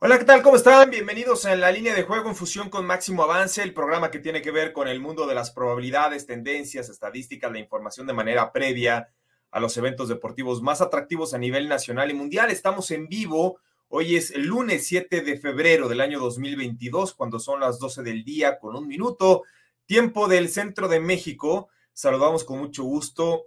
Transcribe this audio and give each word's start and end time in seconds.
Hola, 0.00 0.16
¿qué 0.16 0.24
tal? 0.24 0.42
¿Cómo 0.42 0.54
están? 0.54 0.90
Bienvenidos 0.90 1.44
a 1.44 1.56
la 1.56 1.72
línea 1.72 1.92
de 1.92 2.04
juego 2.04 2.28
en 2.28 2.36
fusión 2.36 2.70
con 2.70 2.86
Máximo 2.86 3.24
Avance, 3.24 3.64
el 3.64 3.74
programa 3.74 4.12
que 4.12 4.20
tiene 4.20 4.42
que 4.42 4.52
ver 4.52 4.72
con 4.72 4.86
el 4.86 5.00
mundo 5.00 5.26
de 5.26 5.34
las 5.34 5.50
probabilidades, 5.50 6.24
tendencias, 6.24 6.88
estadísticas, 6.88 7.50
la 7.50 7.58
información 7.58 8.06
de 8.06 8.12
manera 8.12 8.52
previa 8.52 9.08
a 9.50 9.58
los 9.58 9.76
eventos 9.76 10.08
deportivos 10.08 10.62
más 10.62 10.80
atractivos 10.80 11.34
a 11.34 11.38
nivel 11.38 11.68
nacional 11.68 12.12
y 12.12 12.14
mundial. 12.14 12.52
Estamos 12.52 12.92
en 12.92 13.08
vivo. 13.08 13.58
Hoy 13.88 14.14
es 14.14 14.30
el 14.30 14.46
lunes 14.46 14.86
7 14.86 15.20
de 15.20 15.36
febrero 15.36 15.88
del 15.88 16.00
año 16.00 16.20
2022, 16.20 17.14
cuando 17.14 17.40
son 17.40 17.58
las 17.58 17.80
12 17.80 18.04
del 18.04 18.22
día 18.22 18.60
con 18.60 18.76
un 18.76 18.86
minuto, 18.86 19.42
tiempo 19.84 20.28
del 20.28 20.48
centro 20.48 20.86
de 20.86 21.00
México. 21.00 21.70
Saludamos 21.92 22.44
con 22.44 22.60
mucho 22.60 22.84
gusto 22.84 23.46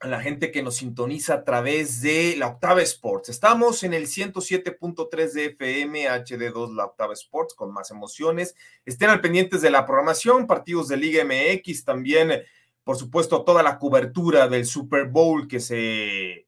a 0.00 0.06
la 0.06 0.20
gente 0.20 0.52
que 0.52 0.62
nos 0.62 0.76
sintoniza 0.76 1.34
a 1.34 1.44
través 1.44 2.00
de 2.00 2.36
la 2.36 2.48
Octava 2.48 2.82
Sports. 2.82 3.30
Estamos 3.30 3.82
en 3.82 3.94
el 3.94 4.06
107.3 4.06 5.32
de 5.32 5.44
FM, 5.46 6.08
HD2 6.08 6.74
La 6.74 6.84
Octava 6.84 7.14
Sports, 7.14 7.54
con 7.54 7.72
más 7.72 7.90
emociones. 7.90 8.54
Estén 8.84 9.10
al 9.10 9.20
pendientes 9.20 9.60
de 9.60 9.70
la 9.70 9.86
programación, 9.86 10.46
partidos 10.46 10.86
de 10.86 10.98
Liga 10.98 11.24
MX, 11.24 11.84
también, 11.84 12.42
por 12.84 12.96
supuesto, 12.96 13.44
toda 13.44 13.64
la 13.64 13.78
cobertura 13.78 14.46
del 14.46 14.66
Super 14.66 15.06
Bowl 15.06 15.48
que 15.48 15.58
se 15.58 16.46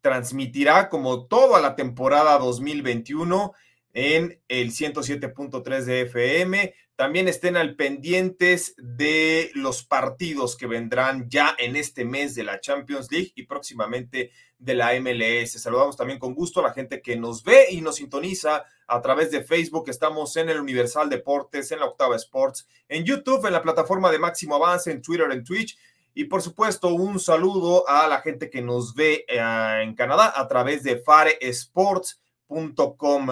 transmitirá 0.00 0.88
como 0.88 1.26
toda 1.26 1.60
la 1.60 1.76
temporada 1.76 2.38
2021 2.38 3.52
en 3.92 4.40
el 4.48 4.72
107.3 4.72 5.84
de 5.84 6.00
FM. 6.02 6.74
También 7.00 7.28
estén 7.28 7.56
al 7.56 7.76
pendientes 7.76 8.74
de 8.76 9.50
los 9.54 9.82
partidos 9.82 10.54
que 10.54 10.66
vendrán 10.66 11.30
ya 11.30 11.56
en 11.58 11.76
este 11.76 12.04
mes 12.04 12.34
de 12.34 12.44
la 12.44 12.60
Champions 12.60 13.10
League 13.10 13.32
y 13.36 13.44
próximamente 13.44 14.32
de 14.58 14.74
la 14.74 14.92
MLS. 15.00 15.52
Saludamos 15.52 15.96
también 15.96 16.18
con 16.18 16.34
gusto 16.34 16.60
a 16.60 16.64
la 16.64 16.74
gente 16.74 17.00
que 17.00 17.16
nos 17.16 17.42
ve 17.42 17.68
y 17.70 17.80
nos 17.80 17.96
sintoniza 17.96 18.66
a 18.86 19.00
través 19.00 19.30
de 19.30 19.42
Facebook. 19.42 19.88
Estamos 19.88 20.36
en 20.36 20.50
el 20.50 20.60
Universal 20.60 21.08
Deportes, 21.08 21.72
en 21.72 21.80
la 21.80 21.86
Octava 21.86 22.16
Sports, 22.16 22.68
en 22.86 23.02
YouTube, 23.02 23.46
en 23.46 23.54
la 23.54 23.62
plataforma 23.62 24.10
de 24.10 24.18
Máximo 24.18 24.56
Avance, 24.56 24.90
en 24.90 25.00
Twitter, 25.00 25.32
en 25.32 25.42
Twitch. 25.42 25.78
Y 26.12 26.24
por 26.24 26.42
supuesto, 26.42 26.88
un 26.88 27.18
saludo 27.18 27.88
a 27.88 28.08
la 28.08 28.20
gente 28.20 28.50
que 28.50 28.60
nos 28.60 28.94
ve 28.94 29.24
eh, 29.26 29.80
en 29.84 29.94
Canadá 29.94 30.34
a 30.36 30.46
través 30.48 30.82
de 30.82 30.98
faresports.com. 30.98 33.28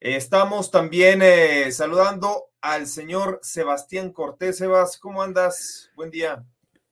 Estamos 0.00 0.70
también 0.70 1.20
eh, 1.22 1.70
saludando 1.70 2.53
al 2.64 2.86
señor 2.86 3.40
Sebastián 3.42 4.10
Cortés. 4.10 4.56
Sebas, 4.56 4.96
¿cómo 4.96 5.22
andas? 5.22 5.90
Buen 5.94 6.10
día. 6.10 6.42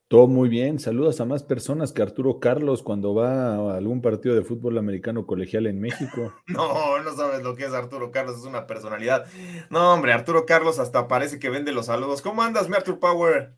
Todo 0.07 0.27
muy 0.29 0.51
bien. 0.51 0.79
Saludos 0.79 1.19
a 1.23 1.25
más 1.25 1.43
personas 1.43 1.93
que 1.93 2.03
Arturo 2.03 2.41
Carlos 2.41 2.83
cuando 2.83 3.15
va 3.15 3.55
a 3.55 3.77
algún 3.79 4.03
partido 4.03 4.35
de 4.35 4.45
fútbol 4.45 4.77
americano 4.77 5.27
colegial 5.27 5.67
en 5.67 5.81
México. 5.81 6.35
no, 6.47 7.03
no 7.03 7.17
sabes 7.17 7.43
lo 7.43 7.57
que 7.57 7.65
es 7.65 7.73
Arturo 7.73 8.11
Carlos, 8.11 8.41
es 8.41 8.45
una 8.45 8.67
personalidad. 8.67 9.25
No, 9.71 9.95
hombre, 9.95 10.13
Arturo 10.13 10.45
Carlos 10.45 10.79
hasta 10.79 11.09
parece 11.09 11.39
que 11.39 11.49
vende 11.49 11.73
los 11.73 11.87
saludos. 11.87 12.21
¿Cómo 12.21 12.43
andas, 12.43 12.69
mi 12.69 12.77
Arthur 12.77 12.99
Power? 13.01 13.57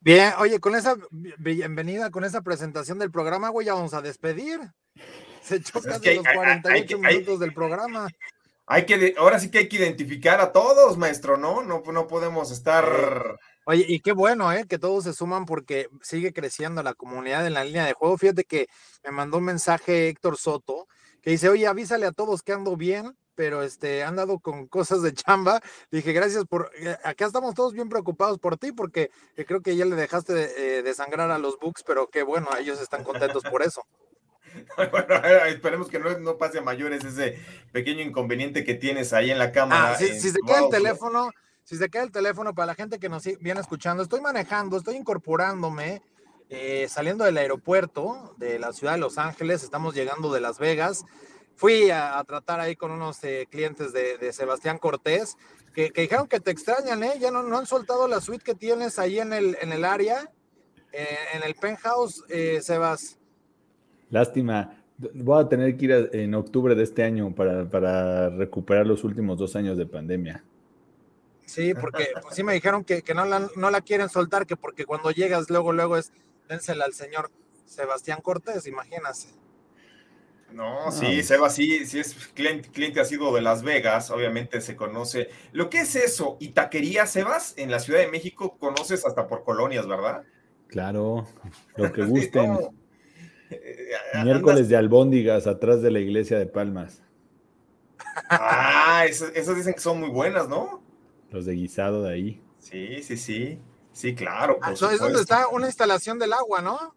Bien, 0.00 0.34
oye, 0.38 0.60
con 0.60 0.74
esa 0.74 0.94
bienvenida, 1.38 2.10
con 2.10 2.24
esa 2.24 2.42
presentación 2.42 2.98
del 2.98 3.10
programa, 3.10 3.48
güey, 3.48 3.66
ya 3.66 3.72
vamos 3.72 3.94
a 3.94 4.02
despedir. 4.02 4.60
Se 5.40 5.56
echó 5.56 5.80
casi 5.80 6.16
los 6.16 6.26
48 6.34 6.98
minutos 6.98 7.40
del 7.40 7.54
programa. 7.54 8.08
Hay 8.66 8.86
que, 8.86 9.14
ahora 9.18 9.38
sí 9.38 9.50
que 9.50 9.58
hay 9.58 9.68
que 9.68 9.76
identificar 9.76 10.40
a 10.40 10.52
todos, 10.52 10.96
maestro, 10.96 11.36
¿no? 11.36 11.62
No, 11.62 11.82
no 11.92 12.06
podemos 12.06 12.50
estar. 12.50 13.38
Oye, 13.66 13.84
y 13.86 14.00
qué 14.00 14.12
bueno, 14.12 14.50
¿eh? 14.52 14.66
Que 14.66 14.78
todos 14.78 15.04
se 15.04 15.12
suman 15.12 15.44
porque 15.44 15.88
sigue 16.00 16.32
creciendo 16.32 16.82
la 16.82 16.94
comunidad 16.94 17.46
en 17.46 17.54
la 17.54 17.64
línea 17.64 17.84
de 17.84 17.92
juego. 17.92 18.16
Fíjate 18.16 18.44
que 18.44 18.66
me 19.04 19.10
mandó 19.10 19.38
un 19.38 19.44
mensaje 19.44 20.08
Héctor 20.08 20.38
Soto 20.38 20.86
que 21.20 21.30
dice, 21.30 21.48
oye, 21.48 21.66
avísale 21.66 22.06
a 22.06 22.12
todos 22.12 22.42
que 22.42 22.52
ando 22.52 22.76
bien, 22.76 23.16
pero 23.34 23.62
este, 23.62 24.02
han 24.02 24.16
dado 24.16 24.38
con 24.38 24.66
cosas 24.68 25.02
de 25.02 25.12
chamba. 25.12 25.60
Dije, 25.90 26.12
gracias 26.14 26.44
por, 26.46 26.70
eh, 26.78 26.96
acá 27.04 27.26
estamos 27.26 27.54
todos 27.54 27.74
bien 27.74 27.90
preocupados 27.90 28.38
por 28.38 28.56
ti 28.56 28.72
porque 28.72 29.10
eh, 29.36 29.44
creo 29.44 29.60
que 29.60 29.76
ya 29.76 29.84
le 29.84 29.96
dejaste 29.96 30.32
de, 30.32 30.78
eh, 30.78 30.82
de 30.82 30.94
sangrar 30.94 31.30
a 31.30 31.38
los 31.38 31.58
Bucks, 31.58 31.82
pero 31.86 32.08
qué 32.08 32.22
bueno, 32.22 32.48
ellos 32.58 32.80
están 32.80 33.04
contentos 33.04 33.42
por 33.44 33.62
eso. 33.62 33.82
Bueno, 34.76 35.14
esperemos 35.46 35.88
que 35.88 35.98
no, 35.98 36.36
pase 36.36 36.58
a 36.58 36.62
mayores 36.62 37.04
ese 37.04 37.38
pequeño 37.72 38.02
inconveniente 38.02 38.64
que 38.64 38.74
tienes 38.74 39.12
ahí 39.12 39.30
en 39.30 39.38
la 39.38 39.52
cámara. 39.52 39.92
Ah, 39.92 39.96
si, 39.96 40.18
se 40.18 40.38
queda 40.46 40.64
el 40.64 40.70
teléfono, 40.70 41.30
si 41.62 41.76
se 41.76 41.88
queda 41.88 42.02
el 42.02 42.12
teléfono 42.12 42.54
para 42.54 42.66
la 42.66 42.74
gente 42.74 42.98
que 42.98 43.08
nos 43.08 43.24
viene 43.40 43.60
escuchando, 43.60 44.02
estoy 44.02 44.20
manejando, 44.20 44.76
estoy 44.76 44.96
incorporándome, 44.96 46.02
eh, 46.50 46.86
saliendo 46.88 47.24
del 47.24 47.38
aeropuerto 47.38 48.34
de 48.36 48.58
la 48.58 48.72
ciudad 48.72 48.94
de 48.94 48.98
Los 48.98 49.18
Ángeles, 49.18 49.62
estamos 49.62 49.94
llegando 49.94 50.32
de 50.32 50.40
Las 50.40 50.58
Vegas. 50.58 51.04
Fui 51.56 51.90
a, 51.90 52.22
tratar 52.26 52.60
ahí 52.60 52.74
con 52.74 52.90
unos 52.90 53.22
eh, 53.22 53.46
clientes 53.48 53.92
de, 53.92 54.32
Sebastián 54.32 54.78
Cortés 54.78 55.36
que, 55.72 55.90
dijeron 55.94 56.26
que 56.26 56.40
te 56.40 56.50
extrañan, 56.50 57.02
¿eh? 57.04 57.14
Ya 57.18 57.30
no, 57.30 57.42
no, 57.42 57.58
han 57.58 57.66
soltado 57.66 58.08
la 58.08 58.20
suite 58.20 58.44
que 58.44 58.54
tienes 58.54 58.98
ahí 58.98 59.20
en 59.20 59.32
el, 59.32 59.56
en 59.60 59.72
el 59.72 59.84
área, 59.84 60.30
eh, 60.92 61.18
en 61.34 61.44
el 61.44 61.54
penthouse, 61.54 62.24
Sebas. 62.60 63.18
Lástima. 64.14 64.76
Voy 65.12 65.42
a 65.42 65.48
tener 65.48 65.76
que 65.76 65.84
ir 65.86 66.10
en 66.12 66.34
octubre 66.34 66.76
de 66.76 66.84
este 66.84 67.02
año 67.02 67.34
para, 67.34 68.30
recuperar 68.30 68.86
los 68.86 69.02
últimos 69.02 69.36
dos 69.36 69.56
años 69.56 69.76
de 69.76 69.86
pandemia. 69.86 70.44
Sí, 71.44 71.74
porque 71.74 72.10
pues, 72.22 72.36
sí 72.36 72.44
me 72.44 72.54
dijeron 72.54 72.84
que, 72.84 73.02
no, 73.12 73.24
la, 73.24 73.48
no 73.56 73.70
la 73.72 73.80
quieren 73.80 74.08
soltar, 74.08 74.46
que 74.46 74.56
porque 74.56 74.86
cuando 74.86 75.10
llegas 75.10 75.50
luego, 75.50 75.72
luego 75.72 75.96
es 75.96 76.12
dénsela 76.48 76.84
al 76.84 76.94
señor 76.94 77.32
Sebastián 77.66 78.20
Cortés, 78.22 78.68
imagínate. 78.68 79.26
No, 80.52 80.92
sí, 80.92 81.24
Seba, 81.24 81.50
sí, 81.50 81.84
sí 81.84 81.98
es 81.98 82.14
cliente, 82.34 82.68
cliente 82.68 83.00
ha 83.00 83.04
sido 83.04 83.34
de 83.34 83.42
Las 83.42 83.64
Vegas, 83.64 84.12
obviamente 84.12 84.60
se 84.60 84.76
conoce. 84.76 85.28
Lo 85.50 85.68
que 85.68 85.80
es 85.80 85.96
eso, 85.96 86.36
y 86.38 86.50
taquería, 86.50 87.06
Sebas, 87.06 87.54
en 87.56 87.72
la 87.72 87.80
Ciudad 87.80 87.98
de 87.98 88.12
México 88.12 88.56
conoces 88.60 89.04
hasta 89.04 89.26
por 89.26 89.42
colonias, 89.42 89.88
¿verdad? 89.88 90.22
Claro, 90.68 91.26
lo 91.74 91.92
que 91.92 92.02
gusten. 92.06 92.83
Miércoles 94.22 94.68
de 94.68 94.76
albóndigas 94.76 95.46
atrás 95.46 95.82
de 95.82 95.90
la 95.90 96.00
iglesia 96.00 96.38
de 96.38 96.46
Palmas. 96.46 97.02
Ah, 98.28 99.04
esas, 99.08 99.32
dicen 99.56 99.74
que 99.74 99.80
son 99.80 100.00
muy 100.00 100.10
buenas, 100.10 100.48
¿no? 100.48 100.82
Los 101.30 101.46
de 101.46 101.54
guisado 101.54 102.02
de 102.02 102.12
ahí. 102.12 102.42
Sí, 102.58 103.02
sí, 103.02 103.16
sí. 103.16 103.58
Sí, 103.92 104.14
claro. 104.14 104.58
Ah, 104.62 104.72
eso 104.72 104.90
es 104.90 104.98
donde 104.98 105.20
está 105.20 105.48
una 105.48 105.66
instalación 105.66 106.18
del 106.18 106.32
agua, 106.32 106.60
¿no? 106.60 106.94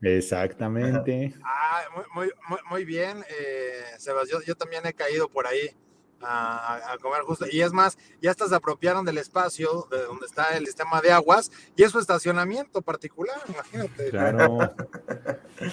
Exactamente. 0.00 1.34
Ah, 1.42 1.82
muy, 2.14 2.30
muy, 2.48 2.58
muy 2.70 2.84
bien, 2.84 3.24
eh, 3.28 3.82
Sebas. 3.98 4.28
Yo, 4.28 4.40
yo 4.42 4.54
también 4.54 4.86
he 4.86 4.94
caído 4.94 5.28
por 5.28 5.46
ahí 5.46 5.76
a, 6.20 6.96
comer 7.00 7.22
justo. 7.22 7.46
Y 7.50 7.60
es 7.60 7.72
más, 7.72 7.98
ya 8.20 8.30
hasta 8.30 8.48
se 8.48 8.54
apropiaron 8.54 9.04
del 9.04 9.18
espacio 9.18 9.86
de 9.90 10.02
donde 10.02 10.26
está 10.26 10.56
el 10.56 10.66
sistema 10.66 11.00
de 11.00 11.12
aguas 11.12 11.50
y 11.76 11.82
es 11.82 11.92
su 11.92 11.98
estacionamiento 11.98 12.82
particular, 12.82 13.36
imagínate. 13.48 14.10
Claro. 14.10 14.58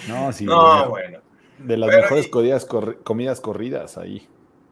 No, 0.08 0.32
sí. 0.32 0.44
No, 0.44 0.90
bueno. 0.90 1.20
De 1.58 1.76
las 1.76 1.88
mejores 1.88 2.28
comidas, 2.28 3.40
corridas 3.40 3.96
ahí. 3.96 4.28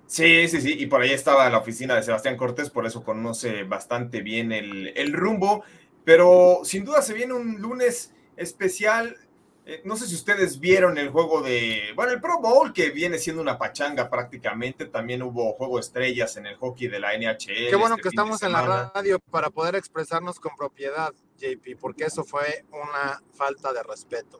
Sí, 0.07 0.49
sí, 0.49 0.61
sí, 0.61 0.75
y 0.77 0.87
por 0.87 1.01
ahí 1.01 1.13
estaba 1.13 1.49
la 1.49 1.59
oficina 1.59 1.95
de 1.95 2.03
Sebastián 2.03 2.37
Cortés, 2.37 2.69
por 2.69 2.85
eso 2.85 3.05
conoce 3.05 3.63
bastante 3.63 4.23
bien 4.23 4.51
el, 4.51 4.93
el 4.97 5.13
rumbo, 5.13 5.63
pero 6.05 6.61
sin 6.65 6.85
duda 6.85 7.01
se 7.01 7.15
viene 7.15 7.33
un 7.33 7.61
lunes 7.61 8.13
especial 8.37 9.17
eh, 9.67 9.81
no 9.85 9.97
sé 9.97 10.07
si 10.07 10.15
ustedes 10.15 10.61
vieron 10.61 10.99
el 10.99 11.09
juego 11.09 11.41
de, 11.41 11.93
bueno, 11.97 12.13
el 12.13 12.21
Pro 12.21 12.39
Bowl, 12.39 12.75
que 12.75 12.91
viene 12.91 13.19
siendo 13.19 13.41
una 13.41 13.57
pachanga 13.57 14.11
prácticamente. 14.11 14.85
También 14.87 15.23
hubo 15.23 15.55
juego 15.55 15.79
estrellas 15.79 16.37
en 16.37 16.47
el 16.47 16.57
hockey 16.57 16.89
de 16.89 17.01
la 17.01 17.17
NHL. 17.17 17.71
Qué 17.71 17.77
bueno 17.77 17.95
este 17.95 18.03
que 18.03 18.09
estamos 18.11 18.43
en 18.43 18.53
la 18.53 18.91
radio 18.95 19.19
para 19.31 19.49
poder 19.49 19.75
expresarnos 19.75 20.39
con 20.39 20.55
propiedad, 20.55 21.15
JP, 21.39 21.79
porque 21.81 22.05
eso 22.05 22.25
fue 22.25 22.67
una 22.71 23.23
falta 23.33 23.73
de 23.73 23.83
respeto. 23.83 24.39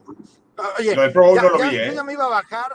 Oye, 0.79 0.95
Lo 0.95 1.11
Pro 1.11 1.29
Bowl 1.29 1.37
no 1.37 1.51
lo 1.51 1.59
vi, 1.59 1.77
¿eh? 1.77 1.87
yo 1.89 1.95
ya 1.95 2.05
me 2.05 2.13
iba 2.13 2.27
a 2.27 2.29
bajar, 2.29 2.73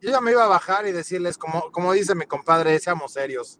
yo 0.00 0.10
ya 0.10 0.20
me 0.20 0.30
iba 0.30 0.44
a 0.44 0.48
bajar 0.48 0.86
y 0.86 0.92
decirles, 0.92 1.36
como, 1.36 1.72
como 1.72 1.92
dice 1.92 2.14
mi 2.14 2.26
compadre, 2.26 2.78
seamos 2.78 3.12
serios. 3.12 3.58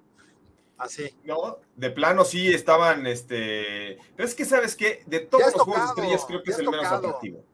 Así. 0.78 1.16
No, 1.24 1.58
de 1.74 1.90
plano 1.90 2.24
sí 2.24 2.52
estaban, 2.52 3.06
este. 3.06 3.98
Pero 4.16 4.28
es 4.28 4.34
que, 4.34 4.44
¿sabes 4.44 4.76
qué? 4.76 5.02
De 5.06 5.20
todos 5.20 5.52
los 5.52 5.62
juegos 5.62 5.90
estrellas, 5.90 6.24
creo 6.26 6.42
que 6.42 6.52
es 6.52 6.58
el 6.58 6.70
menos 6.70 6.86
atractivo. 6.86 7.44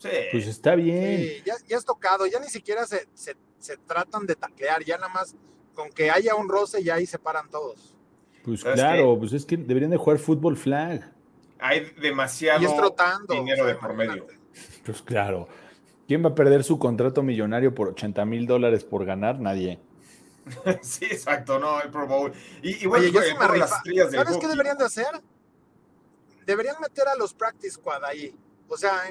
Pues 0.00 0.46
está 0.46 0.74
bien. 0.74 1.42
ya, 1.44 1.54
ya, 1.66 1.76
es 1.76 1.84
tocado, 1.84 2.26
ya 2.26 2.38
ni 2.38 2.48
siquiera 2.48 2.86
se, 2.86 3.08
se, 3.14 3.76
tratan 3.86 4.26
de 4.26 4.36
taclear, 4.36 4.84
ya 4.84 4.96
nada 4.96 5.12
más 5.12 5.34
con 5.74 5.90
que 5.90 6.10
haya 6.10 6.34
un 6.34 6.48
roce 6.48 6.82
ya 6.82 6.94
ahí 6.94 7.06
se 7.06 7.18
paran 7.18 7.50
todos. 7.50 7.96
Pues 8.44 8.62
claro, 8.62 9.18
pues 9.18 9.32
es 9.32 9.44
que 9.44 9.56
deberían 9.56 9.90
de 9.90 9.96
jugar 9.96 10.18
fútbol 10.18 10.56
flag. 10.56 11.12
Hay 11.58 11.92
demasiado 12.00 12.60
dinero 13.28 13.66
de 13.66 13.74
por 13.74 13.94
medio. 13.94 14.26
Pues 14.84 15.02
claro. 15.02 15.48
¿Quién 16.06 16.24
va 16.24 16.30
a 16.30 16.34
perder 16.34 16.64
su 16.64 16.78
contrato 16.78 17.22
millonario 17.22 17.74
por 17.74 17.88
80 17.88 18.24
mil 18.24 18.46
dólares 18.46 18.84
por 18.84 19.04
ganar? 19.04 19.38
Nadie. 19.40 19.78
sí, 20.82 21.04
exacto, 21.04 21.58
no, 21.58 21.80
el 21.82 21.90
Pro 21.90 22.06
Bowl. 22.06 22.32
Y, 22.62 22.86
bueno, 22.86 23.06
yo 23.06 23.20
las 23.20 23.70
¿Sabes 24.10 24.38
qué 24.38 24.48
deberían 24.48 24.78
de 24.78 24.86
hacer? 24.86 25.20
Deberían 26.46 26.76
meter 26.80 27.06
a 27.08 27.14
los 27.16 27.34
practice 27.34 27.74
squad 27.74 28.02
ahí. 28.04 28.34
O 28.68 28.76
sea, 28.76 29.02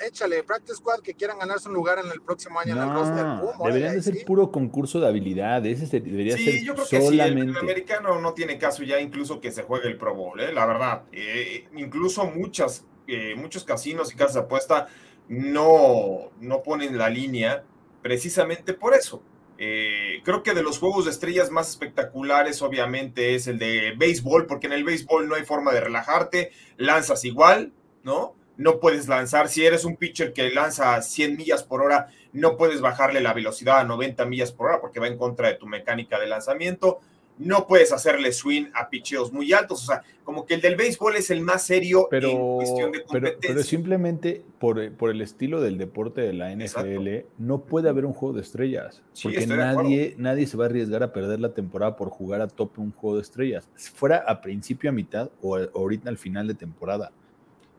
échale, 0.00 0.42
practice 0.42 0.76
squad 0.76 1.00
que 1.00 1.14
quieran 1.14 1.38
ganarse 1.38 1.68
un 1.68 1.74
lugar 1.74 1.98
en 1.98 2.10
el 2.10 2.20
próximo 2.20 2.58
año 2.60 2.72
en 2.74 2.82
el 2.82 2.90
roster. 2.90 3.26
deberían 3.64 3.94
de 3.94 4.02
ser 4.02 4.24
puro 4.24 4.50
concurso 4.50 5.00
de 5.00 5.06
habilidad. 5.06 5.64
Ese 5.66 6.00
debería 6.00 6.36
sí, 6.36 6.44
ser 6.44 6.64
yo 6.64 6.74
creo 6.74 6.86
que 6.86 7.00
solamente. 7.00 7.50
el 7.50 7.56
americano 7.56 8.20
no 8.20 8.34
tiene 8.34 8.58
caso 8.58 8.82
ya 8.82 9.00
incluso 9.00 9.40
que 9.40 9.52
se 9.52 9.62
juegue 9.62 9.88
el 9.88 9.96
Pro 9.96 10.14
Bowl, 10.14 10.40
¿eh? 10.40 10.52
la 10.52 10.66
verdad. 10.66 11.02
Eh, 11.12 11.68
incluso 11.76 12.26
muchas, 12.26 12.84
eh, 13.06 13.34
muchos 13.36 13.64
casinos 13.64 14.12
y 14.12 14.16
casas 14.16 14.34
de 14.34 14.40
apuesta 14.40 14.88
no, 15.28 16.30
no 16.40 16.62
ponen 16.62 16.98
la 16.98 17.08
línea 17.08 17.64
precisamente 18.02 18.74
por 18.74 18.94
eso. 18.94 19.22
Eh, 19.58 20.22
creo 20.24 20.42
que 20.42 20.54
de 20.54 20.62
los 20.62 20.78
juegos 20.78 21.04
de 21.04 21.12
estrellas 21.12 21.50
más 21.50 21.70
espectaculares, 21.70 22.62
obviamente, 22.62 23.36
es 23.36 23.46
el 23.46 23.58
de 23.58 23.94
béisbol, 23.96 24.46
porque 24.46 24.66
en 24.66 24.72
el 24.72 24.82
béisbol 24.82 25.28
no 25.28 25.36
hay 25.36 25.44
forma 25.44 25.72
de 25.72 25.80
relajarte, 25.80 26.50
lanzas 26.78 27.24
igual, 27.24 27.72
¿no? 28.02 28.34
No 28.62 28.80
puedes 28.80 29.08
lanzar, 29.08 29.48
si 29.48 29.64
eres 29.64 29.84
un 29.84 29.96
pitcher 29.96 30.32
que 30.32 30.50
lanza 30.50 31.00
100 31.02 31.36
millas 31.36 31.62
por 31.62 31.82
hora, 31.82 32.08
no 32.32 32.56
puedes 32.56 32.80
bajarle 32.80 33.20
la 33.20 33.32
velocidad 33.32 33.80
a 33.80 33.84
90 33.84 34.24
millas 34.26 34.52
por 34.52 34.68
hora 34.68 34.80
porque 34.80 35.00
va 35.00 35.08
en 35.08 35.18
contra 35.18 35.48
de 35.48 35.54
tu 35.54 35.66
mecánica 35.66 36.18
de 36.18 36.26
lanzamiento 36.26 37.00
no 37.38 37.66
puedes 37.66 37.92
hacerle 37.92 38.32
swing 38.32 38.66
a 38.74 38.88
picheos 38.88 39.32
muy 39.32 39.52
altos. 39.52 39.82
O 39.82 39.86
sea, 39.86 40.02
como 40.24 40.46
que 40.46 40.54
el 40.54 40.60
del 40.60 40.76
béisbol 40.76 41.16
es 41.16 41.30
el 41.30 41.40
más 41.40 41.64
serio 41.64 42.06
pero, 42.10 42.30
en 42.30 42.38
cuestión 42.38 42.92
de 42.92 43.02
competencia. 43.02 43.40
Pero, 43.48 43.62
simplemente 43.62 44.44
por, 44.58 44.78
el 44.80 45.20
estilo 45.20 45.60
del 45.60 45.78
deporte 45.78 46.20
de 46.20 46.32
la 46.32 46.54
NFL, 46.54 47.26
no 47.38 47.62
puede 47.62 47.88
haber 47.88 48.04
un 48.04 48.12
juego 48.12 48.34
de 48.34 48.42
estrellas. 48.42 49.02
porque 49.22 49.46
nadie, 49.46 50.14
nadie 50.18 50.46
se 50.46 50.56
va 50.56 50.64
a 50.64 50.68
arriesgar 50.68 51.02
a 51.02 51.12
perder 51.12 51.40
la 51.40 51.52
temporada 51.52 51.96
por 51.96 52.10
jugar 52.10 52.40
a 52.40 52.48
tope 52.48 52.80
un 52.80 52.92
juego 52.92 53.16
de 53.16 53.22
estrellas. 53.22 53.68
Fuera 53.74 54.24
a 54.26 54.40
principio, 54.40 54.90
a 54.90 54.92
mitad 54.92 55.30
o 55.40 55.56
ahorita 55.56 56.08
al 56.08 56.18
final 56.18 56.46
de 56.46 56.54
temporada. 56.54 57.12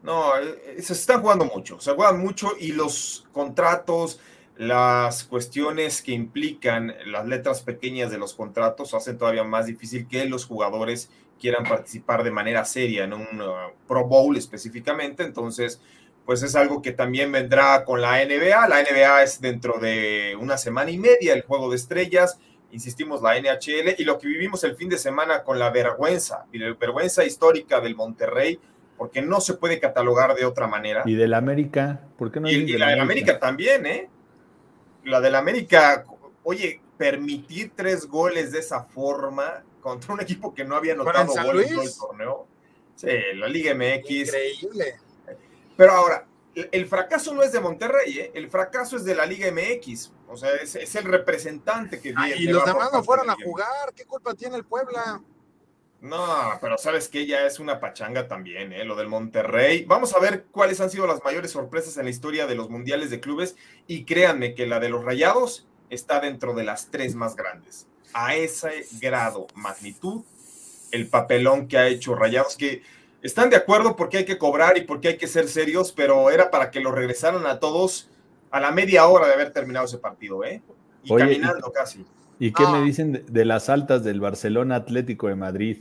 No, 0.03 0.37
eh, 0.37 0.81
se 0.81 0.93
están 0.93 1.21
jugando 1.21 1.45
mucho, 1.45 1.79
se 1.79 1.93
juegan 1.93 2.19
mucho 2.19 2.51
y 2.59 2.73
los 2.73 3.25
contratos, 3.31 4.19
las 4.57 5.23
cuestiones 5.23 6.01
que 6.01 6.11
implican 6.11 6.93
las 7.05 7.25
letras 7.25 7.61
pequeñas 7.61 8.11
de 8.11 8.19
los 8.19 8.33
contratos 8.35 8.93
hacen 8.93 9.17
todavía 9.17 9.43
más 9.43 9.65
difícil 9.65 10.07
que 10.07 10.25
los 10.25 10.45
jugadores 10.45 11.09
quieran 11.39 11.63
participar 11.63 12.23
de 12.23 12.31
manera 12.31 12.63
seria 12.63 13.05
en 13.05 13.13
un 13.13 13.41
uh, 13.41 13.73
Pro 13.87 14.05
Bowl 14.05 14.37
específicamente. 14.37 15.23
Entonces, 15.23 15.81
pues 16.25 16.43
es 16.43 16.55
algo 16.55 16.81
que 16.81 16.91
también 16.91 17.31
vendrá 17.31 17.83
con 17.83 18.01
la 18.01 18.23
NBA. 18.23 18.67
La 18.67 18.81
NBA 18.81 19.23
es 19.23 19.41
dentro 19.41 19.79
de 19.79 20.37
una 20.39 20.57
semana 20.57 20.91
y 20.91 20.97
media 20.97 21.33
el 21.33 21.41
juego 21.41 21.69
de 21.69 21.75
estrellas. 21.75 22.39
Insistimos, 22.71 23.21
la 23.21 23.39
NHL 23.39 23.95
y 23.97 24.03
lo 24.03 24.17
que 24.19 24.27
vivimos 24.27 24.63
el 24.63 24.75
fin 24.75 24.89
de 24.89 24.97
semana 24.97 25.43
con 25.43 25.59
la 25.59 25.69
vergüenza, 25.69 26.45
y 26.51 26.57
la 26.57 26.73
vergüenza 26.73 27.23
histórica 27.23 27.81
del 27.81 27.95
Monterrey, 27.95 28.59
porque 29.03 29.21
no 29.21 29.41
se 29.41 29.55
puede 29.55 29.81
catalogar 29.81 30.33
de 30.33 30.45
otra 30.45 30.65
manera. 30.65 31.03
Y 31.03 31.15
del 31.15 31.33
América, 31.33 31.99
¿por 32.17 32.31
qué 32.31 32.39
no? 32.39 32.49
Y, 32.49 32.53
y 32.53 32.77
la 32.77 32.87
del 32.87 33.01
América 33.01 33.37
también, 33.37 33.85
¿eh? 33.85 34.09
la 35.03 35.19
del 35.19 35.35
América, 35.35 36.05
oye, 36.43 36.79
permitir 36.97 37.73
tres 37.75 38.07
goles 38.07 38.53
de 38.53 38.59
esa 38.59 38.81
forma 38.81 39.61
contra 39.81 40.13
un 40.13 40.21
equipo 40.21 40.53
que 40.53 40.63
no 40.63 40.77
había 40.77 40.93
anotado 40.93 41.33
goles 41.43 41.69
en 41.69 41.79
el 41.81 41.93
torneo. 41.93 42.47
Sí, 42.95 43.09
la 43.35 43.49
Liga 43.49 43.75
MX. 43.75 44.09
Increíble. 44.09 44.95
Pero 45.75 45.91
ahora, 45.91 46.25
el 46.55 46.85
fracaso 46.87 47.33
no 47.33 47.43
es 47.43 47.51
de 47.51 47.59
Monterrey, 47.59 48.19
¿eh? 48.19 48.31
el 48.33 48.49
fracaso 48.49 48.95
es 48.95 49.03
de 49.03 49.15
la 49.15 49.25
Liga 49.25 49.51
MX. 49.51 50.13
O 50.29 50.37
sea, 50.37 50.49
es, 50.51 50.95
el 50.95 51.03
representante 51.03 51.99
que 51.99 52.13
viene. 52.13 52.37
y 52.37 52.45
los 52.45 52.63
demás 52.63 52.89
no 52.93 53.03
fueron 53.03 53.29
a 53.29 53.35
jugar. 53.35 53.93
¿Qué 53.93 54.05
culpa 54.05 54.33
tiene 54.33 54.55
el 54.55 54.63
Puebla? 54.63 55.21
No, 56.03 56.59
pero 56.59 56.77
sabes 56.77 57.07
que 57.07 57.25
ya 57.25 57.47
es 57.47 57.59
una 57.59 57.79
pachanga 57.79 58.27
también, 58.27 58.73
¿eh? 58.73 58.83
lo 58.83 58.97
del 58.97 59.07
Monterrey. 59.07 59.85
Vamos 59.85 60.13
a 60.13 60.19
ver 60.19 60.43
cuáles 60.51 60.81
han 60.81 60.89
sido 60.89 61.07
las 61.07 61.23
mayores 61.23 61.51
sorpresas 61.51 61.95
en 61.95 62.03
la 62.03 62.09
historia 62.09 62.45
de 62.45 62.55
los 62.55 62.69
mundiales 62.69 63.09
de 63.09 63.21
clubes 63.21 63.55
y 63.87 64.03
créanme 64.03 64.53
que 64.53 64.67
la 64.67 64.81
de 64.81 64.89
los 64.89 65.05
Rayados 65.05 65.65
está 65.89 66.19
dentro 66.19 66.53
de 66.55 66.65
las 66.65 66.91
tres 66.91 67.15
más 67.15 67.37
grandes. 67.37 67.87
A 68.11 68.35
ese 68.35 68.85
grado, 68.99 69.47
magnitud, 69.55 70.23
el 70.91 71.07
papelón 71.07 71.69
que 71.69 71.77
ha 71.77 71.87
hecho 71.87 72.15
Rayados, 72.15 72.57
que 72.57 72.83
están 73.21 73.49
de 73.49 73.55
acuerdo 73.55 73.95
porque 73.95 74.17
hay 74.17 74.25
que 74.25 74.37
cobrar 74.37 74.77
y 74.77 74.81
porque 74.81 75.07
hay 75.07 75.17
que 75.17 75.27
ser 75.27 75.47
serios, 75.47 75.93
pero 75.93 76.29
era 76.29 76.51
para 76.51 76.69
que 76.69 76.81
lo 76.81 76.91
regresaran 76.91 77.45
a 77.45 77.61
todos 77.61 78.09
a 78.51 78.59
la 78.59 78.71
media 78.71 79.07
hora 79.07 79.27
de 79.27 79.35
haber 79.35 79.53
terminado 79.53 79.85
ese 79.85 79.99
partido, 79.99 80.43
¿eh? 80.43 80.61
Y 81.01 81.15
caminando 81.15 81.71
casi. 81.71 82.05
¿Y 82.39 82.51
qué 82.51 82.65
me 82.67 82.81
dicen 82.81 83.23
de, 83.27 83.45
las 83.45 83.69
altas 83.69 84.03
del 84.03 84.19
Barcelona 84.19 84.75
Atlético 84.75 85.27
de 85.27 85.35
Madrid? 85.35 85.77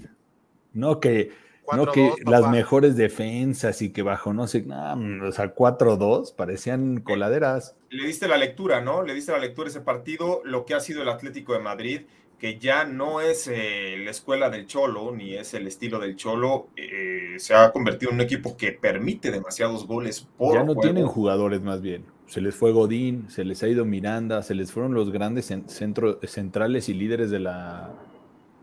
No 0.73 1.01
que, 1.01 1.31
no 1.77 1.87
que 1.91 2.13
las 2.25 2.49
mejores 2.51 2.97
defensas 2.97 3.83
y 3.83 3.93
que 3.93 4.03
bajo 4.03 4.33
no 4.33 4.47
sé, 4.47 4.65
o 4.67 5.33
sea, 5.33 5.55
4-2 5.55 6.35
parecían 6.35 7.01
coladeras. 7.01 7.77
Le 7.91 8.07
diste 8.07 8.29
la 8.29 8.37
lectura, 8.37 8.81
¿no? 8.81 9.03
Le 9.03 9.15
diste 9.15 9.33
la 9.33 9.39
lectura 9.39 9.69
ese 9.69 9.81
partido, 9.81 10.41
lo 10.45 10.65
que 10.65 10.75
ha 10.75 10.81
sido 10.81 11.03
el 11.03 11.09
Atlético 11.09 11.53
de 11.53 11.61
Madrid, 11.61 12.03
que 12.39 12.59
ya 12.59 12.85
no 12.85 13.21
es 13.21 13.49
eh, 13.49 13.97
la 14.03 14.11
escuela 14.11 14.51
del 14.51 14.67
Cholo, 14.67 15.13
ni 15.13 15.35
es 15.35 15.55
el 15.55 15.67
estilo 15.67 16.01
del 16.01 16.17
Cholo, 16.17 16.69
eh, 16.77 17.35
se 17.39 17.55
ha 17.55 17.71
convertido 17.71 18.11
en 18.11 18.17
un 18.17 18.23
equipo 18.23 18.57
que 18.57 18.73
permite 18.73 19.31
demasiados 19.31 19.87
goles 19.87 20.27
por 20.37 20.55
Ya 20.55 20.65
no 20.65 20.75
tienen 20.75 21.07
jugadores 21.07 21.63
más 21.63 21.81
bien 21.81 22.05
se 22.33 22.41
les 22.41 22.55
fue 22.55 22.73
Godín, 22.73 23.29
se 23.29 23.45
les 23.45 23.63
ha 23.63 23.69
ido 23.69 23.85
Miranda, 23.85 24.43
se 24.43 24.55
les 24.55 24.73
fueron 24.73 24.95
los 24.95 25.13
grandes 25.13 25.53
centros 25.67 26.17
centrales 26.23 26.89
y 26.89 26.95
líderes 26.95 27.31
de 27.31 27.41
la, 27.41 27.91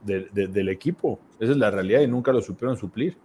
del 0.03 0.69
equipo. 0.69 1.19
Esa 1.39 1.51
es 1.51 1.57
la 1.59 1.69
realidad 1.69 2.01
y 2.01 2.07
nunca 2.07 2.31
lo 2.31 2.41
supieron 2.41 2.77
suplir. 2.77 3.15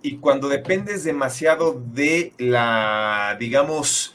Y 0.00 0.16
cuando 0.16 0.48
dependes 0.48 1.04
demasiado 1.04 1.78
de 1.92 2.32
la, 2.38 3.36
digamos, 3.38 4.14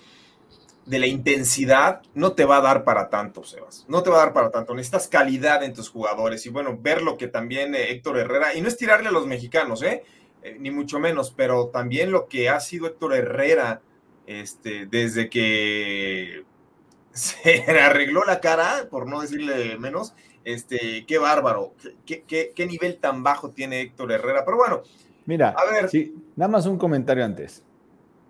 de 0.88 0.98
la 0.98 1.06
intensidad, 1.06 2.02
no 2.16 2.32
te 2.32 2.44
va 2.44 2.58
a 2.58 2.62
dar 2.62 2.84
para 2.84 3.08
tanto, 3.08 3.44
Sebas. 3.44 3.86
No 3.88 4.02
te 4.02 4.10
va 4.10 4.16
a 4.16 4.26
dar 4.26 4.34
para 4.34 4.50
tanto. 4.50 4.74
Necesitas 4.74 5.08
calidad 5.08 5.62
en 5.62 5.76
tus 5.76 5.88
jugadores. 5.88 6.48
Y 6.48 6.50
bueno, 6.50 6.80
ver 6.82 7.04
lo 7.04 7.16
que 7.16 7.28
también 7.28 7.76
eh, 7.76 7.92
Héctor 7.92 8.18
Herrera, 8.18 8.56
y 8.56 8.62
no 8.62 8.68
es 8.68 8.76
tirarle 8.76 9.10
a 9.10 9.12
los 9.12 9.28
mexicanos, 9.28 9.84
¿eh? 9.84 10.04
¿eh? 10.42 10.58
ni 10.60 10.72
mucho 10.72 11.00
menos, 11.00 11.30
pero 11.30 11.68
también 11.68 12.10
lo 12.10 12.26
que 12.26 12.50
ha 12.50 12.60
sido 12.60 12.88
Héctor 12.88 13.14
Herrera 13.14 13.82
este, 14.28 14.86
desde 14.86 15.30
que 15.30 16.44
se 17.12 17.64
arregló 17.72 18.24
la 18.26 18.40
cara, 18.40 18.88
por 18.92 19.08
no 19.08 19.22
decirle 19.22 19.80
menos, 19.80 20.14
este, 20.44 21.06
qué 21.08 21.18
bárbaro, 21.18 21.74
qué, 22.06 22.24
qué, 22.56 22.66
nivel 22.68 22.98
tan 22.98 23.24
bajo 23.24 23.50
tiene 23.50 23.82
Héctor 23.82 24.12
Herrera. 24.12 24.46
Pero 24.46 24.58
bueno, 24.58 24.84
mira, 25.26 25.50
a 25.50 25.72
ver. 25.72 25.90
Sí, 25.90 26.16
nada 26.36 26.50
más 26.50 26.66
un 26.68 26.78
comentario 26.78 27.26
antes. 27.26 27.64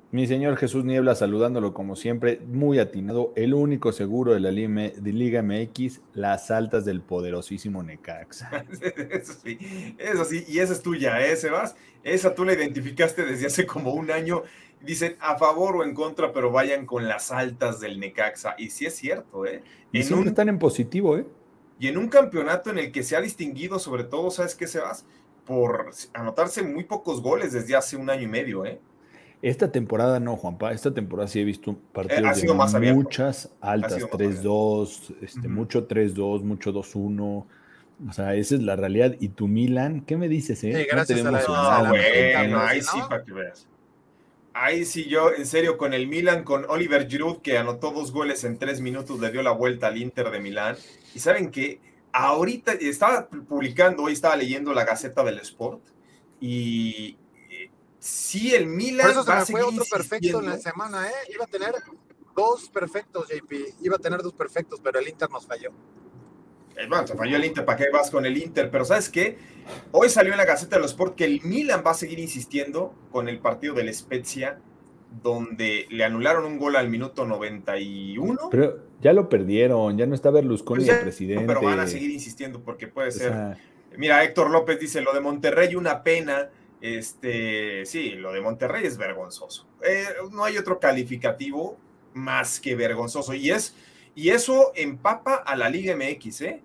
Mi 0.09 0.25
señor 0.25 0.55
Jesús 0.55 0.85
Niebla 0.85 1.15
saludándolo 1.15 1.73
como 1.73 1.97
siempre, 1.97 2.39
muy 2.47 2.79
atinado, 2.79 3.33
el 3.35 3.53
único 3.53 3.91
seguro 3.91 4.33
de 4.33 4.39
la 4.39 4.51
Liga 4.51 5.43
MX, 5.43 5.99
las 6.13 6.49
altas 6.49 6.85
del 6.85 7.01
poderosísimo 7.01 7.83
Necaxa. 7.83 8.65
Eso 9.11 9.33
sí, 9.33 9.59
eso 9.97 10.23
sí, 10.23 10.45
y 10.47 10.59
esa 10.59 10.71
es 10.71 10.81
tuya, 10.81 11.19
¿eh, 11.25 11.35
Sebas? 11.35 11.75
Esa 12.03 12.33
tú 12.33 12.45
la 12.45 12.53
identificaste 12.53 13.25
desde 13.25 13.47
hace 13.47 13.65
como 13.65 13.91
un 13.91 14.09
año 14.09 14.43
dicen 14.81 15.15
a 15.19 15.37
favor 15.37 15.77
o 15.77 15.83
en 15.83 15.93
contra, 15.93 16.31
pero 16.31 16.51
vayan 16.51 16.85
con 16.85 17.07
las 17.07 17.31
altas 17.31 17.79
del 17.79 17.99
Necaxa. 17.99 18.55
Y 18.57 18.69
sí 18.69 18.85
es 18.85 18.95
cierto, 18.95 19.45
¿eh? 19.45 19.63
Y 19.91 20.03
siempre 20.03 20.29
están 20.29 20.49
en 20.49 20.59
positivo, 20.59 21.17
¿eh? 21.17 21.25
Y 21.79 21.87
en 21.87 21.97
un 21.97 22.07
campeonato 22.07 22.71
en 22.71 22.79
el 22.79 22.91
que 22.91 23.03
se 23.03 23.15
ha 23.15 23.21
distinguido, 23.21 23.79
sobre 23.79 24.03
todo, 24.03 24.31
¿sabes 24.31 24.55
qué, 24.55 24.67
Sebas? 24.67 25.05
Por 25.45 25.91
anotarse 26.13 26.63
muy 26.63 26.83
pocos 26.83 27.21
goles 27.21 27.53
desde 27.53 27.75
hace 27.75 27.95
un 27.95 28.09
año 28.09 28.23
y 28.23 28.27
medio, 28.27 28.65
¿eh? 28.65 28.79
Esta 29.41 29.71
temporada 29.71 30.19
no, 30.19 30.35
Juanpa. 30.35 30.71
Esta 30.71 30.93
temporada 30.93 31.27
sí 31.27 31.39
he 31.39 31.43
visto 31.43 31.77
partidos 31.93 32.41
de 32.41 32.93
muchas 32.93 33.51
altas, 33.61 34.01
3-2, 34.01 35.15
este, 35.21 35.47
mucho 35.47 35.87
3-2, 35.87 36.41
mucho 36.41 36.73
2-1. 36.73 37.45
O 38.09 38.13
sea, 38.13 38.35
esa 38.35 38.55
es 38.55 38.61
la 38.61 38.75
realidad. 38.75 39.15
Y 39.19 39.29
tu 39.29 39.47
Milan, 39.47 40.01
¿qué 40.01 40.17
me 40.17 40.27
dices, 40.27 40.63
eh? 40.63 40.73
Sí, 40.75 40.87
gracias 40.91 41.23
a 41.23 41.31
la... 41.31 41.89
bueno, 41.89 42.59
ahí 42.59 42.81
sí, 42.81 42.97
para 43.07 43.23
que 43.23 43.31
veas. 43.31 43.67
Ahí 44.59 44.85
sí, 44.85 45.05
yo 45.05 45.31
en 45.31 45.45
serio 45.45 45.77
con 45.77 45.93
el 45.93 46.07
Milan, 46.07 46.43
con 46.43 46.65
Oliver 46.67 47.07
Giroud, 47.07 47.41
que 47.43 47.59
anotó 47.59 47.91
dos 47.91 48.11
goles 48.11 48.43
en 48.43 48.57
tres 48.57 48.81
minutos, 48.81 49.19
le 49.19 49.31
dio 49.31 49.43
la 49.43 49.51
vuelta 49.51 49.85
al 49.85 49.97
Inter 49.97 50.31
de 50.31 50.39
Milán. 50.39 50.75
Y 51.13 51.19
saben 51.19 51.51
que 51.51 51.79
ahorita 52.11 52.73
estaba 52.73 53.27
publicando, 53.27 54.01
hoy 54.03 54.13
estaba 54.13 54.35
leyendo 54.35 54.73
la 54.73 54.83
Gaceta 54.83 55.23
del 55.23 55.37
Sport, 55.39 55.83
y 56.39 57.17
eh, 57.51 57.69
sí, 57.99 58.55
el 58.55 58.65
Milan. 58.65 59.05
Por 59.05 59.11
eso 59.11 59.23
se 59.23 59.35
me 59.35 59.45
fue 59.45 59.61
otro 59.61 59.85
perfecto 59.85 60.39
en 60.39 60.49
la 60.49 60.57
semana, 60.57 61.07
¿eh? 61.07 61.13
Iba 61.35 61.45
a 61.45 61.47
tener 61.47 61.75
dos 62.35 62.67
perfectos, 62.69 63.27
JP. 63.29 63.75
Iba 63.83 63.97
a 63.97 63.99
tener 63.99 64.23
dos 64.23 64.33
perfectos, 64.33 64.79
pero 64.83 64.97
el 64.97 65.07
Inter 65.07 65.29
nos 65.29 65.45
falló. 65.45 65.71
Bueno, 66.87 67.05
te 67.05 67.15
falló 67.15 67.37
el 67.37 67.45
Inter, 67.45 67.65
¿para 67.65 67.77
qué 67.77 67.89
vas 67.91 68.11
con 68.11 68.25
el 68.25 68.37
Inter? 68.37 68.69
Pero 68.69 68.85
¿sabes 68.85 69.09
qué? 69.09 69.37
Hoy 69.91 70.09
salió 70.09 70.31
en 70.31 70.37
la 70.37 70.45
Gaceta 70.45 70.75
de 70.75 70.81
los 70.81 70.91
Sport 70.91 71.15
que 71.15 71.25
el 71.25 71.41
Milan 71.43 71.83
va 71.85 71.91
a 71.91 71.95
seguir 71.95 72.19
insistiendo 72.19 72.93
con 73.11 73.27
el 73.27 73.39
partido 73.39 73.73
del 73.73 73.93
Spezia, 73.93 74.59
donde 75.23 75.87
le 75.89 76.03
anularon 76.03 76.45
un 76.45 76.59
gol 76.59 76.75
al 76.75 76.89
minuto 76.89 77.25
91. 77.25 78.49
Pero 78.51 78.77
ya 79.01 79.13
lo 79.13 79.27
perdieron, 79.29 79.97
ya 79.97 80.05
no 80.05 80.15
está 80.15 80.29
Berlusconi 80.29 80.85
pues 80.85 80.97
el 80.97 81.03
presidente. 81.03 81.45
Pero 81.47 81.61
van 81.61 81.79
a 81.79 81.87
seguir 81.87 82.11
insistiendo 82.11 82.61
porque 82.61 82.87
puede 82.87 83.11
ser. 83.11 83.57
Mira, 83.97 84.23
Héctor 84.23 84.51
López 84.51 84.79
dice, 84.79 85.01
lo 85.01 85.13
de 85.13 85.21
Monterrey 85.21 85.75
una 85.75 86.03
pena. 86.03 86.49
Este, 86.79 87.85
sí, 87.85 88.11
lo 88.11 88.31
de 88.31 88.41
Monterrey 88.41 88.85
es 88.85 88.97
vergonzoso. 88.97 89.67
Eh, 89.83 90.05
no 90.31 90.43
hay 90.43 90.57
otro 90.57 90.79
calificativo 90.79 91.77
más 92.13 92.59
que 92.59 92.75
vergonzoso. 92.75 93.33
Y 93.33 93.49
es, 93.49 93.73
y 94.13 94.29
eso 94.29 94.71
empapa 94.75 95.35
a 95.35 95.55
la 95.55 95.69
Liga 95.69 95.95
MX, 95.95 96.41
¿eh? 96.41 96.61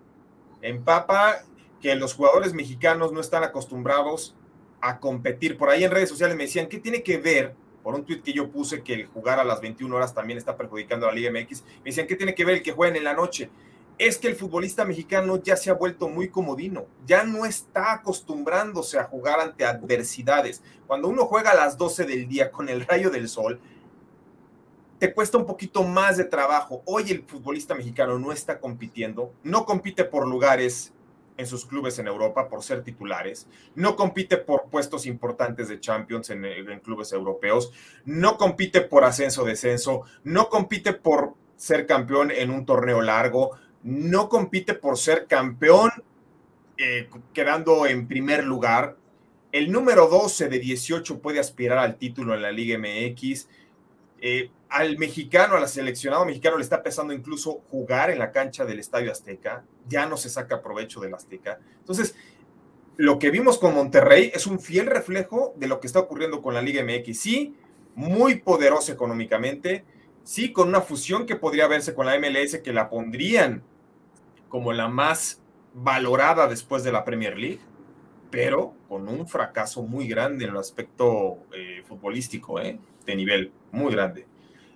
Empapa 0.63 1.43
que 1.81 1.95
los 1.95 2.15
jugadores 2.15 2.55
mexicanos 2.55 3.13
no 3.13 3.21
están 3.21 3.45
acostumbrados 3.45 4.35
a 4.81 4.99
competir. 4.99 5.59
Por 5.59 5.69
ahí 5.69 5.85
en 5.85 5.91
redes 5.91 6.09
sociales 6.09 6.37
me 6.37 6.45
decían, 6.45 6.69
¿qué 6.69 6.79
tiene 6.79 7.03
que 7.03 7.19
ver? 7.19 7.55
Por 7.83 7.95
un 7.95 8.05
tuit 8.05 8.23
que 8.23 8.33
yo 8.33 8.51
puse 8.51 8.83
que 8.83 8.95
el 8.95 9.07
jugar 9.07 9.41
a 9.41 9.45
las 9.45 9.61
21 9.61 9.95
horas 9.95 10.15
también 10.15 10.39
está 10.39 10.57
perjudicando 10.57 11.07
a 11.07 11.11
la 11.11 11.17
Liga 11.17 11.31
MX. 11.31 11.63
Me 11.79 11.91
decían, 11.91 12.07
¿qué 12.07 12.17
tiene 12.17 12.35
que 12.35 12.45
ver 12.45 12.57
el 12.57 12.63
que 12.63 12.73
jueguen 12.73 12.97
en 12.97 13.05
la 13.05 13.15
noche? 13.15 13.51
es 13.99 14.19
que 14.19 14.29
el 14.29 14.35
futbolista 14.35 14.85
mexicano 14.85 15.41
ya 15.43 15.57
se 15.57 15.71
ha 15.71 15.75
vuelto 15.75 16.09
muy 16.09 16.29
comodino, 16.29 16.87
ya 17.07 17.25
no 17.25 17.45
está 17.45 17.93
acostumbrándose 17.93 18.99
a 18.99 19.05
jugar 19.05 19.39
ante 19.41 19.65
adversidades. 19.65 20.63
Cuando 20.87 21.09
uno 21.09 21.27
juega 21.27 21.51
a 21.51 21.55
las 21.55 21.79
12 21.79 22.05
del 22.07 22.27
día 22.27 22.51
con 22.51 22.69
el 22.69 22.85
rayo 22.87 23.11
del 23.11 23.29
sol, 23.29 23.61
te 25.03 25.13
cuesta 25.13 25.37
un 25.37 25.47
poquito 25.47 25.83
más 25.83 26.17
de 26.17 26.23
trabajo. 26.23 26.81
Hoy 26.85 27.11
el 27.11 27.25
futbolista 27.25 27.75
mexicano 27.75 28.21
no 28.21 28.31
está 28.31 28.61
compitiendo, 28.61 29.35
no 29.43 29.65
compite 29.65 30.05
por 30.05 30.29
lugares 30.29 30.93
en 31.37 31.45
sus 31.49 31.67
clubes 31.67 31.99
en 31.99 32.07
Europa 32.07 32.49
por 32.49 32.63
ser 32.63 32.85
titulares, 32.85 33.49
no 33.75 33.97
compite 33.97 34.37
por 34.37 34.71
puestos 34.71 35.07
importantes 35.07 35.67
de 35.69 35.81
Champions 35.81 36.31
en, 36.31 36.45
en 36.45 36.79
clubes 36.79 37.13
europeos, 37.13 37.73
no 38.05 38.37
compite 38.37 38.81
por 38.81 39.03
ascenso-descenso, 39.03 40.03
no 40.23 40.49
compite 40.49 40.93
por 40.93 41.35
ser 41.57 41.85
campeón 41.89 42.31
en 42.31 42.53
un 42.53 42.65
torneo 42.65 43.03
largo, 43.03 43.59
no 43.83 44.29
compite 44.29 44.75
por 44.75 44.97
ser 44.97 45.27
campeón, 45.27 45.91
eh, 46.77 47.11
quedando 47.33 47.87
en 47.87 48.07
primer 48.07 48.45
lugar. 48.45 48.97
El 49.51 49.73
número 49.73 50.07
12 50.07 50.49
de 50.49 50.61
18 50.61 51.19
puede 51.19 51.41
aspirar 51.41 51.79
al 51.79 51.97
título 51.97 52.37
en 52.37 52.43
la 52.43 52.53
Liga 52.53 52.79
MX. 52.79 53.49
Eh, 54.25 54.53
al 54.73 54.97
mexicano, 54.97 55.57
al 55.57 55.69
seleccionado 55.69 56.25
mexicano, 56.25 56.57
le 56.57 56.63
está 56.63 56.83
pesando 56.83 57.13
incluso 57.13 57.63
jugar 57.71 58.11
en 58.11 58.19
la 58.19 58.33
cancha 58.33 58.65
del 58.65 58.79
Estadio 58.79 59.13
Azteca. 59.13 59.65
Ya 59.87 60.07
no 60.07 60.17
se 60.17 60.31
saca 60.31 60.63
provecho 60.63 61.01
del 61.01 61.15
Azteca. 61.15 61.59
Entonces, 61.79 62.17
lo 62.97 63.19
que 63.19 63.31
vimos 63.31 63.59
con 63.59 63.75
Monterrey 63.75 64.33
es 64.35 64.47
un 64.47 64.61
fiel 64.61 64.87
reflejo 64.87 65.53
de 65.57 65.67
lo 65.67 65.79
que 65.79 65.87
está 65.87 66.01
ocurriendo 66.01 66.41
con 66.41 66.55
la 66.55 66.63
Liga 66.63 66.83
MX. 66.83 67.21
Sí, 67.21 67.55
muy 67.95 68.37
poderoso 68.37 68.93
económicamente. 68.93 69.85
Sí, 70.25 70.53
con 70.53 70.69
una 70.69 70.81
fusión 70.81 71.27
que 71.27 71.37
podría 71.37 71.67
verse 71.67 71.95
con 71.95 72.07
la 72.07 72.19
MLS, 72.19 72.59
que 72.59 72.73
la 72.73 72.89
pondrían 72.89 73.63
como 74.49 74.73
la 74.73 74.89
más 74.89 75.43
valorada 75.75 76.49
después 76.49 76.83
de 76.83 76.93
la 76.93 77.05
Premier 77.05 77.37
League, 77.37 77.61
pero 78.31 78.75
con 78.89 79.09
un 79.09 79.29
fracaso 79.29 79.83
muy 79.83 80.09
grande 80.09 80.45
en 80.45 80.53
el 80.53 80.57
aspecto 80.57 81.39
eh, 81.55 81.83
futbolístico, 81.87 82.59
eh, 82.61 82.79
de 83.05 83.17
nivel 83.17 83.53
muy 83.71 83.93
grande. 83.93 84.27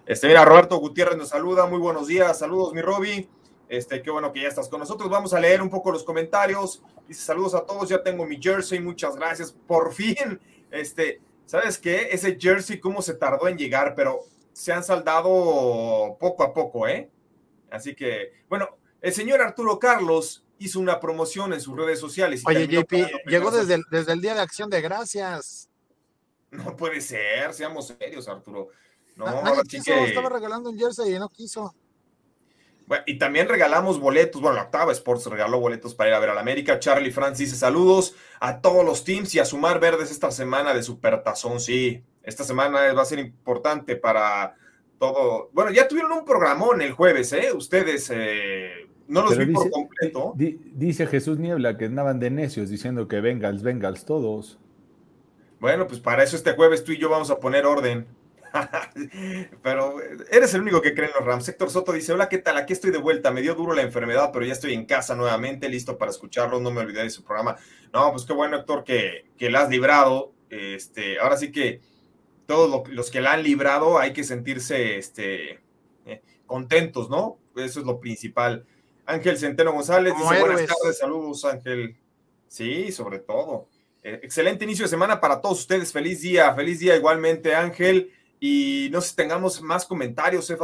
Este, 0.06 0.28
mira, 0.28 0.44
Roberto 0.44 0.76
Gutiérrez 0.76 1.18
nos 1.18 1.30
saluda, 1.30 1.66
muy 1.66 1.80
buenos 1.80 2.06
días, 2.06 2.38
saludos 2.38 2.72
mi 2.72 2.80
Roby, 2.80 3.28
este, 3.68 4.02
qué 4.02 4.10
bueno 4.12 4.32
que 4.32 4.40
ya 4.40 4.46
estás 4.46 4.68
con 4.68 4.78
nosotros, 4.78 5.10
vamos 5.10 5.34
a 5.34 5.40
leer 5.40 5.60
un 5.60 5.68
poco 5.68 5.90
los 5.90 6.04
comentarios, 6.04 6.80
dice 7.08 7.24
saludos 7.24 7.56
a 7.56 7.66
todos, 7.66 7.88
ya 7.88 8.00
tengo 8.04 8.24
mi 8.24 8.40
jersey, 8.40 8.78
muchas 8.78 9.16
gracias, 9.16 9.50
por 9.50 9.92
fin, 9.92 10.40
este, 10.70 11.20
¿sabes 11.44 11.78
qué? 11.78 12.10
Ese 12.12 12.38
jersey, 12.40 12.78
cómo 12.78 13.02
se 13.02 13.14
tardó 13.14 13.48
en 13.48 13.58
llegar, 13.58 13.96
pero 13.96 14.20
se 14.52 14.72
han 14.72 14.84
saldado 14.84 16.16
poco 16.20 16.44
a 16.44 16.54
poco, 16.54 16.86
¿eh? 16.86 17.10
Así 17.68 17.96
que, 17.96 18.32
bueno, 18.48 18.78
el 19.00 19.12
señor 19.12 19.40
Arturo 19.40 19.80
Carlos 19.80 20.44
hizo 20.60 20.78
una 20.78 21.00
promoción 21.00 21.52
en 21.52 21.60
sus 21.60 21.76
redes 21.76 21.98
sociales. 21.98 22.44
Oye, 22.46 22.68
JP, 22.68 22.92
llegó 23.26 23.50
desde 23.50 23.74
el, 23.74 23.82
desde 23.90 24.12
el 24.12 24.20
Día 24.20 24.34
de 24.34 24.40
Acción 24.40 24.70
de 24.70 24.80
Gracias. 24.80 25.68
No 26.52 26.76
puede 26.76 27.00
ser, 27.00 27.52
seamos 27.52 27.88
serios, 27.88 28.28
Arturo. 28.28 28.68
No, 29.16 29.42
Nadie 29.42 29.62
quiso, 29.62 29.92
estaba 29.92 30.28
regalando 30.28 30.70
un 30.70 30.78
jersey 30.78 31.14
y 31.14 31.18
no 31.18 31.28
quiso. 31.28 31.74
Bueno, 32.86 33.02
y 33.06 33.18
también 33.18 33.48
regalamos 33.48 33.98
boletos. 33.98 34.40
Bueno, 34.40 34.56
la 34.56 34.64
Octava 34.64 34.92
Sports 34.92 35.26
regaló 35.26 35.58
boletos 35.58 35.94
para 35.94 36.10
ir 36.10 36.14
a 36.14 36.20
ver 36.20 36.30
al 36.30 36.38
América. 36.38 36.78
Charlie 36.78 37.10
Francis 37.10 37.48
dice 37.48 37.58
saludos 37.58 38.14
a 38.38 38.60
todos 38.60 38.84
los 38.84 39.04
teams 39.04 39.34
y 39.34 39.40
a 39.40 39.44
sumar 39.44 39.80
verdes 39.80 40.10
esta 40.10 40.30
semana 40.30 40.72
de 40.72 40.82
Supertazón. 40.82 41.58
Sí, 41.58 42.04
esta 42.22 42.44
semana 42.44 42.92
va 42.92 43.02
a 43.02 43.06
ser 43.06 43.18
importante 43.18 43.96
para 43.96 44.54
todo. 44.98 45.50
Bueno, 45.52 45.72
ya 45.72 45.88
tuvieron 45.88 46.12
un 46.12 46.24
programón 46.24 46.80
el 46.80 46.92
jueves, 46.92 47.32
¿eh? 47.32 47.52
Ustedes 47.52 48.10
eh, 48.14 48.88
no 49.08 49.22
los 49.22 49.36
vi 49.36 49.46
por 49.46 49.70
completo. 49.70 50.34
dice 50.36 51.06
Jesús 51.06 51.38
Niebla 51.38 51.76
que 51.76 51.86
andaban 51.86 52.20
de 52.20 52.30
necios 52.30 52.70
diciendo 52.70 53.08
que 53.08 53.20
Bengals, 53.20 53.62
Bengals 53.62 54.04
todos. 54.04 54.58
Bueno, 55.58 55.86
pues 55.86 56.00
para 56.00 56.22
eso 56.22 56.36
este 56.36 56.52
jueves 56.52 56.84
tú 56.84 56.92
y 56.92 56.98
yo 56.98 57.08
vamos 57.08 57.30
a 57.30 57.40
poner 57.40 57.66
orden. 57.66 58.06
pero 59.62 59.96
eres 60.30 60.54
el 60.54 60.62
único 60.62 60.80
que 60.80 60.94
cree 60.94 61.08
en 61.08 61.14
los 61.14 61.24
Rams. 61.24 61.48
Héctor 61.48 61.70
Soto 61.70 61.92
dice: 61.92 62.12
Hola, 62.12 62.28
¿qué 62.28 62.38
tal? 62.38 62.56
Aquí 62.56 62.72
estoy 62.72 62.90
de 62.90 62.98
vuelta. 62.98 63.30
Me 63.30 63.42
dio 63.42 63.54
duro 63.54 63.74
la 63.74 63.82
enfermedad, 63.82 64.30
pero 64.32 64.44
ya 64.44 64.52
estoy 64.52 64.74
en 64.74 64.86
casa 64.86 65.14
nuevamente, 65.14 65.68
listo 65.68 65.98
para 65.98 66.10
escucharlo. 66.10 66.60
No 66.60 66.70
me 66.70 66.80
olvidé 66.80 67.02
de 67.02 67.10
su 67.10 67.24
programa. 67.24 67.56
No, 67.92 68.10
pues 68.12 68.24
qué 68.24 68.32
bueno, 68.32 68.56
Héctor, 68.56 68.84
que, 68.84 69.26
que 69.36 69.50
la 69.50 69.60
has 69.62 69.70
librado. 69.70 70.32
Este, 70.50 71.18
ahora 71.18 71.36
sí 71.36 71.50
que 71.50 71.80
todos 72.46 72.88
los 72.88 73.10
que 73.10 73.20
la 73.20 73.32
han 73.32 73.42
librado 73.42 73.98
hay 73.98 74.12
que 74.12 74.24
sentirse 74.24 74.96
este, 74.96 75.60
eh, 76.06 76.22
contentos, 76.46 77.10
¿no? 77.10 77.38
Eso 77.56 77.80
es 77.80 77.86
lo 77.86 78.00
principal. 78.00 78.64
Ángel 79.04 79.38
Centeno 79.38 79.72
González 79.72 80.14
dice 80.16 80.40
buenas 80.40 80.66
tardes, 80.66 80.98
saludos 80.98 81.44
Ángel. 81.44 81.96
Sí, 82.48 82.92
sobre 82.92 83.18
todo. 83.18 83.68
Eh, 84.02 84.20
excelente 84.22 84.64
inicio 84.64 84.84
de 84.84 84.88
semana 84.88 85.20
para 85.20 85.40
todos 85.40 85.60
ustedes. 85.60 85.92
Feliz 85.92 86.20
día, 86.20 86.54
feliz 86.54 86.80
día 86.80 86.96
igualmente 86.96 87.54
Ángel. 87.54 88.12
Y 88.40 88.88
no 88.92 89.00
sé 89.00 89.10
si 89.10 89.16
tengamos 89.16 89.62
más 89.62 89.84
comentarios, 89.84 90.48
eh, 90.50 90.56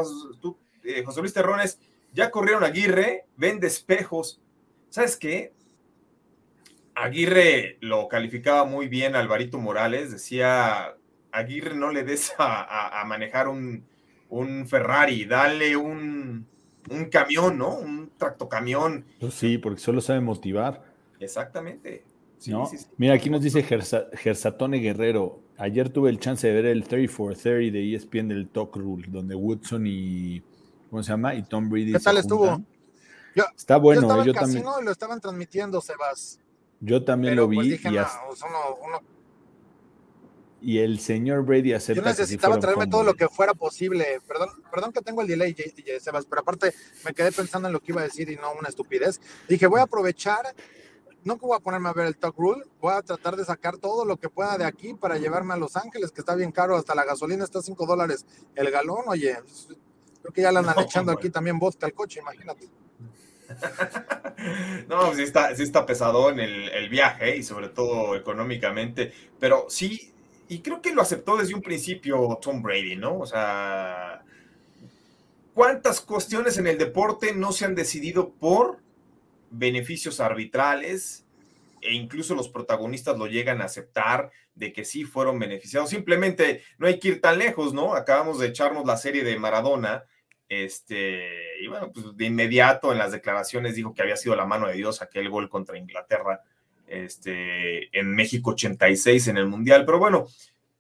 José 1.05 1.21
Luis 1.21 1.33
Terrones. 1.33 1.79
Ya 2.13 2.31
corrieron 2.31 2.65
Aguirre, 2.65 3.25
vende 3.37 3.67
espejos. 3.67 4.41
¿Sabes 4.91 5.17
qué? 5.17 5.53
Aguirre 6.95 7.79
lo 7.81 8.09
calificaba 8.09 8.65
muy 8.65 8.89
bien 8.89 9.17
Alvarito 9.17 9.59
Morales, 9.59 10.13
decía, 10.13 10.95
Aguirre 11.31 11.75
no 11.75 11.91
le 11.91 12.05
des 12.05 12.35
a, 12.39 13.03
manejar 13.07 13.49
un, 13.49 13.87
Ferrari, 14.67 15.25
dale 15.25 15.75
un, 15.77 16.47
camión, 17.11 17.57
¿no? 17.57 17.75
Un 17.77 18.13
tractocamión. 18.19 19.07
Pues 19.21 19.35
sí, 19.35 19.57
porque 19.57 19.81
solo 19.81 20.03
sabe 20.03 20.21
motivar. 20.21 20.85
Exactamente. 21.19 22.05
Mira, 22.97 23.15
aquí 23.15 23.31
nos 23.31 23.43
dice 23.43 23.63
Gersatone 23.63 24.79
Guerrero. 24.79 25.43
Ayer 25.59 25.89
tuve 25.91 26.11
el 26.11 26.19
chance 26.19 26.47
de 26.47 26.53
ver 26.53 26.67
el 26.67 26.85
3430 26.85 27.73
de 27.73 27.95
ESPN 27.95 28.29
del 28.29 28.49
Talk 28.49 28.77
Rule, 28.77 29.07
donde 29.09 29.35
Woodson 29.35 29.87
y. 29.87 30.43
¿Cómo 30.91 31.03
se 31.03 31.11
llama? 31.11 31.35
Y 31.35 31.43
Tom 31.43 31.69
Brady. 31.69 31.93
¿Qué 31.93 32.01
tal 32.01 32.19
estuvo? 32.19 32.63
Está 33.57 33.77
bueno, 33.77 34.03
yo, 34.03 34.07
estaba 34.09 34.25
yo 34.25 34.35
también. 34.35 34.65
lo 34.85 34.91
estaban 34.91 35.21
transmitiendo, 35.21 35.81
Sebas. 35.81 36.39
Yo 36.81 37.05
también 37.05 37.37
lo 37.37 37.47
pues, 37.47 37.67
vi. 37.67 37.75
y 37.75 37.89
uno, 37.89 39.01
y 40.63 40.79
el 40.79 41.01
señor 41.01 41.45
Brady 41.45 41.73
acepta. 41.73 42.03
Yo 42.03 42.09
necesitaba 42.09 42.59
traerme 42.59 42.87
todo 42.87 43.03
lo 43.03 43.15
que 43.15 43.29
fuera 43.29 43.53
posible. 43.53 44.21
Perdón, 44.27 44.51
perdón 44.71 44.93
que 44.93 45.01
tengo 45.01 45.23
el 45.23 45.29
delay, 45.29 45.55
Sebas, 46.01 46.25
pero 46.27 46.43
aparte 46.43 46.73
me 47.05 47.13
quedé 47.13 47.33
pensando 47.33 47.69
en 47.69 47.73
lo 47.73 47.81
que 47.81 47.93
iba 47.93 48.01
a 48.01 48.05
decir 48.05 48.31
y 48.31 48.37
no 48.37 48.53
una 48.53 48.69
estupidez. 48.69 49.21
Dije, 49.49 49.67
voy 49.67 49.81
a 49.81 49.85
aprovechar, 49.85 50.55
no 51.25 51.39
que 51.39 51.47
voy 51.47 51.57
a 51.57 51.61
ponerme 51.61 51.89
a 51.89 51.93
ver 51.93 52.07
el 52.07 52.17
Talk 52.17 52.37
Rule, 52.37 52.65
voy 52.81 52.93
a 52.93 53.03
tratar 53.03 53.37
de 53.37 53.45
sacar 53.45 53.79
todo 53.79 54.05
lo 54.05 54.17
que 54.17 54.29
pueda 54.29 54.59
de 54.59 54.65
aquí 54.65 54.95
para 54.95 55.17
llevarme 55.19 55.55
a 55.55 55.57
Los 55.57 55.77
Ángeles, 55.77 56.11
que 56.13 56.21
está 56.21 56.35
bien 56.35 56.53
caro, 56.53 56.77
hasta 56.77 56.95
la 56.95 57.05
gasolina 57.05 57.45
está 57.45 57.61
a 57.61 57.63
5 57.63 57.87
dólares 57.87 58.27
el 58.55 58.71
galón, 58.71 59.05
oye. 59.07 59.37
Creo 60.21 60.33
que 60.33 60.43
ya 60.43 60.53
la 60.53 60.61
andan 60.61 60.79
echando 60.79 61.11
aquí 61.11 61.31
también 61.31 61.59
vodka 61.59 61.87
al 61.87 61.95
coche, 61.95 62.21
imagínate. 62.21 62.69
no, 64.89 65.13
sí 65.15 65.23
está, 65.23 65.55
sí 65.57 65.65
está 65.65 65.85
pesado 65.85 66.31
en 66.31 66.39
el, 66.39 66.69
el 66.69 66.89
viaje 66.89 67.37
y 67.37 67.43
sobre 67.43 67.69
todo 67.69 68.15
económicamente, 68.15 69.13
pero 69.39 69.67
sí 69.69 70.13
y 70.53 70.61
creo 70.61 70.83
que 70.83 70.93
lo 70.93 71.01
aceptó 71.01 71.39
desde 71.39 71.55
un 71.55 71.63
principio 71.63 72.39
Tom 72.43 72.63
Brady, 72.63 72.97
¿no? 72.97 73.19
O 73.19 73.27
sea, 73.27 74.23
¿cuántas 75.55 76.03
cuestiones 76.03 76.59
en 76.59 76.67
el 76.67 76.77
deporte 76.77 77.33
no 77.33 77.53
se 77.53 77.65
han 77.65 77.75
decidido 77.75 78.29
por 78.29 78.77
beneficios 79.53 80.21
arbitrales? 80.21 81.25
E 81.81 81.93
incluso 81.95 82.35
los 82.35 82.49
protagonistas 82.49 83.19
lo 83.19 83.27
llegan 83.27 83.61
a 83.61 83.65
aceptar 83.65 84.31
de 84.55 84.73
que 84.73 84.85
sí 84.85 85.05
fueron 85.05 85.39
beneficiados. 85.39 85.91
Simplemente 85.91 86.63
no 86.79 86.87
hay 86.87 86.99
que 86.99 87.09
ir 87.09 87.21
tan 87.21 87.39
lejos, 87.39 87.73
¿no? 87.73 87.95
Acabamos 87.95 88.39
de 88.39 88.49
echarnos 88.49 88.87
la 88.87 88.97
serie 88.97 89.25
de 89.25 89.39
Maradona 89.39 90.05
Este, 90.49 91.61
y 91.61 91.67
bueno, 91.67 91.91
pues 91.93 92.15
de 92.15 92.25
inmediato 92.27 92.93
en 92.93 92.99
las 92.99 93.13
declaraciones 93.13 93.75
dijo 93.75 93.95
que 93.95 94.03
había 94.03 94.17
sido 94.17 94.37
la 94.37 94.45
mano 94.45 94.69
de 94.69 94.75
Dios 94.75 95.01
aquel 95.01 95.31
gol 95.31 95.49
contra 95.49 95.79
Inglaterra 95.79 96.43
este, 96.87 97.97
en 97.99 98.15
México 98.15 98.51
86 98.51 99.29
en 99.29 99.39
el 99.39 99.47
Mundial. 99.47 99.85
Pero 99.87 99.99
bueno, 99.99 100.27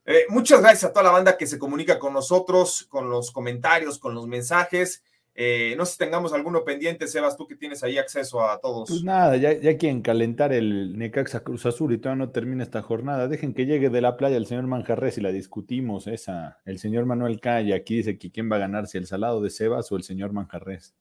eh, 0.04 0.26
muchas 0.28 0.60
gracias 0.60 0.84
a 0.84 0.92
toda 0.92 1.04
la 1.04 1.10
banda 1.10 1.36
que 1.36 1.46
se 1.46 1.58
comunica 1.58 1.98
con 1.98 2.12
nosotros, 2.12 2.86
con 2.90 3.08
los 3.08 3.30
comentarios, 3.30 3.98
con 3.98 4.14
los 4.14 4.26
mensajes. 4.26 5.02
Eh, 5.34 5.74
no 5.78 5.86
sé 5.86 5.92
si 5.92 5.98
tengamos 5.98 6.34
alguno 6.34 6.62
pendiente, 6.62 7.06
Sebas, 7.06 7.38
tú 7.38 7.46
que 7.46 7.56
tienes 7.56 7.82
ahí 7.82 7.96
acceso 7.96 8.46
a 8.46 8.60
todos. 8.60 8.90
Pues 8.90 9.02
nada, 9.02 9.36
ya, 9.36 9.54
ya 9.54 9.78
quieren 9.78 10.02
calentar 10.02 10.52
el 10.52 10.98
Necaxa 10.98 11.40
Cruz 11.40 11.64
Azul 11.64 11.94
y 11.94 11.98
todavía 11.98 12.26
no 12.26 12.32
termina 12.32 12.62
esta 12.62 12.82
jornada. 12.82 13.28
Dejen 13.28 13.54
que 13.54 13.64
llegue 13.64 13.88
de 13.88 14.02
la 14.02 14.18
playa 14.18 14.36
el 14.36 14.46
señor 14.46 14.66
Manjarres 14.66 15.16
y 15.16 15.22
la 15.22 15.32
discutimos 15.32 16.06
esa. 16.06 16.60
El 16.66 16.78
señor 16.78 17.06
Manuel 17.06 17.40
Calle 17.40 17.74
aquí 17.74 17.96
dice 17.96 18.18
que 18.18 18.30
quién 18.30 18.52
va 18.52 18.56
a 18.56 18.60
ganar, 18.60 18.86
si 18.86 18.98
el 18.98 19.06
salado 19.06 19.40
de 19.40 19.48
Sebas 19.48 19.90
o 19.90 19.96
el 19.96 20.02
señor 20.02 20.32
Manjarres. 20.32 20.94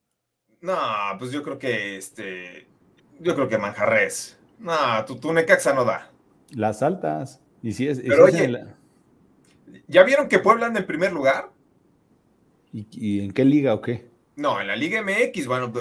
No, 0.62 0.78
pues 1.20 1.32
yo 1.32 1.44
creo 1.44 1.60
que 1.60 1.98
este. 1.98 2.68
Yo 3.20 3.36
creo 3.36 3.50
que 3.50 3.58
Manjarres. 3.58 4.40
No, 4.60 4.74
tu, 5.06 5.34
Necaxa 5.34 5.74
no 5.74 5.84
da. 5.84 6.10
Las 6.52 6.82
altas. 6.82 7.42
Y 7.62 7.74
si 7.74 7.88
es. 7.88 8.00
Pero 8.00 8.26
oye, 8.26 8.66
¿ya 9.88 10.04
vieron 10.04 10.30
que 10.30 10.40
Puebla 10.40 10.68
anda 10.68 10.80
en 10.80 10.86
primer 10.86 11.12
lugar? 11.12 11.50
¿Y 12.72 13.20
en 13.20 13.34
qué 13.34 13.44
liga 13.44 13.74
o 13.74 13.82
qué? 13.82 14.11
No, 14.36 14.60
en 14.60 14.68
la 14.68 14.76
Liga 14.76 15.02
MX, 15.02 15.48
bueno, 15.48 15.72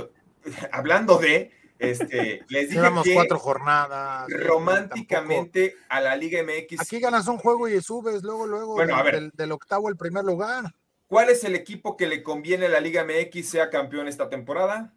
hablando 0.73 1.19
de, 1.19 1.53
este, 1.79 2.45
les 2.49 2.71
dije 2.71 2.83
que 3.03 3.15
cuatro 3.15 3.39
jornadas. 3.39 4.29
Románticamente 4.29 5.77
a 5.89 6.01
la 6.01 6.17
Liga 6.17 6.43
MX. 6.43 6.81
Aquí 6.81 7.01
ganas 7.01 7.27
un 7.29 7.39
juego 7.39 7.69
y 7.69 7.81
subes 7.81 8.23
luego, 8.23 8.47
luego 8.47 8.75
bueno, 8.75 8.97
a 8.97 9.03
ver, 9.03 9.33
del, 9.33 9.53
octavo 9.53 9.89
al 9.89 9.97
primer 9.97 10.25
lugar. 10.25 10.75
¿Cuál 11.07 11.31
es 11.31 11.43
el 11.45 11.57
equipo 11.57 11.97
que 11.97 12.07
le 12.07 12.23
conviene 12.23 12.67
a 12.67 12.69
la 12.69 12.81
Liga 12.81 13.05
MX 13.05 13.49
sea 13.49 13.71
campeón 13.71 14.09
esta 14.09 14.29
temporada? 14.29 14.95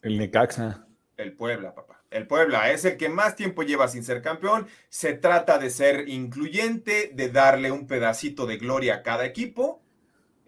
El 0.00 0.18
Necaxa. 0.18 0.86
El 1.16 1.34
Puebla, 1.34 1.74
papá. 1.74 2.02
El 2.10 2.26
Puebla 2.26 2.70
es 2.70 2.84
el 2.84 2.96
que 2.96 3.08
más 3.08 3.36
tiempo 3.36 3.62
lleva 3.62 3.88
sin 3.88 4.04
ser 4.04 4.22
campeón. 4.22 4.66
Se 4.88 5.14
trata 5.14 5.58
de 5.58 5.70
ser 5.70 6.08
incluyente, 6.08 7.10
de 7.14 7.28
darle 7.30 7.70
un 7.70 7.86
pedacito 7.86 8.46
de 8.46 8.58
gloria 8.58 8.96
a 8.96 9.02
cada 9.02 9.26
equipo 9.26 9.81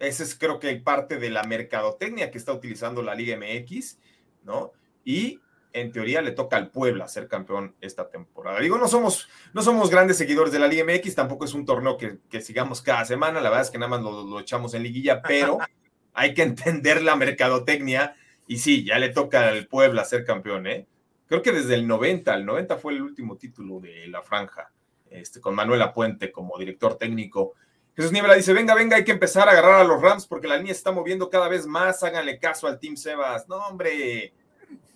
ese 0.07 0.23
es 0.23 0.35
creo 0.35 0.59
que 0.59 0.75
parte 0.77 1.17
de 1.17 1.29
la 1.29 1.43
mercadotecnia 1.43 2.31
que 2.31 2.37
está 2.37 2.53
utilizando 2.53 3.01
la 3.01 3.15
Liga 3.15 3.37
MX, 3.37 3.99
¿no? 4.43 4.71
Y 5.03 5.39
en 5.75 5.91
teoría 5.91 6.21
le 6.21 6.31
toca 6.31 6.55
al 6.55 6.71
Puebla 6.71 7.07
ser 7.07 7.27
campeón 7.27 7.75
esta 7.81 8.09
temporada. 8.09 8.59
Digo, 8.61 8.77
no 8.77 8.87
somos, 8.87 9.27
no 9.53 9.61
somos 9.61 9.89
grandes 9.89 10.17
seguidores 10.17 10.53
de 10.53 10.59
la 10.59 10.67
Liga 10.67 10.85
MX, 10.85 11.15
tampoco 11.15 11.43
es 11.43 11.53
un 11.53 11.65
torneo 11.65 11.97
que, 11.97 12.41
sigamos 12.41 12.81
cada 12.81 13.03
semana, 13.03 13.41
la 13.41 13.49
verdad 13.49 13.65
es 13.65 13.71
que 13.71 13.77
nada 13.77 13.89
más 13.89 14.01
lo, 14.01 14.39
echamos 14.39 14.73
en 14.73 14.83
liguilla, 14.83 15.21
pero 15.21 15.57
hay 16.13 16.33
que 16.33 16.43
entender 16.43 17.01
la 17.01 17.17
mercadotecnia 17.17 18.15
y 18.47 18.59
sí, 18.59 18.85
ya 18.85 18.99
le 18.99 19.09
toca 19.09 19.49
al 19.49 19.67
Puebla 19.67 20.05
ser 20.05 20.23
campeón, 20.23 20.65
¿eh? 20.67 20.87
Creo 21.27 21.41
que 21.41 21.51
desde 21.51 21.73
el 21.73 21.87
90, 21.87 22.33
el 22.35 22.45
90 22.45 22.77
fue 22.77 22.93
el 22.93 23.01
último 23.01 23.35
título 23.35 23.79
de 23.79 24.07
la 24.07 24.21
franja, 24.21 24.71
este, 25.09 25.41
con 25.41 25.55
Manuel 25.55 25.81
Apuente 25.81 26.31
como 26.31 26.57
director 26.57 26.97
técnico. 26.97 27.55
Jesús 27.95 28.11
Niebla 28.11 28.35
dice, 28.35 28.53
venga, 28.53 28.75
venga, 28.75 28.97
hay 28.97 29.05
que 29.05 29.13
empezar 29.13 29.47
a 29.47 29.51
agarrar 29.51 29.81
a 29.81 29.83
los 29.85 30.01
Rams 30.01 30.27
porque 30.27 30.47
la 30.47 30.57
línea 30.57 30.73
se 30.73 30.79
está 30.79 30.91
moviendo 30.91 31.29
cada 31.29 31.47
vez 31.47 31.65
más, 31.65 32.03
háganle 32.03 32.37
caso 32.39 32.67
al 32.67 32.77
Team 32.77 32.97
Sebas. 32.97 33.47
No, 33.47 33.55
hombre. 33.67 34.33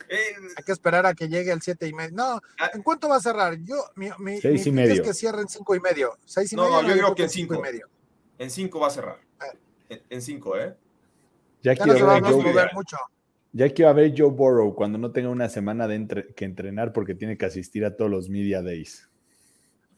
Eh, 0.10 0.36
hay 0.58 0.64
que 0.66 0.72
esperar 0.72 1.06
a 1.06 1.14
que 1.14 1.30
llegue 1.30 1.52
el 1.52 1.62
siete 1.62 1.88
y 1.88 1.94
medio. 1.94 2.12
No, 2.14 2.42
ah. 2.60 2.72
¿en 2.74 2.82
cuánto 2.82 3.08
va 3.08 3.18
a 3.18 3.22
cerrar? 3.22 3.58
Yo, 3.62 3.76
mi, 3.96 4.10
mi, 4.18 4.42
seis 4.42 4.68
y 4.68 4.72
medio. 4.72 4.96
es 4.96 5.02
que 5.02 5.14
cierren 5.14 5.48
cinco 5.48 5.76
y 5.76 5.80
medio. 5.80 6.18
Seis 6.26 6.52
y 6.52 6.56
no, 6.58 6.64
medio. 6.64 6.82
No, 6.82 6.88
yo 6.90 6.94
digo 6.96 7.16
que 7.16 7.24
en 7.24 7.30
cinco. 7.30 7.56
y 7.56 7.62
medio. 7.62 7.88
En 8.38 8.50
cinco 8.50 8.80
va 8.82 8.88
a 8.88 8.92
cerrar. 8.92 9.20
Ah. 9.40 9.46
En, 10.10 10.22
cinco, 10.22 10.58
¿eh? 10.58 10.76
Ya, 11.62 11.74
ya 11.74 11.84
quiero 11.84 12.08
ver 12.08 12.24
Joe, 12.24 12.70
mucho. 12.74 12.98
Ya 13.54 13.70
quiero 13.70 13.94
ver 13.94 14.14
Joe 14.16 14.30
Burrow 14.30 14.76
cuando 14.76 14.98
no 14.98 15.12
tenga 15.12 15.30
una 15.30 15.48
semana 15.48 15.88
de 15.88 16.34
que 16.36 16.46
entrenar 16.46 16.92
porque 16.92 17.16
tiene 17.16 17.38
que 17.38 17.46
asistir 17.46 17.86
a 17.86 17.96
todos 17.96 18.12
los 18.12 18.30
media 18.30 18.62
days 18.62 19.09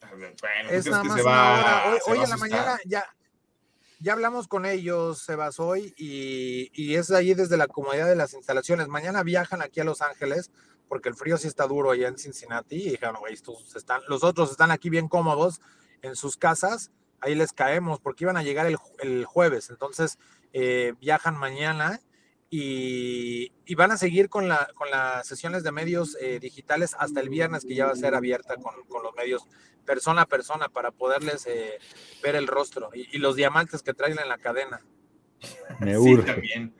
es 0.70 0.86
nada 0.86 1.04
más 1.04 1.20
una 1.20 1.84
Hoy, 1.86 1.98
hoy 2.06 2.18
en 2.24 2.30
la 2.30 2.36
mañana 2.36 2.78
ya, 2.84 3.04
ya 4.00 4.12
hablamos 4.12 4.48
con 4.48 4.66
ellos, 4.66 5.22
Sebas, 5.22 5.60
hoy, 5.60 5.94
y, 5.96 6.70
y, 6.74 6.96
es 6.96 7.10
ahí 7.10 7.34
desde 7.34 7.56
la 7.56 7.66
comodidad 7.66 8.08
de 8.08 8.16
las 8.16 8.34
instalaciones. 8.34 8.88
Mañana 8.88 9.22
viajan 9.22 9.62
aquí 9.62 9.80
a 9.80 9.84
Los 9.84 10.02
Ángeles, 10.02 10.50
porque 10.88 11.08
el 11.08 11.14
frío 11.14 11.38
sí 11.38 11.48
está 11.48 11.66
duro 11.66 11.90
allá 11.90 12.08
en 12.08 12.18
Cincinnati, 12.18 12.76
y 12.76 12.90
dijeron, 12.90 13.16
güey, 13.20 13.34
están, 13.34 14.02
los 14.08 14.24
otros 14.24 14.50
están 14.50 14.70
aquí 14.70 14.90
bien 14.90 15.08
cómodos 15.08 15.60
en 16.02 16.16
sus 16.16 16.36
casas, 16.36 16.90
ahí 17.20 17.34
les 17.34 17.52
caemos, 17.52 18.00
porque 18.00 18.24
iban 18.24 18.36
a 18.36 18.42
llegar 18.42 18.66
el, 18.66 18.76
el 18.98 19.24
jueves, 19.24 19.70
entonces 19.70 20.18
eh, 20.52 20.94
viajan 21.00 21.36
mañana 21.36 22.00
y, 22.54 23.50
van 23.74 23.90
a 23.90 23.96
seguir 23.96 24.28
con, 24.28 24.48
la, 24.48 24.68
con 24.74 24.90
las 24.90 25.26
sesiones 25.26 25.62
de 25.62 25.72
medios 25.72 26.16
eh, 26.20 26.38
digitales 26.38 26.94
hasta 26.98 27.20
el 27.20 27.30
viernes, 27.30 27.64
que 27.64 27.74
ya 27.74 27.86
va 27.86 27.92
a 27.92 27.96
ser 27.96 28.14
abierta 28.14 28.56
con, 28.56 28.74
con 28.86 29.02
los 29.02 29.14
medios 29.14 29.46
persona 29.84 30.22
a 30.22 30.26
persona 30.26 30.68
para 30.68 30.90
poderles 30.90 31.46
eh, 31.46 31.78
ver 32.22 32.36
el 32.36 32.46
rostro 32.46 32.90
y, 32.94 33.18
los 33.18 33.36
diamantes 33.36 33.82
que 33.82 33.94
traen 33.94 34.18
en 34.18 34.28
la 34.28 34.38
cadena. 34.38 34.80
Me 35.80 35.98
urge. 35.98 36.70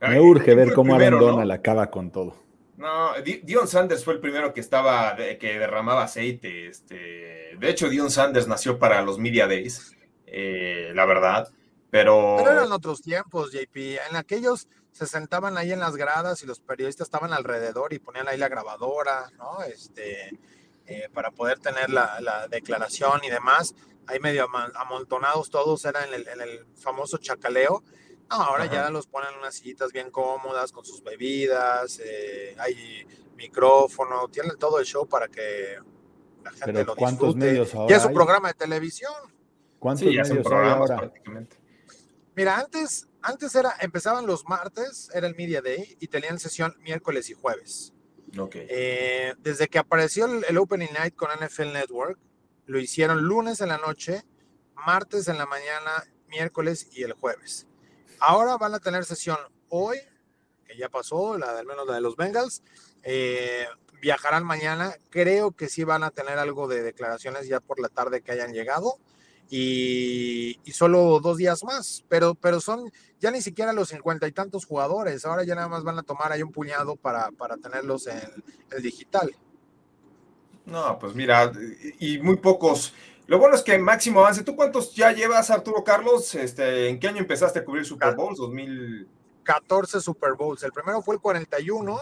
Me 0.00 0.20
urge 0.20 0.54
ver 0.54 0.72
cómo 0.74 0.94
Arendona 0.94 1.44
la 1.44 1.54
acaba 1.54 1.90
con 1.90 2.10
todo. 2.10 2.36
No, 2.76 3.10
Dion 3.42 3.66
Sanders 3.66 4.04
fue 4.04 4.14
el 4.14 4.20
primero 4.20 4.54
que 4.54 4.60
estaba, 4.60 5.16
que 5.16 5.58
derramaba 5.58 6.04
aceite. 6.04 6.68
Este, 6.68 7.56
de 7.58 7.70
hecho, 7.70 7.88
Dion 7.88 8.10
Sanders 8.10 8.46
nació 8.46 8.78
para 8.78 9.02
los 9.02 9.18
Media 9.18 9.48
Days, 9.48 9.96
eh, 10.26 10.92
la 10.94 11.04
verdad. 11.04 11.48
Pero... 11.90 12.36
pero 12.38 12.52
eran 12.52 12.70
otros 12.70 13.02
tiempos, 13.02 13.50
JP. 13.50 13.76
En 14.08 14.16
aquellos 14.16 14.68
se 14.92 15.06
sentaban 15.06 15.58
ahí 15.58 15.72
en 15.72 15.80
las 15.80 15.96
gradas 15.96 16.42
y 16.42 16.46
los 16.46 16.60
periodistas 16.60 17.06
estaban 17.06 17.32
alrededor 17.32 17.92
y 17.92 17.98
ponían 17.98 18.28
ahí 18.28 18.38
la 18.38 18.48
grabadora, 18.48 19.30
¿no? 19.36 19.62
Este, 19.62 20.30
eh, 20.88 21.08
para 21.12 21.30
poder 21.30 21.58
tener 21.58 21.90
la, 21.90 22.46
declaración 22.50 23.20
y 23.24 23.30
demás. 23.30 23.74
Ahí 24.06 24.20
medio 24.20 24.46
amontonados 24.74 25.50
todos, 25.50 25.84
era 25.84 26.04
en 26.06 26.14
el, 26.14 26.66
famoso 26.76 27.18
chacaleo. 27.18 27.82
ahora 28.28 28.66
ya 28.66 28.90
los 28.90 29.06
ponen 29.06 29.30
en 29.32 29.38
unas 29.38 29.54
sillitas 29.54 29.92
bien 29.92 30.10
cómodas 30.10 30.72
con 30.72 30.84
sus 30.84 31.02
bebidas, 31.02 32.00
eh, 32.02 32.56
hay 32.58 33.06
micrófono, 33.36 34.28
tienen 34.28 34.56
todo 34.58 34.78
el 34.80 34.86
show 34.86 35.06
para 35.06 35.28
que 35.28 35.78
la 36.42 36.50
gente 36.52 36.84
lo 36.84 36.96
¿cuántos 36.96 37.28
disfrute. 37.28 37.46
medios 37.46 37.74
ahora 37.74 37.90
Ya 37.90 37.96
es 37.96 38.04
un 38.04 38.14
programa 38.14 38.48
de 38.48 38.54
televisión. 38.54 39.12
¿Cuántos 39.78 40.06
medios 40.06 40.30
hay 40.30 40.68
ahora? 40.68 41.12
Mira, 42.34 42.58
antes 42.58 43.08
antes 43.22 43.54
era, 43.54 43.74
empezaban 43.80 44.26
los 44.26 44.44
martes, 44.46 45.10
era 45.12 45.26
el 45.26 45.34
Media 45.34 45.60
Day, 45.60 45.96
y 46.00 46.08
tenían 46.08 46.38
sesión 46.38 46.74
miércoles 46.80 47.28
y 47.30 47.34
jueves. 47.34 47.92
Okay. 48.36 48.66
Eh, 48.68 49.34
desde 49.38 49.68
que 49.68 49.78
apareció 49.78 50.26
el, 50.26 50.58
Opening 50.58 50.92
Night 50.92 51.14
con 51.14 51.30
NFL 51.30 51.72
Network, 51.72 52.18
lo 52.66 52.78
hicieron 52.78 53.22
lunes 53.22 53.60
en 53.60 53.68
la 53.68 53.78
noche, 53.78 54.22
martes 54.74 55.28
en 55.28 55.38
la 55.38 55.46
mañana, 55.46 56.04
miércoles 56.28 56.88
y 56.92 57.02
el 57.02 57.12
jueves. 57.12 57.66
Ahora 58.20 58.56
van 58.56 58.74
a 58.74 58.80
tener 58.80 59.04
sesión 59.04 59.38
hoy, 59.68 59.98
que 60.66 60.76
ya 60.76 60.88
pasó, 60.88 61.38
la, 61.38 61.58
al 61.58 61.66
menos 61.66 61.86
la 61.86 61.94
de 61.94 62.00
los 62.00 62.16
Bengals. 62.16 62.62
Eh, 63.02 63.66
viajarán 64.00 64.44
mañana. 64.44 64.94
Creo 65.10 65.52
que 65.52 65.68
sí 65.68 65.84
van 65.84 66.04
a 66.04 66.10
tener 66.10 66.38
algo 66.38 66.68
de 66.68 66.82
declaraciones 66.82 67.48
ya 67.48 67.60
por 67.60 67.80
la 67.80 67.88
tarde 67.88 68.20
que 68.20 68.32
hayan 68.32 68.52
llegado 68.52 68.98
y, 69.50 70.58
solo 70.72 71.20
dos 71.20 71.38
días 71.38 71.64
más, 71.64 72.04
pero, 72.08 72.34
pero 72.34 72.60
son 72.60 72.92
ya 73.20 73.30
ni 73.30 73.40
siquiera 73.40 73.72
los 73.72 73.88
cincuenta 73.88 74.28
y 74.28 74.32
tantos 74.32 74.66
jugadores, 74.66 75.24
ahora 75.24 75.44
ya 75.44 75.54
nada 75.54 75.68
más 75.68 75.82
van 75.82 75.98
a 75.98 76.02
tomar 76.02 76.32
ahí 76.32 76.42
un 76.42 76.52
puñado 76.52 76.96
para, 76.96 77.30
para 77.32 77.56
tenerlos 77.56 78.06
en 78.06 78.20
el 78.70 78.82
digital. 78.82 79.34
No, 80.66 80.98
pues 80.98 81.14
mira, 81.14 81.50
y 81.98 82.18
muy 82.18 82.36
pocos. 82.36 82.92
Lo 83.26 83.38
bueno 83.38 83.54
es 83.54 83.62
que 83.62 83.78
máximo 83.78 84.20
avance. 84.20 84.42
¿Tú 84.42 84.54
cuántos 84.54 84.94
ya 84.94 85.12
llevas, 85.12 85.50
Arturo 85.50 85.82
Carlos? 85.84 86.34
Este, 86.34 86.88
¿En 86.88 86.98
qué 86.98 87.08
año 87.08 87.18
empezaste 87.18 87.58
a 87.58 87.64
cubrir 87.64 87.84
Super 87.84 88.14
Bowls? 88.14 88.38
2014 88.38 90.00
Super 90.00 90.32
Bowls. 90.32 90.62
El 90.62 90.72
primero 90.72 91.02
fue 91.02 91.14
el 91.14 91.20
41, 91.20 92.00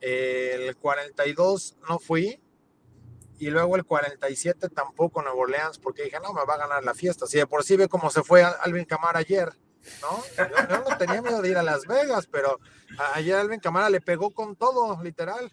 el 0.00 0.76
42 0.76 1.76
no 1.88 1.98
fui, 1.98 2.40
y 3.38 3.50
luego 3.50 3.76
el 3.76 3.84
47 3.84 4.68
tampoco 4.70 5.22
Nuevo 5.22 5.40
Orleans, 5.40 5.78
porque 5.78 6.04
dije, 6.04 6.18
no, 6.22 6.32
me 6.32 6.44
va 6.44 6.54
a 6.54 6.58
ganar 6.58 6.84
la 6.84 6.94
fiesta. 6.94 7.26
Si 7.26 7.38
de 7.38 7.46
por 7.46 7.64
sí 7.64 7.76
ve 7.76 7.88
cómo 7.88 8.10
se 8.10 8.22
fue 8.22 8.42
Alvin 8.42 8.84
Camara 8.84 9.18
ayer, 9.18 9.52
¿no? 10.00 10.22
Yo, 10.70 10.84
no 10.88 10.96
tenía 10.96 11.22
miedo 11.22 11.42
de 11.42 11.50
ir 11.50 11.58
a 11.58 11.62
Las 11.62 11.86
Vegas, 11.86 12.26
pero 12.30 12.58
ayer 13.14 13.36
Alvin 13.36 13.60
Camara 13.60 13.90
le 13.90 14.00
pegó 14.00 14.30
con 14.30 14.56
todo, 14.56 15.02
literal. 15.02 15.52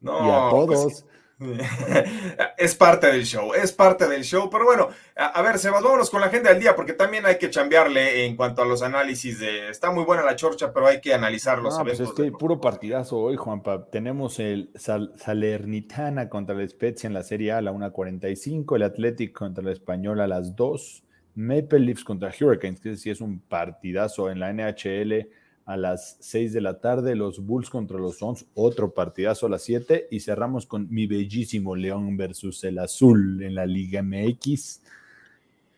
No, 0.00 0.26
y 0.26 0.30
a 0.30 0.66
pues 0.66 0.80
todos. 0.80 1.04
es 2.58 2.74
parte 2.74 3.08
del 3.08 3.24
show, 3.24 3.54
es 3.54 3.72
parte 3.72 4.08
del 4.08 4.22
show. 4.22 4.48
Pero 4.50 4.64
bueno, 4.64 4.88
a, 5.16 5.42
ver, 5.42 5.58
Sebas, 5.58 5.82
vámonos 5.82 6.10
con 6.10 6.20
la 6.20 6.28
agenda 6.28 6.50
del 6.50 6.60
día, 6.60 6.74
porque 6.74 6.92
también 6.92 7.26
hay 7.26 7.38
que 7.38 7.50
chambearle 7.50 8.26
en 8.26 8.36
cuanto 8.36 8.62
a 8.62 8.64
los 8.64 8.82
análisis 8.82 9.38
de. 9.38 9.68
Está 9.68 9.90
muy 9.90 10.04
buena 10.04 10.22
la 10.22 10.36
chorcha, 10.36 10.72
pero 10.72 10.86
hay 10.86 11.00
que 11.00 11.14
analizarlos. 11.14 11.78
No, 11.78 11.84
pues 11.84 12.00
es 12.00 12.10
que 12.12 12.32
puro 12.32 12.60
partidazo 12.60 13.18
hoy, 13.18 13.36
Juanpa. 13.36 13.86
Tenemos 13.86 14.38
el 14.38 14.70
Salernitana 14.76 16.28
contra 16.28 16.54
el 16.54 16.68
Spezia 16.68 17.06
en 17.06 17.14
la 17.14 17.22
Serie 17.22 17.52
A 17.52 17.58
a 17.58 17.62
la 17.62 17.72
1.45, 17.72 18.76
el 18.76 18.82
Athletic 18.82 19.32
contra 19.32 19.62
el 19.62 19.70
Español 19.70 20.20
a 20.20 20.26
las 20.26 20.56
2, 20.56 21.02
Maple 21.36 21.80
Leafs 21.80 22.04
contra 22.04 22.32
Hurricanes, 22.38 22.80
que 22.80 22.96
sí 22.96 23.10
es 23.10 23.20
un 23.20 23.40
partidazo 23.40 24.30
en 24.30 24.40
la 24.40 24.52
NHL 24.52 25.28
a 25.66 25.76
las 25.76 26.18
6 26.20 26.52
de 26.52 26.60
la 26.60 26.80
tarde, 26.80 27.14
los 27.14 27.44
Bulls 27.44 27.70
contra 27.70 27.98
los 27.98 28.18
Suns, 28.18 28.46
otro 28.54 28.92
partidazo 28.92 29.46
a 29.46 29.50
las 29.50 29.62
7 29.62 30.08
y 30.10 30.20
cerramos 30.20 30.66
con 30.66 30.88
mi 30.90 31.06
bellísimo 31.06 31.74
León 31.74 32.16
versus 32.16 32.62
el 32.64 32.78
Azul 32.78 33.42
en 33.42 33.54
la 33.54 33.64
Liga 33.64 34.02
MX 34.02 34.82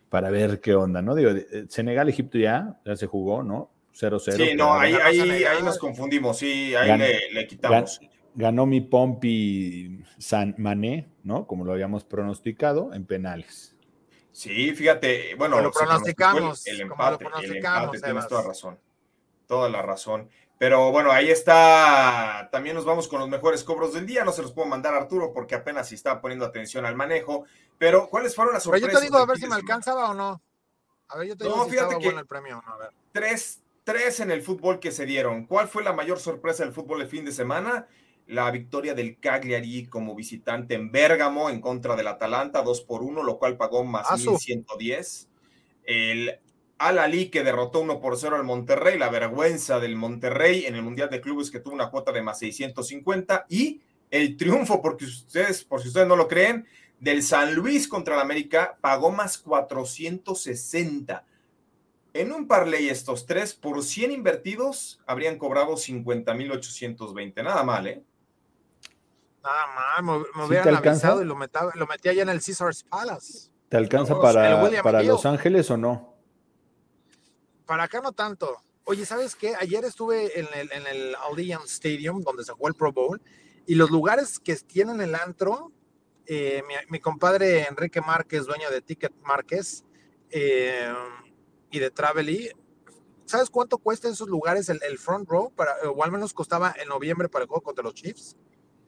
para 0.08 0.30
ver 0.30 0.60
qué 0.60 0.74
onda, 0.74 1.02
¿no? 1.02 1.14
Digo, 1.14 1.30
eh, 1.30 1.66
Senegal, 1.68 2.08
Egipto 2.08 2.38
ya, 2.38 2.80
ya 2.84 2.96
se 2.96 3.06
jugó, 3.06 3.42
¿no? 3.42 3.70
0-0. 3.94 4.36
Sí, 4.36 4.54
no, 4.54 4.74
ahí, 4.74 4.94
ahí, 4.94 5.62
nos 5.62 5.78
confundimos, 5.78 6.38
sí, 6.38 6.74
ahí 6.74 6.98
le, 7.32 7.46
quitamos. 7.46 8.00
Ganó, 8.34 8.66
mi 8.66 8.82
Pompi 8.82 10.02
San 10.18 10.54
Mané, 10.58 11.08
¿no? 11.22 11.46
Como 11.46 11.64
lo 11.64 11.72
habíamos 11.72 12.04
pronosticado, 12.04 12.92
en 12.92 13.06
penales. 13.06 13.74
Sí, 14.32 14.74
fíjate, 14.74 15.34
bueno, 15.36 15.62
lo 15.62 15.70
pronosticamos. 15.70 16.66
El, 16.66 16.82
empate, 16.82 17.24
el 17.42 17.56
empate, 17.56 18.00
tienes 18.00 18.28
toda 18.28 18.42
razón. 18.42 18.78
Toda 19.46 19.68
la 19.68 19.82
razón. 19.82 20.28
Pero 20.58 20.90
bueno, 20.90 21.12
ahí 21.12 21.30
está. 21.30 22.48
También 22.50 22.74
nos 22.76 22.84
vamos 22.84 23.08
con 23.08 23.20
los 23.20 23.28
mejores 23.28 23.62
cobros 23.62 23.92
del 23.92 24.06
día. 24.06 24.24
No 24.24 24.32
se 24.32 24.42
los 24.42 24.52
puedo 24.52 24.66
mandar 24.66 24.94
a 24.94 24.98
Arturo 24.98 25.32
porque 25.32 25.54
apenas 25.54 25.92
está 25.92 26.20
poniendo 26.20 26.46
atención 26.46 26.86
al 26.86 26.96
manejo. 26.96 27.44
Pero, 27.78 28.08
¿cuáles 28.08 28.34
fueron 28.34 28.54
las 28.54 28.62
sorpresas? 28.62 28.88
Pero 28.88 28.98
yo 28.98 29.00
te 29.00 29.04
digo 29.04 29.18
a 29.18 29.26
ver 29.26 29.38
si 29.38 29.46
me 29.46 29.54
alcanzaba 29.54 30.10
o 30.10 30.14
no. 30.14 30.40
A 31.08 31.18
ver, 31.18 31.28
yo 31.28 31.36
te 31.36 31.44
digo 31.44 31.64
si 31.64 31.76
estaba 31.76 31.98
bueno 31.98 32.20
el 32.20 32.26
premio 32.26 32.62
no. 32.66 32.72
A 32.72 32.78
ver. 32.78 32.90
Tres, 33.12 33.62
tres 33.84 34.20
en 34.20 34.30
el 34.30 34.42
fútbol 34.42 34.80
que 34.80 34.92
se 34.92 35.04
dieron. 35.04 35.46
¿Cuál 35.46 35.68
fue 35.68 35.84
la 35.84 35.92
mayor 35.92 36.18
sorpresa 36.18 36.64
del 36.64 36.72
fútbol 36.72 37.00
de 37.00 37.06
fin 37.06 37.24
de 37.24 37.32
semana? 37.32 37.86
La 38.26 38.50
victoria 38.50 38.94
del 38.94 39.20
Cagliari 39.20 39.86
como 39.86 40.14
visitante 40.14 40.74
en 40.74 40.90
Bérgamo 40.90 41.50
en 41.50 41.60
contra 41.60 41.94
del 41.94 42.08
Atalanta, 42.08 42.62
2 42.62 42.80
por 42.80 43.02
1, 43.02 43.22
lo 43.22 43.38
cual 43.38 43.56
pagó 43.56 43.84
más 43.84 44.10
1110. 44.10 45.28
El 45.84 46.40
al 46.78 47.30
que 47.30 47.42
derrotó 47.42 47.80
1 47.80 48.00
por 48.00 48.18
0 48.18 48.36
al 48.36 48.44
Monterrey, 48.44 48.98
la 48.98 49.08
vergüenza 49.08 49.80
del 49.80 49.96
Monterrey 49.96 50.66
en 50.66 50.74
el 50.74 50.82
Mundial 50.82 51.08
de 51.08 51.20
Clubes 51.20 51.50
que 51.50 51.60
tuvo 51.60 51.74
una 51.74 51.90
cuota 51.90 52.12
de 52.12 52.22
más 52.22 52.38
650 52.38 53.46
y 53.48 53.80
el 54.10 54.36
triunfo, 54.36 54.82
porque 54.82 55.04
ustedes, 55.04 55.64
por 55.64 55.80
si 55.80 55.88
ustedes 55.88 56.06
no 56.06 56.16
lo 56.16 56.28
creen, 56.28 56.66
del 57.00 57.22
San 57.22 57.54
Luis 57.54 57.88
contra 57.88 58.14
el 58.14 58.20
América 58.20 58.76
pagó 58.80 59.10
más 59.10 59.38
460. 59.38 61.24
En 62.14 62.32
un 62.32 62.46
parlay 62.46 62.88
estos 62.88 63.26
tres, 63.26 63.54
por 63.54 63.82
100 63.82 64.10
invertidos, 64.10 65.00
habrían 65.06 65.38
cobrado 65.38 65.74
50.820. 65.74 67.42
Nada 67.42 67.62
mal, 67.62 67.86
¿eh? 67.86 68.02
Nada 69.42 70.02
mal, 70.02 70.24
me, 70.34 70.44
hubieran 70.44 70.74
avisado 70.74 71.22
y 71.22 71.24
lo, 71.24 71.36
lo 71.74 71.86
metía 71.86 72.12
ya 72.12 72.22
en 72.22 72.30
el 72.30 72.42
Caesars 72.42 72.84
Palace. 72.84 73.50
¿Te 73.68 73.76
alcanza 73.76 74.18
para, 74.18 74.82
para 74.82 75.02
Los 75.02 75.26
Ángeles 75.26 75.70
o 75.70 75.76
no? 75.76 76.15
Para 77.66 77.84
acá 77.84 78.00
no 78.00 78.12
tanto. 78.12 78.56
Oye, 78.84 79.04
¿sabes 79.04 79.34
qué? 79.34 79.54
Ayer 79.56 79.84
estuve 79.84 80.38
en 80.38 80.46
el, 80.54 80.72
en 80.72 80.86
el 80.86 81.16
Allianz 81.16 81.72
Stadium, 81.72 82.22
donde 82.22 82.44
se 82.44 82.52
jugó 82.52 82.68
el 82.68 82.74
Pro 82.74 82.92
Bowl, 82.92 83.20
y 83.66 83.74
los 83.74 83.90
lugares 83.90 84.38
que 84.38 84.54
tienen 84.54 85.00
el 85.00 85.16
antro, 85.16 85.72
eh, 86.26 86.62
mi, 86.88 87.00
compadre 87.00 87.66
Enrique 87.66 88.00
Márquez, 88.00 88.46
dueño 88.46 88.70
de 88.70 88.80
Ticket 88.80 89.12
Márquez 89.24 89.84
eh, 90.30 90.92
y 91.70 91.78
de 91.80 91.90
Travely, 91.90 92.50
¿sabes 93.24 93.50
cuánto 93.50 93.78
cuesta 93.78 94.06
en 94.06 94.14
esos 94.14 94.28
lugares 94.28 94.68
el, 94.68 94.98
front 94.98 95.28
row? 95.28 95.52
Para, 95.52 95.72
o 95.90 96.04
al 96.04 96.12
menos 96.12 96.32
costaba 96.32 96.74
en 96.80 96.88
noviembre 96.88 97.28
para 97.28 97.42
el 97.42 97.48
juego 97.48 97.62
contra 97.62 97.82
los 97.82 97.94
Chiefs. 97.94 98.36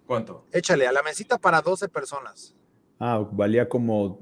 ¿Cuánto? 0.06 0.46
Échale, 0.52 0.86
a 0.86 0.92
la 0.92 1.02
mesita 1.02 1.38
para 1.38 1.60
12 1.60 1.88
personas. 1.88 2.54
Ah, 3.00 3.24
valía 3.32 3.68
como, 3.68 4.20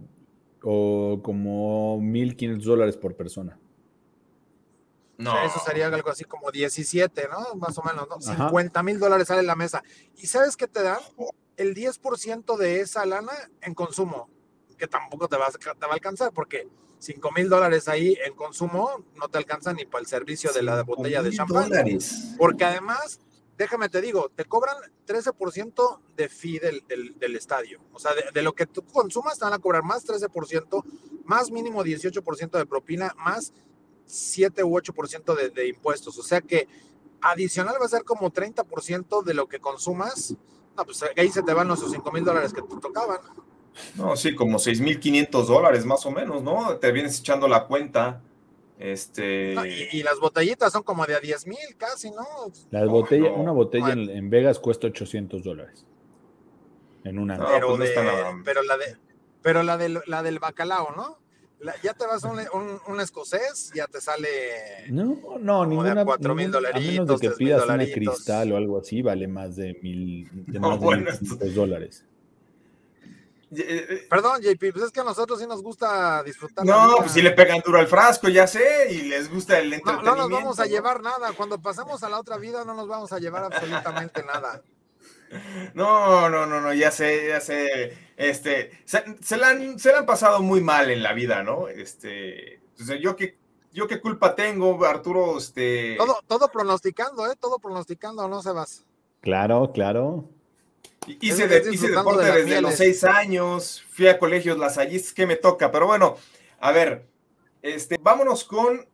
o 0.62 1.20
como 1.22 1.98
1.500 2.00 2.62
dólares 2.62 2.96
por 2.96 3.14
persona. 3.14 3.58
No. 5.18 5.38
eso 5.42 5.60
sería 5.64 5.86
algo 5.86 6.10
así 6.10 6.24
como 6.24 6.50
17, 6.50 7.28
¿no? 7.30 7.54
Más 7.56 7.78
o 7.78 7.82
menos, 7.82 8.06
¿no? 8.08 8.20
50 8.20 8.82
mil 8.82 8.98
dólares 8.98 9.28
sale 9.28 9.42
la 9.42 9.56
mesa. 9.56 9.82
¿Y 10.16 10.26
sabes 10.26 10.56
qué 10.56 10.68
te 10.68 10.82
dan? 10.82 10.98
El 11.56 11.74
10% 11.74 12.56
de 12.58 12.80
esa 12.80 13.06
lana 13.06 13.32
en 13.62 13.74
consumo, 13.74 14.28
que 14.76 14.86
tampoco 14.86 15.26
te 15.26 15.36
va, 15.36 15.46
a, 15.46 15.50
te 15.50 15.86
va 15.86 15.92
a 15.92 15.94
alcanzar, 15.94 16.32
porque 16.32 16.68
5 16.98 17.32
mil 17.32 17.48
dólares 17.48 17.88
ahí 17.88 18.16
en 18.24 18.34
consumo 18.34 19.04
no 19.14 19.28
te 19.28 19.38
alcanza 19.38 19.72
ni 19.72 19.86
para 19.86 20.02
el 20.02 20.06
servicio 20.06 20.52
de 20.52 20.62
la 20.62 20.82
botella 20.82 21.22
de 21.22 21.30
champán. 21.30 21.70
Porque 22.36 22.64
además, 22.64 23.20
déjame 23.56 23.88
te 23.88 24.02
digo, 24.02 24.30
te 24.34 24.44
cobran 24.44 24.76
13% 25.06 26.00
de 26.14 26.28
fee 26.28 26.58
del, 26.58 26.82
del, 27.18 27.36
estadio. 27.36 27.80
O 27.92 27.98
sea, 27.98 28.12
de, 28.14 28.24
de, 28.34 28.42
lo 28.42 28.54
que 28.54 28.66
tú 28.66 28.84
consumas 28.84 29.38
te 29.38 29.44
van 29.44 29.54
a 29.54 29.58
cobrar 29.58 29.82
más 29.82 30.06
13%, 30.06 30.84
más 31.24 31.50
mínimo 31.50 31.82
18% 31.82 32.50
de 32.50 32.66
propina, 32.66 33.14
más 33.16 33.52
7 34.06 34.64
u 34.64 34.70
8% 34.76 35.34
de, 35.34 35.50
de 35.50 35.68
impuestos. 35.68 36.18
O 36.18 36.22
sea 36.22 36.40
que 36.40 36.68
adicional 37.20 37.76
va 37.80 37.86
a 37.86 37.88
ser 37.88 38.04
como 38.04 38.32
30% 38.32 39.22
de 39.22 39.34
lo 39.34 39.48
que 39.48 39.58
consumas. 39.58 40.34
No, 40.76 40.84
pues 40.84 41.04
ahí 41.16 41.30
se 41.30 41.42
te 41.42 41.54
van 41.54 41.68
los 41.68 41.80
5 41.90 42.12
mil 42.12 42.24
dólares 42.24 42.52
que 42.52 42.62
te 42.62 42.76
tocaban. 42.76 43.20
No, 43.94 44.16
sí, 44.16 44.34
como 44.34 44.58
6.500 44.58 45.46
dólares 45.46 45.84
más 45.84 46.04
o 46.06 46.10
menos, 46.10 46.42
¿no? 46.42 46.76
Te 46.76 46.92
vienes 46.92 47.20
echando 47.20 47.48
la 47.48 47.66
cuenta. 47.66 48.22
Este... 48.78 49.54
y, 49.90 50.02
las 50.02 50.18
botellitas 50.18 50.70
son 50.70 50.82
como 50.82 51.06
de 51.06 51.14
a 51.14 51.20
10 51.20 51.46
mil 51.46 51.76
casi, 51.78 52.10
¿no? 52.10 52.26
Las 52.70 52.88
botellas, 52.88 53.32
una 53.34 53.52
botella 53.52 53.92
en, 53.92 54.28
Vegas 54.28 54.58
cuesta 54.58 54.86
800 54.86 55.42
dólares. 55.42 55.86
En 57.04 57.18
una. 57.18 57.38
pero, 57.38 57.76
pues 57.76 57.92
pero 58.44 58.62
la 58.62 58.76
de, 58.76 58.96
pero 59.40 59.62
la, 59.62 59.78
de, 59.78 60.00
la 60.06 60.22
del 60.22 60.40
bacalao, 60.40 60.94
¿no? 60.94 61.18
Ya 61.82 61.94
te 61.94 62.06
vas 62.06 62.24
a 62.24 62.30
un, 62.30 63.00
escocés, 63.00 63.72
ya 63.74 63.86
te 63.86 64.00
sale. 64.00 64.28
No, 64.90 65.38
no, 65.38 65.66
ninguna. 65.66 66.04
cuatro 66.04 66.34
mil 66.34 66.54
A 66.54 66.78
menos 66.78 67.20
de 67.20 67.28
que 67.28 67.34
pidas 67.34 67.64
una 67.66 67.84
cristal 67.84 68.52
o 68.52 68.56
algo 68.56 68.78
así, 68.78 69.02
vale 69.02 69.26
más 69.26 69.56
de 69.56 69.78
mil, 69.82 70.28
de 70.32 70.60
más 70.60 71.38
de 71.38 71.52
dólares. 71.52 72.04
Eh, 73.54 73.86
eh, 73.88 74.06
Perdón, 74.10 74.42
JP, 74.42 74.72
pues 74.72 74.86
es 74.86 74.90
que 74.90 75.00
a 75.00 75.04
nosotros 75.04 75.38
sí 75.38 75.46
nos 75.46 75.62
gusta 75.62 76.22
disfrutar. 76.24 76.66
No, 76.66 76.96
pues 76.98 77.12
sí 77.12 77.22
le 77.22 77.30
pegan 77.30 77.60
duro 77.64 77.78
al 77.78 77.86
frasco, 77.86 78.28
ya 78.28 78.46
sé, 78.46 78.88
y 78.90 79.02
les 79.02 79.30
gusta 79.30 79.58
el 79.58 79.72
entretenimiento. 79.72 80.10
No, 80.10 80.16
no 80.16 80.28
nos 80.28 80.30
vamos 80.30 80.60
a 80.60 80.66
llevar 80.66 81.00
nada. 81.00 81.32
Cuando 81.32 81.58
pasemos 81.60 82.02
a 82.02 82.08
la 82.08 82.18
otra 82.18 82.38
vida, 82.38 82.64
no 82.64 82.74
nos 82.74 82.88
vamos 82.88 83.12
a 83.12 83.18
llevar 83.18 83.44
absolutamente 83.44 84.22
nada. 84.22 84.62
No, 85.74 86.30
no, 86.30 86.46
no, 86.46 86.60
no, 86.60 86.72
ya 86.72 86.92
sé, 86.92 87.26
ya 87.28 87.40
sé. 87.40 88.05
Este, 88.16 88.70
se, 88.84 89.36
la 89.36 89.50
han, 89.50 89.78
se 89.78 89.94
han 89.94 90.06
pasado 90.06 90.40
muy 90.40 90.62
mal 90.62 90.90
en 90.90 91.02
la 91.02 91.12
vida, 91.12 91.42
¿no? 91.42 91.68
Este, 91.68 92.60
yo 93.00 93.14
qué, 93.14 93.36
yo 93.72 93.86
qué 93.86 94.00
culpa 94.00 94.34
tengo, 94.34 94.82
Arturo, 94.84 95.36
este. 95.36 95.96
Todo, 95.98 96.18
todo 96.26 96.48
pronosticando, 96.48 97.30
¿eh? 97.30 97.34
Todo 97.38 97.58
pronosticando, 97.58 98.26
no 98.26 98.42
se 98.42 98.52
vas. 98.52 98.84
Claro, 99.20 99.70
claro. 99.72 100.28
Hice, 101.20 101.46
deporte 101.46 102.24
desde 102.24 102.60
los 102.60 102.74
seis 102.74 103.04
años, 103.04 103.84
fui 103.90 104.08
a 104.08 104.18
colegios 104.18 104.58
lasallistas, 104.58 105.12
que 105.12 105.26
me 105.26 105.36
toca, 105.36 105.70
pero 105.70 105.86
bueno, 105.86 106.16
a 106.58 106.72
ver, 106.72 107.06
este, 107.62 107.98
vámonos 108.00 108.44
con 108.44 108.86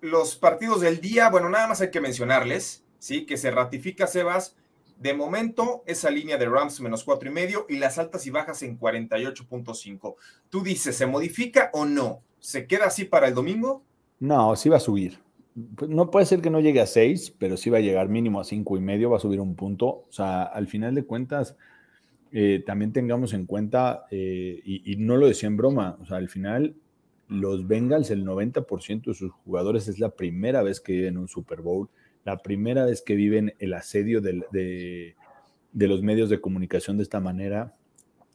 los 0.00 0.36
partidos 0.36 0.80
del 0.80 1.00
día. 1.00 1.28
Bueno, 1.28 1.48
nada 1.50 1.66
más 1.66 1.80
hay 1.80 1.90
que 1.90 2.00
mencionarles, 2.00 2.84
¿sí? 2.98 3.26
Que 3.26 3.36
se 3.36 3.50
ratifica 3.50 4.06
Sebas 4.06 4.54
de 4.98 5.14
momento, 5.14 5.82
esa 5.86 6.10
línea 6.10 6.38
de 6.38 6.46
Rams 6.46 6.80
menos 6.80 7.04
cuatro 7.04 7.28
y 7.28 7.32
medio 7.32 7.66
y 7.68 7.76
las 7.76 7.98
altas 7.98 8.26
y 8.26 8.30
bajas 8.30 8.62
en 8.62 8.78
48.5. 8.78 10.14
Tú 10.48 10.62
dices, 10.62 10.96
¿se 10.96 11.06
modifica 11.06 11.70
o 11.72 11.84
no? 11.84 12.22
¿Se 12.40 12.66
queda 12.66 12.86
así 12.86 13.04
para 13.04 13.28
el 13.28 13.34
domingo? 13.34 13.82
No, 14.20 14.56
sí 14.56 14.68
va 14.68 14.78
a 14.78 14.80
subir. 14.80 15.18
Pues, 15.76 15.90
no 15.90 16.10
puede 16.10 16.26
ser 16.26 16.40
que 16.40 16.50
no 16.50 16.60
llegue 16.60 16.80
a 16.80 16.86
seis, 16.86 17.34
pero 17.38 17.56
sí 17.56 17.70
va 17.70 17.78
a 17.78 17.82
llegar 17.82 18.08
mínimo 18.08 18.40
a 18.40 18.44
cinco 18.44 18.76
y 18.76 18.80
medio, 18.80 19.10
va 19.10 19.18
a 19.18 19.20
subir 19.20 19.40
un 19.40 19.54
punto. 19.54 19.86
O 19.86 20.08
sea, 20.10 20.44
al 20.44 20.66
final 20.66 20.94
de 20.94 21.04
cuentas, 21.04 21.56
eh, 22.32 22.62
también 22.66 22.92
tengamos 22.92 23.32
en 23.34 23.46
cuenta, 23.46 24.06
eh, 24.10 24.60
y, 24.64 24.92
y, 24.92 24.96
no 24.96 25.16
lo 25.16 25.26
decía 25.26 25.46
en 25.46 25.56
broma, 25.56 25.96
o 26.00 26.06
sea, 26.06 26.16
al 26.16 26.28
final 26.28 26.74
los 27.28 27.66
Bengals, 27.66 28.10
el 28.10 28.24
90% 28.24 29.04
de 29.04 29.14
sus 29.14 29.30
jugadores 29.32 29.88
es 29.88 29.98
la 29.98 30.10
primera 30.10 30.62
vez 30.62 30.80
que 30.80 30.92
viven 30.92 31.18
un 31.18 31.28
Super 31.28 31.60
Bowl 31.60 31.88
la 32.26 32.38
primera 32.38 32.84
vez 32.84 33.02
que 33.02 33.14
viven 33.14 33.54
el 33.60 33.72
asedio 33.72 34.20
de, 34.20 35.14
los 35.72 36.02
medios 36.02 36.28
de 36.28 36.40
comunicación 36.40 36.96
de 36.96 37.04
esta 37.04 37.20
manera, 37.20 37.76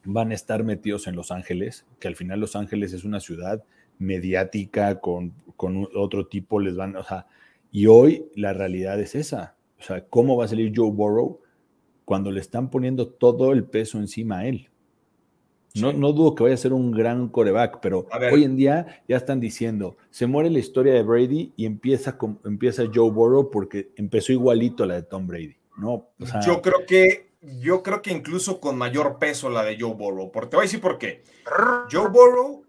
van 0.06 0.32
a 0.32 0.34
estar 0.34 0.64
metidos 0.64 1.08
en 1.08 1.18
Los 1.18 1.30
Ángeles, 1.30 1.86
que 2.00 2.08
al 2.08 2.16
final 2.16 2.40
Los 2.40 2.56
Ángeles 2.56 2.94
es 2.94 3.04
una 3.04 3.20
ciudad 3.20 3.66
mediática 4.00 5.02
con, 5.02 5.36
otro 5.58 6.26
tipo, 6.28 6.62
les 6.62 6.78
van, 6.78 6.96
o 6.96 7.04
sea, 7.04 7.28
y 7.70 7.88
hoy 7.88 8.28
la 8.34 8.54
realidad 8.54 8.98
es 9.02 9.14
esa, 9.14 9.58
o 9.78 9.84
sea, 9.84 10.06
¿cómo 10.06 10.38
va 10.38 10.46
a 10.46 10.48
salir 10.48 10.72
Joe 10.74 10.90
Burrow 10.90 11.42
cuando 12.06 12.32
le 12.32 12.40
están 12.40 12.70
poniendo 12.70 13.10
todo 13.10 13.52
el 13.52 13.66
peso 13.66 13.98
encima 13.98 14.40
a 14.40 14.48
él? 14.48 14.71
No, 15.76 15.94
no, 15.94 16.12
dudo 16.12 16.36
que 16.36 16.44
vaya 16.44 16.56
a 16.56 16.58
ser 16.58 16.74
un 16.74 16.92
gran 16.92 17.30
coreback, 17.30 17.80
pero 17.82 18.08
hoy 18.32 18.44
en 18.44 18.56
día 18.56 19.04
ya 19.08 19.18
están 19.18 19.40
diciendo, 19.40 19.98
se 20.10 20.28
muere 20.28 20.50
la 20.50 20.60
historia 20.60 20.94
de 20.94 21.04
Brady 21.04 21.54
y 21.56 21.66
empieza, 21.66 22.18
con, 22.18 22.40
empieza 22.44 22.84
Joe 22.94 23.10
Burrow 23.10 23.50
porque 23.50 23.92
empezó 23.96 24.34
igualito 24.34 24.86
la 24.86 24.96
de 24.96 25.04
Tom 25.04 25.28
Brady. 25.28 25.56
¿no? 25.78 26.10
yo 26.46 26.62
creo 26.62 26.86
que 26.86 27.32
yo 27.42 27.82
creo 27.82 28.02
que 28.02 28.12
incluso 28.12 28.60
con 28.60 28.78
mayor 28.78 29.18
peso 29.18 29.50
la 29.50 29.64
de 29.64 29.78
Joe 29.80 29.94
Burrow. 29.94 30.32
Porque 30.32 30.50
te 30.50 30.56
voy 30.58 30.64
a 30.64 30.68
decir 30.68 30.82
por 30.82 30.98
qué. 30.98 31.24
Joe 31.92 32.10
Burrow 32.10 32.64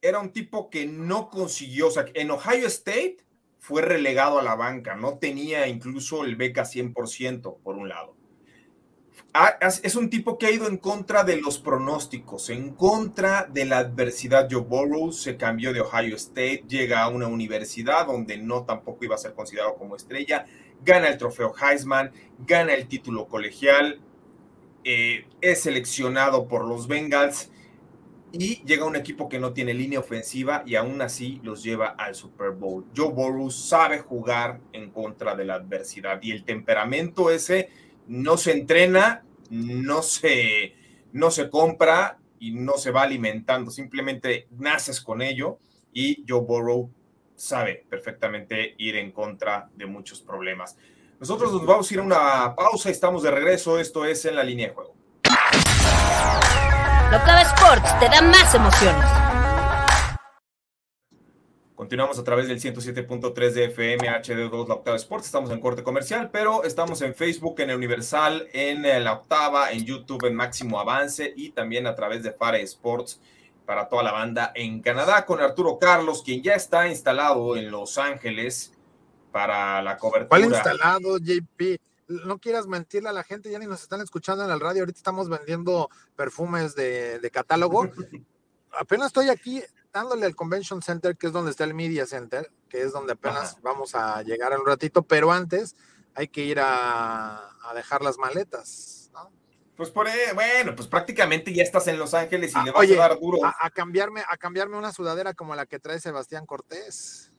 era 0.00 0.20
un 0.20 0.30
tipo 0.30 0.70
que 0.70 0.86
no 0.86 1.28
consiguió, 1.28 1.88
o 1.88 1.90
sea, 1.90 2.06
en 2.14 2.30
Ohio 2.30 2.66
State 2.66 3.18
fue 3.58 3.82
relegado 3.82 4.38
a 4.38 4.42
la 4.42 4.54
banca, 4.54 4.94
no 4.94 5.18
tenía 5.18 5.66
incluso 5.66 6.24
el 6.24 6.36
beca 6.36 6.62
100% 6.62 7.58
por 7.62 7.76
un 7.76 7.88
lado. 7.88 8.14
Es 9.60 9.96
un 9.96 10.08
tipo 10.08 10.38
que 10.38 10.46
ha 10.46 10.50
ido 10.50 10.66
en 10.66 10.78
contra 10.78 11.22
de 11.22 11.36
los 11.40 11.58
pronósticos, 11.58 12.48
en 12.48 12.70
contra 12.70 13.46
de 13.50 13.64
la 13.64 13.78
adversidad. 13.78 14.48
Joe 14.50 14.62
Burrow 14.62 15.12
se 15.12 15.36
cambió 15.36 15.72
de 15.72 15.80
Ohio 15.80 16.16
State, 16.16 16.64
llega 16.68 17.02
a 17.02 17.08
una 17.08 17.26
universidad 17.26 18.06
donde 18.06 18.38
no 18.38 18.64
tampoco 18.64 19.04
iba 19.04 19.14
a 19.14 19.18
ser 19.18 19.34
considerado 19.34 19.74
como 19.74 19.96
estrella, 19.96 20.46
gana 20.82 21.08
el 21.08 21.18
trofeo 21.18 21.52
Heisman, 21.54 22.12
gana 22.46 22.72
el 22.74 22.86
título 22.86 23.26
colegial, 23.26 24.00
eh, 24.84 25.26
es 25.40 25.62
seleccionado 25.62 26.46
por 26.46 26.64
los 26.64 26.86
Bengals 26.86 27.50
y 28.32 28.62
llega 28.64 28.84
un 28.84 28.96
equipo 28.96 29.28
que 29.28 29.38
no 29.38 29.52
tiene 29.52 29.74
línea 29.74 29.98
ofensiva 29.98 30.62
y 30.64 30.76
aún 30.76 31.02
así 31.02 31.40
los 31.42 31.62
lleva 31.62 31.88
al 31.88 32.14
Super 32.14 32.52
Bowl. 32.52 32.86
Joe 32.96 33.10
Burrow 33.10 33.50
sabe 33.50 33.98
jugar 33.98 34.60
en 34.72 34.90
contra 34.90 35.34
de 35.34 35.44
la 35.44 35.54
adversidad 35.54 36.22
y 36.22 36.30
el 36.30 36.44
temperamento 36.44 37.30
ese 37.30 37.68
no 38.06 38.36
se 38.36 38.52
entrena, 38.52 39.24
no 39.50 40.02
se, 40.02 40.74
no 41.12 41.30
se 41.30 41.50
compra 41.50 42.18
y 42.38 42.52
no 42.52 42.78
se 42.78 42.90
va 42.90 43.02
alimentando, 43.02 43.70
simplemente 43.70 44.48
naces 44.50 45.00
con 45.00 45.22
ello 45.22 45.58
y 45.92 46.24
Joe 46.28 46.40
Burrow 46.40 46.90
sabe 47.34 47.86
perfectamente 47.88 48.74
ir 48.78 48.96
en 48.96 49.12
contra 49.12 49.68
de 49.74 49.86
muchos 49.86 50.20
problemas. 50.20 50.76
Nosotros 51.18 51.52
nos 51.52 51.64
vamos 51.64 51.90
a 51.90 51.94
ir 51.94 52.00
a 52.00 52.02
una 52.02 52.54
pausa, 52.54 52.90
estamos 52.90 53.22
de 53.22 53.30
regreso, 53.30 53.78
esto 53.78 54.04
es 54.04 54.24
en 54.26 54.36
la 54.36 54.44
línea 54.44 54.68
de 54.68 54.74
juego. 54.74 54.94
La 57.10 57.42
Sports 57.42 57.98
te 57.98 58.08
da 58.08 58.20
más 58.20 58.54
emociones. 58.54 59.25
Continuamos 61.76 62.18
a 62.18 62.24
través 62.24 62.48
del 62.48 62.58
107.3 62.58 63.50
de 63.52 63.64
FM 63.66 64.08
HD2 64.08 64.66
La 64.66 64.74
Octava 64.76 64.96
Sports. 64.96 65.26
Estamos 65.26 65.50
en 65.50 65.60
corte 65.60 65.82
comercial, 65.82 66.30
pero 66.32 66.64
estamos 66.64 67.02
en 67.02 67.14
Facebook, 67.14 67.60
en 67.60 67.68
el 67.68 67.76
Universal, 67.76 68.48
en 68.54 68.80
La 69.04 69.12
Octava, 69.12 69.70
en 69.70 69.84
YouTube, 69.84 70.24
en 70.24 70.34
Máximo 70.34 70.80
Avance 70.80 71.34
y 71.36 71.50
también 71.50 71.86
a 71.86 71.94
través 71.94 72.22
de 72.22 72.32
Fare 72.32 72.62
Sports 72.62 73.20
para 73.66 73.90
toda 73.90 74.02
la 74.02 74.12
banda 74.12 74.52
en 74.54 74.80
Canadá 74.80 75.26
con 75.26 75.38
Arturo 75.38 75.78
Carlos, 75.78 76.22
quien 76.24 76.42
ya 76.42 76.54
está 76.54 76.88
instalado 76.88 77.58
en 77.58 77.70
Los 77.70 77.98
Ángeles 77.98 78.72
para 79.30 79.82
la 79.82 79.98
cobertura. 79.98 80.28
¿Cuál 80.30 80.44
instalado, 80.46 81.18
JP? 81.18 81.78
no 82.08 82.38
quieras 82.38 82.66
mentirle 82.66 83.10
a 83.10 83.12
la 83.12 83.24
gente, 83.24 83.50
ya 83.50 83.58
ni 83.58 83.66
nos 83.66 83.82
están 83.82 84.00
escuchando 84.00 84.44
en 84.44 84.50
el 84.50 84.60
radio, 84.60 84.82
ahorita 84.82 84.96
estamos 84.96 85.28
vendiendo 85.28 85.90
perfumes 86.14 86.74
de, 86.74 87.28
catálogo. 87.30 87.90
apenas 88.78 89.08
estoy 89.08 89.28
aquí 89.28 89.62
dándole 89.96 90.26
al 90.26 90.36
Convention 90.36 90.82
Center, 90.82 91.16
que 91.16 91.28
es 91.28 91.32
donde 91.32 91.50
está 91.50 91.64
el 91.64 91.72
Media 91.72 92.04
Center, 92.06 92.50
que 92.68 92.82
es 92.82 92.92
donde 92.92 93.14
apenas 93.14 93.60
vamos 93.62 93.94
a 93.94 94.22
llegar 94.22 94.52
en 94.52 94.60
un 94.60 94.66
ratito, 94.66 95.02
pero 95.02 95.32
antes 95.32 95.74
hay 96.14 96.28
que 96.28 96.42
ir 96.44 96.58
a, 96.60 97.50
dejar 97.74 98.02
las 98.02 98.18
maletas, 98.18 99.10
Pues 99.74 99.90
por 99.90 100.06
bueno, 100.34 100.74
pues 100.76 100.86
prácticamente 100.86 101.52
ya 101.52 101.62
estás 101.62 101.88
en 101.88 101.98
Los 101.98 102.14
Ángeles 102.14 102.52
y 102.52 102.58
ah, 102.58 102.64
le 102.64 102.70
vas 102.72 102.90
a 102.90 102.94
dar 102.94 103.18
duro. 103.18 103.38
A, 103.42 103.70
cambiarme, 103.70 104.22
a 104.28 104.36
cambiarme 104.36 104.76
una 104.76 104.92
sudadera 104.92 105.34
como 105.34 105.54
la 105.54 105.66
que 105.66 105.78
trae 105.78 105.98
Sebastián 105.98 106.46
Cortés. 106.46 107.32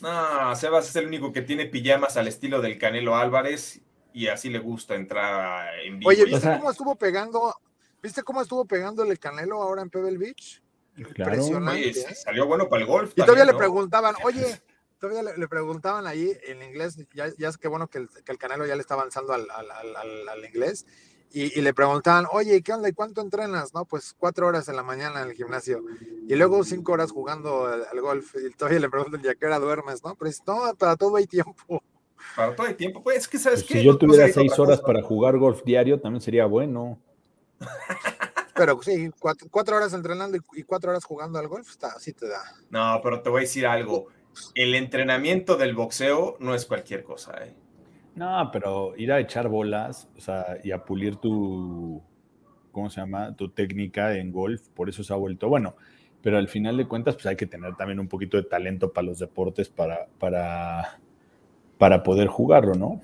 No, 0.00 0.56
Sebas 0.56 0.88
es 0.88 0.96
el 0.96 1.06
único 1.06 1.32
que 1.32 1.42
tiene 1.42 1.66
pijamas 1.66 2.16
al 2.16 2.28
estilo 2.28 2.62
del 2.62 2.78
Canelo 2.78 3.16
Álvarez 3.16 3.80
y 4.14 4.28
así 4.28 4.48
le 4.48 4.58
gusta 4.58 4.94
entrar 4.94 5.78
en 5.84 5.98
vivo. 5.98 6.08
Oye, 6.08 6.24
¿viste 6.24 6.48
cómo 6.58 6.70
estuvo 6.70 6.96
pegando? 6.96 7.54
¿Viste 8.02 8.22
cómo 8.22 8.40
estuvo 8.40 8.64
pegando 8.64 9.04
el 9.04 9.18
Canelo 9.18 9.62
ahora 9.62 9.82
en 9.82 9.90
Pebble 9.90 10.16
Beach? 10.16 10.62
Claro. 11.14 11.34
¿eh? 11.74 11.92
salió 12.14 12.46
bueno 12.46 12.68
para 12.68 12.82
el 12.82 12.88
golf. 12.88 13.12
Y 13.16 13.22
todavía 13.22 13.44
le 13.44 13.54
preguntaban, 13.54 14.14
oye, 14.24 14.60
todavía 14.98 15.34
le, 15.36 15.48
preguntaban 15.48 16.06
ahí 16.06 16.32
en 16.46 16.62
inglés, 16.62 16.98
ya, 17.14 17.28
ya 17.38 17.48
es 17.48 17.56
que 17.56 17.68
bueno 17.68 17.88
que 17.88 17.98
el, 17.98 18.38
Canelo 18.38 18.66
ya 18.66 18.74
le 18.74 18.82
está 18.82 18.94
avanzando 18.94 19.32
al, 19.32 20.44
inglés, 20.44 20.86
y, 21.32 21.60
le 21.60 21.72
preguntaban, 21.72 22.26
oye, 22.32 22.60
¿qué 22.60 22.72
onda? 22.72 22.88
¿Y 22.88 22.92
cuánto 22.92 23.20
entrenas? 23.20 23.72
No, 23.72 23.84
pues 23.84 24.14
cuatro 24.18 24.48
horas 24.48 24.68
en 24.68 24.74
la 24.74 24.82
mañana 24.82 25.22
en 25.22 25.28
el 25.28 25.34
gimnasio, 25.34 25.82
y 26.28 26.34
luego 26.34 26.64
cinco 26.64 26.92
horas 26.92 27.12
jugando 27.12 27.66
al, 27.66 28.00
golf, 28.00 28.34
y 28.34 28.50
todavía 28.54 28.80
le 28.80 28.90
preguntan, 28.90 29.22
¿ya 29.22 29.34
qué 29.34 29.46
hora 29.46 29.58
duermes? 29.58 30.02
No, 30.02 30.16
pero 30.16 30.30
no, 30.46 30.74
para 30.74 30.96
todo 30.96 31.16
hay 31.16 31.26
tiempo 31.26 31.82
para 32.36 32.54
todo 32.54 32.66
el 32.66 32.76
tiempo. 32.76 33.02
Pues 33.02 33.18
es 33.18 33.28
que, 33.28 33.38
¿sabes 33.38 33.64
pues 33.64 33.80
Si 33.80 33.84
yo 33.84 33.96
tuviera 33.96 34.28
seis 34.32 34.58
horas 34.58 34.80
para 34.80 35.02
jugar 35.02 35.38
golf 35.38 35.62
diario, 35.64 36.00
también 36.00 36.20
sería 36.20 36.46
bueno. 36.46 36.98
Pero 38.60 38.78
sí, 38.82 39.08
cuatro, 39.18 39.74
horas 39.74 39.94
entrenando 39.94 40.36
y, 40.36 40.64
cuatro 40.64 40.90
horas 40.90 41.02
jugando 41.02 41.38
al 41.38 41.48
golf, 41.48 41.66
está, 41.66 41.92
así 41.96 42.12
te 42.12 42.28
da. 42.28 42.42
No, 42.68 43.00
pero 43.02 43.22
te 43.22 43.30
voy 43.30 43.38
a 43.38 43.40
decir 43.40 43.66
algo. 43.66 44.08
El 44.54 44.74
entrenamiento 44.74 45.56
del 45.56 45.74
boxeo 45.74 46.36
no 46.40 46.54
es 46.54 46.66
cualquier 46.66 47.02
cosa, 47.02 47.42
¿eh? 47.42 47.54
No, 48.16 48.50
pero 48.52 48.94
ir 48.98 49.12
a 49.12 49.18
echar 49.18 49.48
bolas, 49.48 50.08
o 50.14 50.20
sea, 50.20 50.58
y 50.62 50.72
a 50.72 50.84
pulir 50.84 51.16
tu, 51.16 52.02
¿cómo 52.70 52.90
se 52.90 53.00
llama? 53.00 53.34
Tu 53.34 53.48
técnica 53.48 54.14
en 54.14 54.30
golf, 54.30 54.68
por 54.74 54.90
eso 54.90 55.02
se 55.02 55.14
ha 55.14 55.16
vuelto 55.16 55.48
bueno. 55.48 55.74
Pero 56.20 56.36
al 56.36 56.48
final 56.48 56.76
de 56.76 56.86
cuentas, 56.86 57.14
pues 57.14 57.24
hay 57.24 57.36
que 57.36 57.46
tener 57.46 57.76
también 57.76 57.98
un 57.98 58.08
poquito 58.08 58.36
de 58.36 58.42
talento 58.42 58.92
para 58.92 59.06
los 59.06 59.20
deportes, 59.20 59.70
para, 59.70 60.06
para 60.18 61.00
para 61.80 62.02
poder 62.02 62.28
jugarlo, 62.28 62.74
¿no? 62.74 63.00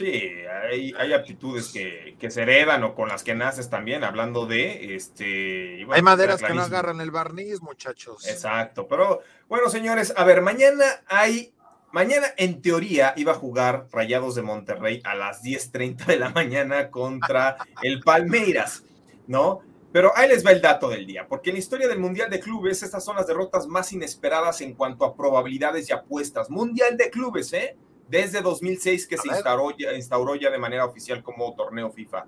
Sí, 0.00 0.32
hay, 0.48 0.94
hay 0.96 1.12
aptitudes 1.12 1.68
que, 1.68 2.16
que, 2.18 2.30
se 2.30 2.40
heredan 2.40 2.82
o 2.84 2.94
con 2.94 3.10
las 3.10 3.22
que 3.22 3.34
naces 3.34 3.68
también, 3.68 4.02
hablando 4.02 4.46
de 4.46 4.94
este. 4.94 5.86
hay 5.90 6.00
maderas 6.00 6.40
que 6.40 6.54
no 6.54 6.62
agarran 6.62 7.02
el 7.02 7.10
barniz, 7.10 7.60
muchachos. 7.60 8.26
Exacto, 8.26 8.88
pero 8.88 9.20
bueno, 9.46 9.68
señores, 9.68 10.14
a 10.16 10.24
ver, 10.24 10.40
mañana 10.40 10.86
hay. 11.06 11.52
Mañana, 11.92 12.28
en 12.38 12.62
teoría, 12.62 13.12
iba 13.16 13.32
a 13.32 13.34
jugar 13.34 13.88
Rayados 13.92 14.36
de 14.36 14.42
Monterrey 14.42 15.02
a 15.04 15.14
las 15.14 15.42
10:30 15.42 16.06
de 16.06 16.18
la 16.18 16.30
mañana 16.30 16.90
contra 16.90 17.58
el 17.82 18.00
Palmeiras, 18.00 18.84
¿no? 19.26 19.60
Pero 19.92 20.16
ahí 20.16 20.30
les 20.30 20.46
va 20.46 20.52
el 20.52 20.62
dato 20.62 20.88
del 20.88 21.04
día, 21.04 21.26
porque 21.28 21.50
en 21.50 21.56
la 21.56 21.60
historia 21.60 21.88
del 21.88 21.98
Mundial 21.98 22.30
de 22.30 22.40
Clubes, 22.40 22.82
estas 22.82 23.04
son 23.04 23.16
las 23.16 23.26
derrotas 23.26 23.66
más 23.66 23.92
inesperadas 23.92 24.62
en 24.62 24.72
cuanto 24.72 25.04
a 25.04 25.14
probabilidades 25.14 25.90
y 25.90 25.92
apuestas. 25.92 26.48
Mundial 26.48 26.96
de 26.96 27.10
Clubes, 27.10 27.52
¿eh? 27.52 27.76
Desde 28.10 28.42
2006 28.42 29.06
que 29.06 29.16
se 29.16 29.28
instauró 29.28 29.70
ya, 29.76 29.92
instauró 29.94 30.34
ya 30.34 30.50
de 30.50 30.58
manera 30.58 30.84
oficial 30.84 31.22
como 31.22 31.54
torneo 31.54 31.90
FIFA. 31.90 32.26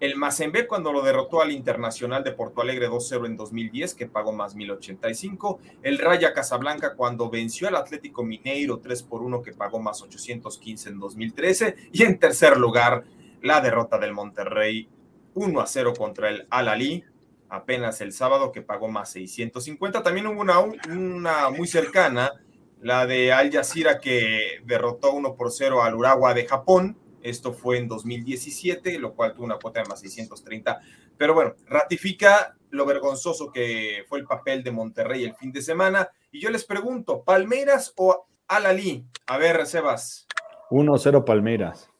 El 0.00 0.16
Mazembe 0.16 0.66
cuando 0.66 0.92
lo 0.92 1.02
derrotó 1.02 1.42
al 1.42 1.52
Internacional 1.52 2.24
de 2.24 2.32
Porto 2.32 2.62
Alegre 2.62 2.88
2-0 2.88 3.26
en 3.26 3.36
2010, 3.36 3.94
que 3.94 4.06
pagó 4.06 4.32
más 4.32 4.54
1085. 4.54 5.60
El 5.82 5.98
Raya 5.98 6.32
Casablanca 6.32 6.94
cuando 6.94 7.28
venció 7.28 7.68
al 7.68 7.76
Atlético 7.76 8.24
Mineiro 8.24 8.78
3 8.78 9.02
por 9.02 9.22
1, 9.22 9.42
que 9.42 9.52
pagó 9.52 9.78
más 9.78 10.00
815 10.00 10.88
en 10.88 10.98
2013. 10.98 11.76
Y 11.92 12.04
en 12.04 12.18
tercer 12.18 12.56
lugar, 12.56 13.04
la 13.42 13.60
derrota 13.60 13.98
del 13.98 14.14
Monterrey 14.14 14.88
1 15.34 15.66
0 15.66 15.92
contra 15.96 16.30
el 16.30 16.46
Al-Ali, 16.48 17.04
apenas 17.50 18.00
el 18.00 18.14
sábado, 18.14 18.52
que 18.52 18.62
pagó 18.62 18.88
más 18.88 19.12
650. 19.12 20.02
También 20.02 20.26
hubo 20.28 20.40
una, 20.40 20.60
una 20.60 21.50
muy 21.50 21.68
cercana 21.68 22.32
la 22.80 23.06
de 23.06 23.32
Al 23.32 23.52
Jazeera 23.52 23.98
que 23.98 24.60
derrotó 24.64 25.12
1 25.12 25.34
por 25.34 25.52
0 25.52 25.82
al 25.82 25.94
Uragua 25.94 26.34
de 26.34 26.46
Japón. 26.46 26.96
Esto 27.22 27.52
fue 27.52 27.78
en 27.78 27.88
2017, 27.88 28.98
lo 28.98 29.14
cual 29.14 29.34
tuvo 29.34 29.44
una 29.44 29.58
cuota 29.58 29.82
de 29.82 29.88
más 29.88 30.00
630. 30.00 30.80
Pero 31.18 31.34
bueno, 31.34 31.54
ratifica 31.66 32.56
lo 32.70 32.86
vergonzoso 32.86 33.52
que 33.52 34.04
fue 34.08 34.20
el 34.20 34.24
papel 34.24 34.62
de 34.62 34.70
Monterrey 34.70 35.24
el 35.24 35.34
fin 35.34 35.52
de 35.52 35.60
semana. 35.60 36.10
Y 36.30 36.40
yo 36.40 36.50
les 36.50 36.64
pregunto, 36.64 37.22
¿Palmeiras 37.22 37.92
o 37.96 38.26
Al-Ali? 38.48 39.04
A 39.26 39.36
ver, 39.36 39.66
Sebas. 39.66 40.26
1-0 40.70 41.24
Palmeiras. 41.24 41.90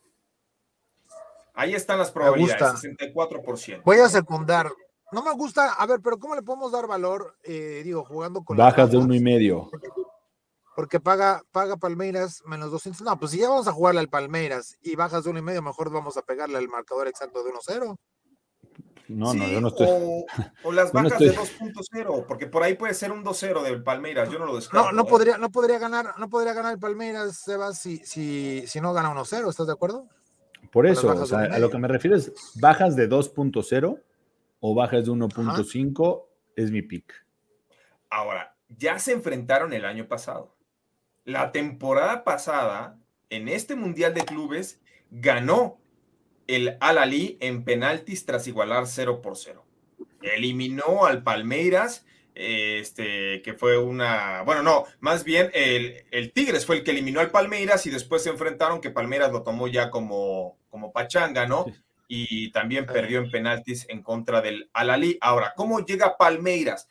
Ahí 1.52 1.74
están 1.74 1.98
las 1.98 2.10
probabilidades, 2.10 2.82
64%. 2.82 3.82
Voy 3.84 3.98
a 3.98 4.08
secundar. 4.08 4.70
No 5.12 5.22
me 5.22 5.32
gusta, 5.32 5.74
a 5.74 5.86
ver, 5.86 6.00
pero 6.02 6.18
¿cómo 6.18 6.36
le 6.36 6.42
podemos 6.42 6.72
dar 6.72 6.86
valor, 6.86 7.36
eh, 7.42 7.82
digo, 7.84 8.04
jugando 8.04 8.42
con... 8.42 8.56
Bajas 8.56 8.92
de 8.92 8.96
uno 8.96 9.12
y 9.12 9.20
medio 9.20 9.68
porque 10.80 10.98
paga, 10.98 11.42
paga 11.52 11.76
Palmeiras 11.76 12.42
menos 12.46 12.70
200. 12.70 13.02
No, 13.02 13.18
pues 13.18 13.32
si 13.32 13.38
ya 13.38 13.50
vamos 13.50 13.68
a 13.68 13.72
jugarle 13.72 14.00
al 14.00 14.08
Palmeiras 14.08 14.78
y 14.80 14.96
bajas 14.96 15.24
de 15.24 15.28
uno 15.28 15.38
y 15.38 15.42
medio, 15.42 15.60
mejor 15.60 15.92
vamos 15.92 16.16
a 16.16 16.22
pegarle 16.22 16.56
al 16.56 16.68
marcador 16.68 17.06
exacto 17.06 17.44
de 17.44 17.50
1-0. 17.50 17.98
No, 19.08 19.34
no, 19.34 19.46
yo 19.46 19.60
no 19.60 19.68
estoy. 19.68 19.86
O, 20.64 20.72
las 20.72 20.90
bajas 20.90 21.18
de 21.18 21.36
2.0, 21.36 22.24
porque 22.26 22.46
por 22.46 22.62
ahí 22.62 22.76
puede 22.76 22.94
ser 22.94 23.12
un 23.12 23.22
2-0 23.22 23.62
del 23.62 23.82
Palmeiras, 23.82 24.30
yo 24.30 24.38
no 24.38 24.46
lo 24.46 24.56
descarto. 24.56 24.86
No, 24.86 24.92
no, 24.92 25.02
¿eh? 25.02 25.10
podría, 25.10 25.36
no 25.36 25.50
podría 25.50 25.78
ganar, 25.78 26.18
no 26.18 26.30
podría 26.30 26.54
ganar 26.54 26.72
el 26.72 26.78
Palmeiras, 26.78 27.42
Sebas, 27.44 27.78
si, 27.78 27.98
si, 27.98 28.66
si 28.66 28.80
no 28.80 28.94
gana 28.94 29.12
1-0, 29.12 29.50
¿estás 29.50 29.66
de 29.66 29.74
acuerdo? 29.74 30.08
Por 30.72 30.86
eso, 30.86 31.08
o 31.08 31.26
sea, 31.26 31.40
a 31.40 31.58
lo 31.58 31.68
que 31.68 31.76
me 31.76 31.88
refiero 31.88 32.16
es 32.16 32.32
bajas 32.54 32.96
de 32.96 33.06
2.0 33.06 34.02
o 34.60 34.74
bajas 34.74 35.04
de 35.04 35.10
1.5 35.10 36.24
es 36.56 36.70
mi 36.70 36.80
pick. 36.80 37.12
Ahora, 38.08 38.56
ya 38.70 38.98
se 38.98 39.12
enfrentaron 39.12 39.74
el 39.74 39.84
año 39.84 40.08
pasado. 40.08 40.54
La 41.30 41.52
temporada 41.52 42.24
pasada, 42.24 42.98
en 43.28 43.48
este 43.48 43.76
Mundial 43.76 44.14
de 44.14 44.24
Clubes, 44.24 44.80
ganó 45.12 45.78
el 46.48 46.76
Al-Ali 46.80 47.38
en 47.40 47.62
penaltis 47.62 48.26
tras 48.26 48.48
igualar 48.48 48.88
0 48.88 49.22
por 49.22 49.36
0. 49.36 49.64
Eliminó 50.22 51.06
al 51.06 51.22
Palmeiras 51.22 52.04
este, 52.34 53.42
que 53.42 53.54
fue 53.54 53.78
una, 53.78 54.42
bueno, 54.42 54.64
no, 54.64 54.86
más 54.98 55.22
bien 55.22 55.50
el, 55.54 56.04
el, 56.10 56.32
Tigres 56.32 56.66
fue 56.66 56.76
el 56.76 56.84
que 56.84 56.90
eliminó 56.90 57.20
al 57.20 57.30
Palmeiras 57.30 57.86
y 57.86 57.90
después 57.90 58.24
se 58.24 58.30
enfrentaron 58.30 58.80
que 58.80 58.90
Palmeiras 58.90 59.30
lo 59.30 59.44
tomó 59.44 59.68
ya 59.68 59.88
como, 59.90 60.58
como 60.68 60.92
pachanga, 60.92 61.46
¿no? 61.46 61.66
Y 62.08 62.50
también 62.50 62.86
perdió 62.86 63.20
en 63.20 63.30
penaltis 63.30 63.86
en 63.88 64.02
contra 64.02 64.40
del 64.40 64.68
Alalí. 64.72 65.16
Ahora, 65.20 65.52
¿cómo 65.54 65.84
llega 65.84 66.16
Palmeiras? 66.16 66.88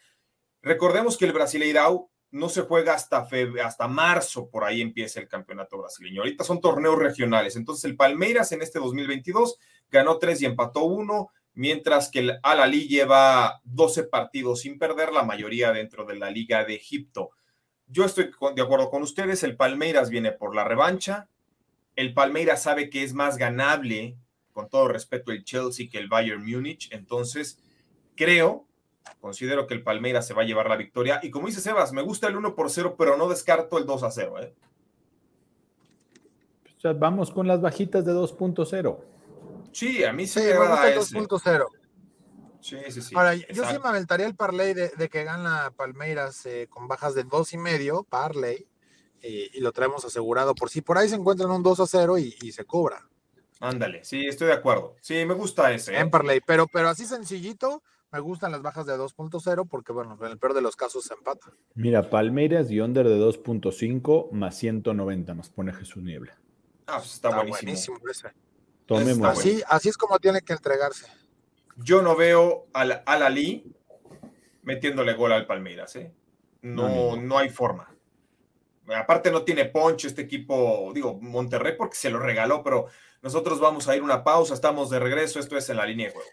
Recordemos 0.62 1.18
que 1.18 1.26
el 1.26 1.34
Brasileirao 1.34 2.10
no 2.32 2.50
se 2.50 2.62
juega 2.62 2.94
hasta, 2.94 3.28
hasta 3.64 3.88
marzo, 3.88 4.50
por 4.50 4.64
ahí 4.64 4.82
empieza 4.82 5.20
el 5.20 5.28
campeonato 5.28 5.80
brasileño. 5.80 6.22
Ahorita 6.22 6.44
son 6.44 6.62
torneos 6.62 6.98
regionales. 6.98 7.56
Entonces 7.56 7.86
el 7.86 7.96
Palmeiras 7.96 8.52
en 8.52 8.62
este 8.62 8.80
2022 8.80 9.58
ganó 9.90 10.20
tres 10.20 10.42
y 10.42 10.46
empató 10.46 10.84
uno 10.84 11.32
mientras 11.60 12.10
que 12.10 12.20
el 12.20 12.40
Al-Ali 12.42 12.88
lleva 12.88 13.60
12 13.66 14.04
partidos 14.04 14.62
sin 14.62 14.80
perder, 14.80 15.12
la 15.12 15.24
mayoría 15.24 15.74
dentro 15.74 16.06
de 16.06 16.16
la 16.16 16.32
Liga 16.32 16.64
de 16.64 16.76
Egipto. 16.76 17.32
Yo 17.88 18.06
estoy 18.06 18.32
de 18.56 18.62
acuerdo 18.62 18.90
con 18.90 19.02
ustedes, 19.02 19.44
el 19.44 19.58
Palmeiras 19.58 20.10
viene 20.10 20.32
por 20.32 20.56
la 20.56 20.64
revancha, 20.64 21.28
el 21.98 22.14
Palmeiras 22.14 22.64
sabe 22.64 22.90
que 22.90 23.04
es 23.04 23.14
más 23.14 23.38
ganable, 23.38 24.16
con 24.54 24.70
todo 24.70 24.88
respeto, 24.88 25.34
el 25.34 25.44
Chelsea 25.44 25.90
que 25.92 25.98
el 25.98 26.08
Bayern 26.08 26.46
Múnich, 26.50 26.90
entonces 26.94 27.60
creo, 28.16 28.69
considero 29.20 29.68
que 29.68 29.74
el 29.74 29.84
Palmeiras 29.84 30.28
se 30.28 30.34
va 30.34 30.44
a 30.44 30.46
llevar 30.46 30.70
la 30.70 30.76
victoria, 30.76 31.20
y 31.24 31.30
como 31.30 31.48
dice 31.48 31.62
Sebas, 31.62 31.94
me 31.94 32.02
gusta 32.02 32.28
el 32.28 32.36
1 32.36 32.56
por 32.56 32.70
0, 32.70 32.96
pero 32.98 33.18
no 33.18 33.30
descarto 33.30 33.78
el 33.78 33.86
2 33.86 34.04
a 34.04 34.12
0. 34.12 34.36
¿eh? 34.42 34.54
vamos 36.96 37.32
con 37.32 37.48
las 37.48 37.62
bajitas 37.62 38.06
de 38.06 38.14
2.0. 38.14 38.98
Sí, 39.72 40.04
a 40.04 40.14
mí 40.14 40.26
sí, 40.26 40.40
me 40.40 40.58
gusta 40.58 40.96
2.0. 40.96 41.66
Sí, 42.62 42.78
sí, 42.90 43.02
sí. 43.02 43.16
Ahora, 43.16 43.36
yo 43.36 43.66
sí 43.66 43.80
me 43.82 43.90
aventaría 43.90 44.26
el 44.26 44.36
parlay 44.36 44.74
de, 44.74 45.10
que 45.10 45.24
gana 45.24 45.72
Palmeiras 45.76 46.46
eh, 46.46 46.68
con 46.70 46.88
bajas 46.88 47.16
de 47.16 47.24
dos 47.24 47.54
y 47.54 47.58
medio, 47.58 48.04
parlay, 48.04 48.68
eh, 49.22 49.50
y 49.54 49.60
lo 49.60 49.72
traemos 49.72 50.06
asegurado 50.06 50.56
por 50.56 50.70
si 50.70 50.82
por 50.82 50.98
ahí 50.98 51.10
se 51.10 51.16
encuentran 51.16 51.52
un 51.52 51.64
2 51.64 51.80
a 51.80 51.88
0 51.88 52.18
y, 52.18 52.52
se 52.52 52.66
cobra. 52.66 53.08
Ándale, 53.60 54.04
sí, 54.06 54.26
estoy 54.26 54.48
de 54.48 54.54
acuerdo. 54.54 54.96
Sí, 55.02 55.26
me 55.26 55.34
gusta 55.34 55.72
ese. 55.74 55.96
En 55.96 56.08
¿eh? 56.08 56.10
parlay, 56.10 56.42
pero, 56.46 56.68
pero 56.68 56.90
así 56.90 57.06
sencillito, 57.06 57.84
me 58.12 58.20
gustan 58.20 58.52
las 58.52 58.62
bajas 58.62 58.86
de 58.86 58.94
2.0 58.94 59.68
porque, 59.70 59.92
bueno, 59.92 60.18
en 60.20 60.32
el 60.32 60.38
peor 60.38 60.54
de 60.54 60.62
los 60.62 60.76
casos 60.76 61.06
se 61.06 61.14
empata. 61.14 61.52
Mira, 61.76 62.10
Palmeiras 62.10 62.72
y 62.72 62.80
under 62.80 63.08
de 63.08 63.20
2.5 63.20 64.32
más 64.32 64.56
190 64.58 65.34
nos 65.36 65.50
pone 65.50 65.74
Jesús 65.74 66.04
Niebla. 66.04 66.38
Ah, 66.88 66.98
pues 66.98 67.14
está, 67.14 67.30
buenísimo. 67.30 68.00
buenísimo 68.00 68.00
ese 68.10 68.34
así, 69.26 69.64
así 69.68 69.90
es 69.90 69.98
como 69.98 70.20
tiene 70.20 70.42
que 70.42 70.54
entregarse. 70.54 71.06
Yo 71.78 72.02
no 72.02 72.16
veo 72.16 72.68
al, 72.74 73.04
al 73.06 73.24
Ali 73.24 73.72
metiéndole 74.64 75.14
gol 75.14 75.32
al 75.32 75.48
Palmeiras, 75.48 75.96
¿eh? 75.96 76.12
No, 76.62 77.16
no, 77.16 77.38
hay 77.38 77.50
forma. 77.50 77.96
Aparte 78.94 79.32
no 79.32 79.44
tiene 79.44 79.66
poncho 79.66 80.08
este 80.08 80.24
equipo, 80.24 80.92
digo, 80.94 81.20
Monterrey 81.22 81.76
porque 81.78 81.96
se 81.96 82.10
lo 82.10 82.20
regaló, 82.20 82.64
pero 82.64 82.88
nosotros 83.22 83.60
vamos 83.60 83.88
a 83.88 83.96
ir 83.96 84.02
una 84.02 84.24
pausa, 84.24 84.54
estamos 84.54 84.90
de 84.90 85.00
regreso, 85.00 85.40
esto 85.40 85.56
es 85.58 85.70
en 85.70 85.78
la 85.78 85.86
línea 85.86 86.08
de 86.08 86.14
juego. 86.14 86.30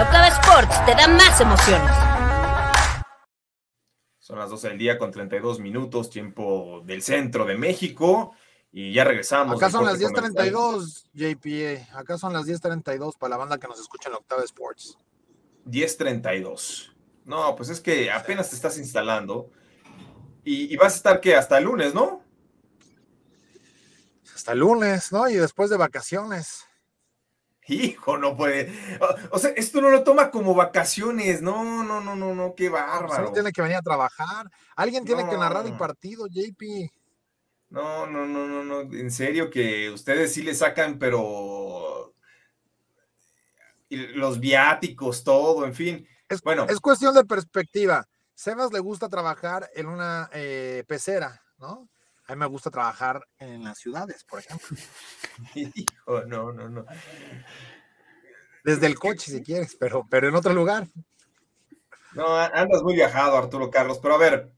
Locava 0.00 0.28
Sports 0.28 0.86
te 0.86 0.94
da 0.94 1.06
más 1.08 1.38
emociones. 1.42 1.92
Son 4.18 4.38
las 4.38 4.48
12 4.48 4.68
del 4.70 4.78
día 4.78 4.98
con 4.98 5.10
32 5.10 5.60
minutos, 5.60 6.08
tiempo 6.08 6.80
del 6.86 7.02
centro 7.02 7.44
de 7.44 7.58
México. 7.58 8.32
Y 8.72 8.94
ya 8.94 9.04
regresamos. 9.04 9.58
Acá 9.58 9.68
son 9.68 9.84
las 9.84 10.00
10.32, 10.00 11.04
JPA. 11.12 11.98
Acá 11.98 12.16
son 12.16 12.32
las 12.32 12.46
10.32 12.46 13.18
para 13.18 13.32
la 13.32 13.36
banda 13.36 13.58
que 13.58 13.68
nos 13.68 13.78
escucha 13.78 14.08
en 14.08 14.14
Octava 14.14 14.42
Sports. 14.44 14.96
10.32. 15.66 16.94
No, 17.26 17.54
pues 17.54 17.68
es 17.68 17.80
que 17.82 18.10
apenas 18.10 18.48
te 18.48 18.56
estás 18.56 18.78
instalando. 18.78 19.50
Y, 20.44 20.72
y, 20.72 20.76
vas 20.78 20.94
a 20.94 20.96
estar 20.96 21.20
que 21.20 21.36
hasta 21.36 21.58
el 21.58 21.64
lunes, 21.64 21.92
¿no? 21.92 22.24
Hasta 24.34 24.52
el 24.52 24.60
lunes, 24.60 25.12
¿no? 25.12 25.28
Y 25.28 25.34
después 25.34 25.68
de 25.68 25.76
vacaciones. 25.76 26.69
Hijo, 27.70 28.18
no 28.18 28.36
puede. 28.36 28.72
O, 29.30 29.38
sea, 29.38 29.50
esto 29.50 29.80
no 29.80 29.90
lo 29.90 30.02
toma 30.02 30.30
como 30.30 30.54
vacaciones. 30.54 31.40
No, 31.40 31.84
no, 31.84 32.00
no, 32.00 32.16
no, 32.16 32.34
no, 32.34 32.54
qué 32.54 32.68
bárbaro. 32.68 33.32
Tiene 33.32 33.52
que 33.52 33.62
venir 33.62 33.76
a 33.76 33.82
trabajar. 33.82 34.50
Alguien 34.74 35.04
tiene 35.04 35.28
que 35.28 35.36
narrar 35.36 35.66
el 35.66 35.76
partido, 35.76 36.26
JP. 36.26 36.90
No, 37.70 38.06
no, 38.06 38.26
no, 38.26 38.48
no, 38.48 38.64
no. 38.64 38.80
En 38.80 39.10
serio 39.12 39.50
que 39.50 39.90
ustedes 39.90 40.34
sí 40.34 40.42
le 40.42 40.54
sacan, 40.54 40.98
pero 40.98 42.14
los 43.88 44.40
viáticos, 44.40 45.22
todo, 45.22 45.64
en 45.64 45.74
fin. 45.74 46.08
Es, 46.28 46.42
bueno. 46.42 46.66
Es 46.68 46.80
cuestión 46.80 47.14
de 47.14 47.24
perspectiva. 47.24 48.06
Sebas 48.34 48.72
le 48.72 48.80
gusta 48.80 49.08
trabajar 49.08 49.70
en 49.74 49.86
una 49.86 50.28
eh, 50.32 50.82
pecera, 50.88 51.42
¿no? 51.58 51.88
A 52.30 52.34
mí 52.34 52.38
me 52.38 52.46
gusta 52.46 52.70
trabajar 52.70 53.26
en 53.40 53.64
las 53.64 53.78
ciudades, 53.78 54.22
por 54.22 54.38
ejemplo. 54.38 54.76
Hijo, 55.56 56.24
no, 56.28 56.52
no, 56.52 56.68
no. 56.68 56.86
Desde 58.62 58.86
el 58.86 58.96
coche, 59.00 59.32
si 59.32 59.42
quieres, 59.42 59.74
pero, 59.74 60.06
pero 60.08 60.28
en 60.28 60.36
otro 60.36 60.54
lugar. 60.54 60.86
No, 62.12 62.36
andas 62.36 62.84
muy 62.84 62.94
viajado, 62.94 63.36
Arturo 63.36 63.68
Carlos. 63.68 63.98
Pero 64.00 64.14
a 64.14 64.18
ver, 64.18 64.52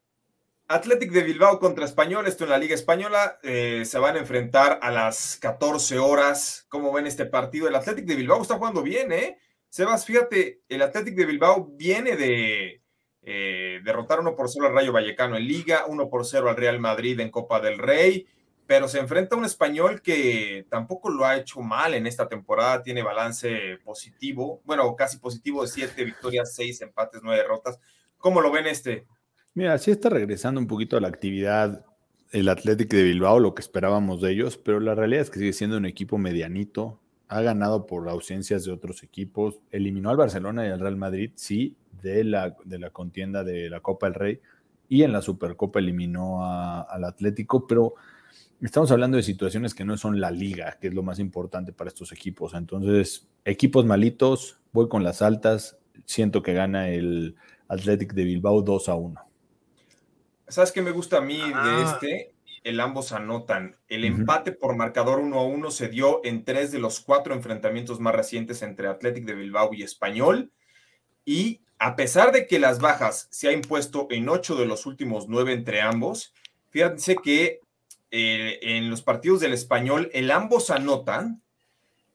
Athletic 0.68 1.12
de 1.12 1.22
Bilbao 1.22 1.58
contra 1.58 1.86
Español, 1.86 2.26
esto 2.26 2.44
en 2.44 2.50
la 2.50 2.58
Liga 2.58 2.74
Española, 2.74 3.38
eh, 3.42 3.84
se 3.86 3.98
van 3.98 4.16
a 4.16 4.20
enfrentar 4.20 4.78
a 4.82 4.90
las 4.90 5.38
14 5.40 5.98
horas. 5.98 6.66
¿Cómo 6.68 6.92
ven 6.92 7.06
este 7.06 7.24
partido? 7.24 7.68
El 7.68 7.74
Athletic 7.76 8.04
de 8.04 8.16
Bilbao 8.16 8.42
está 8.42 8.56
jugando 8.56 8.82
bien, 8.82 9.12
¿eh? 9.12 9.38
Sebas, 9.70 10.04
fíjate, 10.04 10.60
el 10.68 10.82
Athletic 10.82 11.14
de 11.14 11.24
Bilbao 11.24 11.70
viene 11.72 12.16
de, 12.16 12.81
eh, 13.22 13.80
derrotar 13.84 14.20
uno 14.20 14.34
por 14.34 14.48
0 14.48 14.66
al 14.66 14.74
Rayo 14.74 14.92
Vallecano 14.92 15.36
en 15.36 15.46
Liga, 15.46 15.84
uno 15.86 16.08
por 16.08 16.26
0 16.26 16.50
al 16.50 16.56
Real 16.56 16.80
Madrid 16.80 17.18
en 17.20 17.30
Copa 17.30 17.60
del 17.60 17.78
Rey, 17.78 18.26
pero 18.66 18.88
se 18.88 18.98
enfrenta 18.98 19.36
a 19.36 19.38
un 19.38 19.44
español 19.44 20.02
que 20.02 20.66
tampoco 20.68 21.10
lo 21.10 21.24
ha 21.24 21.36
hecho 21.36 21.60
mal 21.60 21.94
en 21.94 22.06
esta 22.06 22.28
temporada, 22.28 22.82
tiene 22.82 23.02
balance 23.02 23.78
positivo, 23.84 24.60
bueno, 24.64 24.94
casi 24.96 25.18
positivo 25.18 25.62
de 25.62 25.68
7 25.68 26.04
victorias, 26.04 26.54
6 26.54 26.82
empates, 26.82 27.20
9 27.22 27.38
derrotas. 27.38 27.78
¿Cómo 28.18 28.40
lo 28.40 28.50
ven 28.50 28.66
este? 28.66 29.06
Mira, 29.54 29.76
sí 29.78 29.90
está 29.90 30.08
regresando 30.08 30.60
un 30.60 30.66
poquito 30.66 30.96
a 30.96 31.00
la 31.00 31.08
actividad 31.08 31.84
el 32.30 32.48
Athletic 32.48 32.90
de 32.90 33.02
Bilbao, 33.02 33.38
lo 33.38 33.54
que 33.54 33.60
esperábamos 33.60 34.22
de 34.22 34.32
ellos, 34.32 34.56
pero 34.56 34.80
la 34.80 34.94
realidad 34.94 35.22
es 35.22 35.30
que 35.30 35.38
sigue 35.38 35.52
siendo 35.52 35.76
un 35.76 35.84
equipo 35.84 36.16
medianito, 36.16 37.01
ha 37.32 37.40
ganado 37.40 37.86
por 37.86 38.10
ausencias 38.10 38.64
de 38.64 38.72
otros 38.72 39.02
equipos, 39.02 39.58
eliminó 39.70 40.10
al 40.10 40.18
Barcelona 40.18 40.66
y 40.66 40.70
al 40.70 40.80
Real 40.80 40.96
Madrid, 40.96 41.30
sí, 41.34 41.76
de 42.02 42.24
la, 42.24 42.54
de 42.64 42.78
la 42.78 42.90
contienda 42.90 43.42
de 43.42 43.70
la 43.70 43.80
Copa 43.80 44.06
del 44.06 44.14
Rey 44.14 44.40
y 44.86 45.02
en 45.02 45.12
la 45.12 45.22
Supercopa 45.22 45.78
eliminó 45.78 46.44
al 46.44 47.04
Atlético, 47.04 47.66
pero 47.66 47.94
estamos 48.60 48.92
hablando 48.92 49.16
de 49.16 49.22
situaciones 49.22 49.74
que 49.74 49.86
no 49.86 49.96
son 49.96 50.20
la 50.20 50.30
liga, 50.30 50.76
que 50.78 50.88
es 50.88 50.94
lo 50.94 51.02
más 51.02 51.18
importante 51.18 51.72
para 51.72 51.88
estos 51.88 52.12
equipos. 52.12 52.52
Entonces, 52.52 53.26
equipos 53.46 53.86
malitos, 53.86 54.60
voy 54.70 54.90
con 54.90 55.02
las 55.02 55.22
altas, 55.22 55.78
siento 56.04 56.42
que 56.42 56.52
gana 56.52 56.90
el 56.90 57.36
Athletic 57.68 58.12
de 58.12 58.24
Bilbao 58.24 58.60
2 58.60 58.88
a 58.90 58.94
1. 58.94 59.20
¿Sabes 60.48 60.70
qué 60.70 60.82
me 60.82 60.90
gusta 60.90 61.16
a 61.16 61.22
mí 61.22 61.38
de 61.38 61.54
ah. 61.54 61.92
este? 61.94 62.31
El 62.64 62.80
ambos 62.80 63.12
anotan. 63.12 63.76
El 63.88 64.04
empate 64.04 64.52
por 64.52 64.76
marcador 64.76 65.18
1 65.18 65.38
a 65.38 65.44
1 65.44 65.70
se 65.70 65.88
dio 65.88 66.20
en 66.24 66.44
tres 66.44 66.70
de 66.72 66.78
los 66.78 67.00
cuatro 67.00 67.34
enfrentamientos 67.34 68.00
más 68.00 68.14
recientes 68.14 68.62
entre 68.62 68.88
Athletic 68.88 69.24
de 69.24 69.34
Bilbao 69.34 69.74
y 69.74 69.82
Español. 69.82 70.52
Y 71.24 71.60
a 71.78 71.96
pesar 71.96 72.32
de 72.32 72.46
que 72.46 72.58
las 72.58 72.78
bajas 72.78 73.28
se 73.30 73.48
ha 73.48 73.52
impuesto 73.52 74.06
en 74.10 74.28
ocho 74.28 74.54
de 74.54 74.66
los 74.66 74.86
últimos 74.86 75.28
nueve 75.28 75.52
entre 75.52 75.80
ambos, 75.80 76.32
fíjense 76.70 77.16
que 77.16 77.60
eh, 78.10 78.58
en 78.62 78.90
los 78.90 79.02
partidos 79.02 79.40
del 79.40 79.52
español, 79.52 80.10
el 80.12 80.30
ambos 80.30 80.70
anotan, 80.70 81.42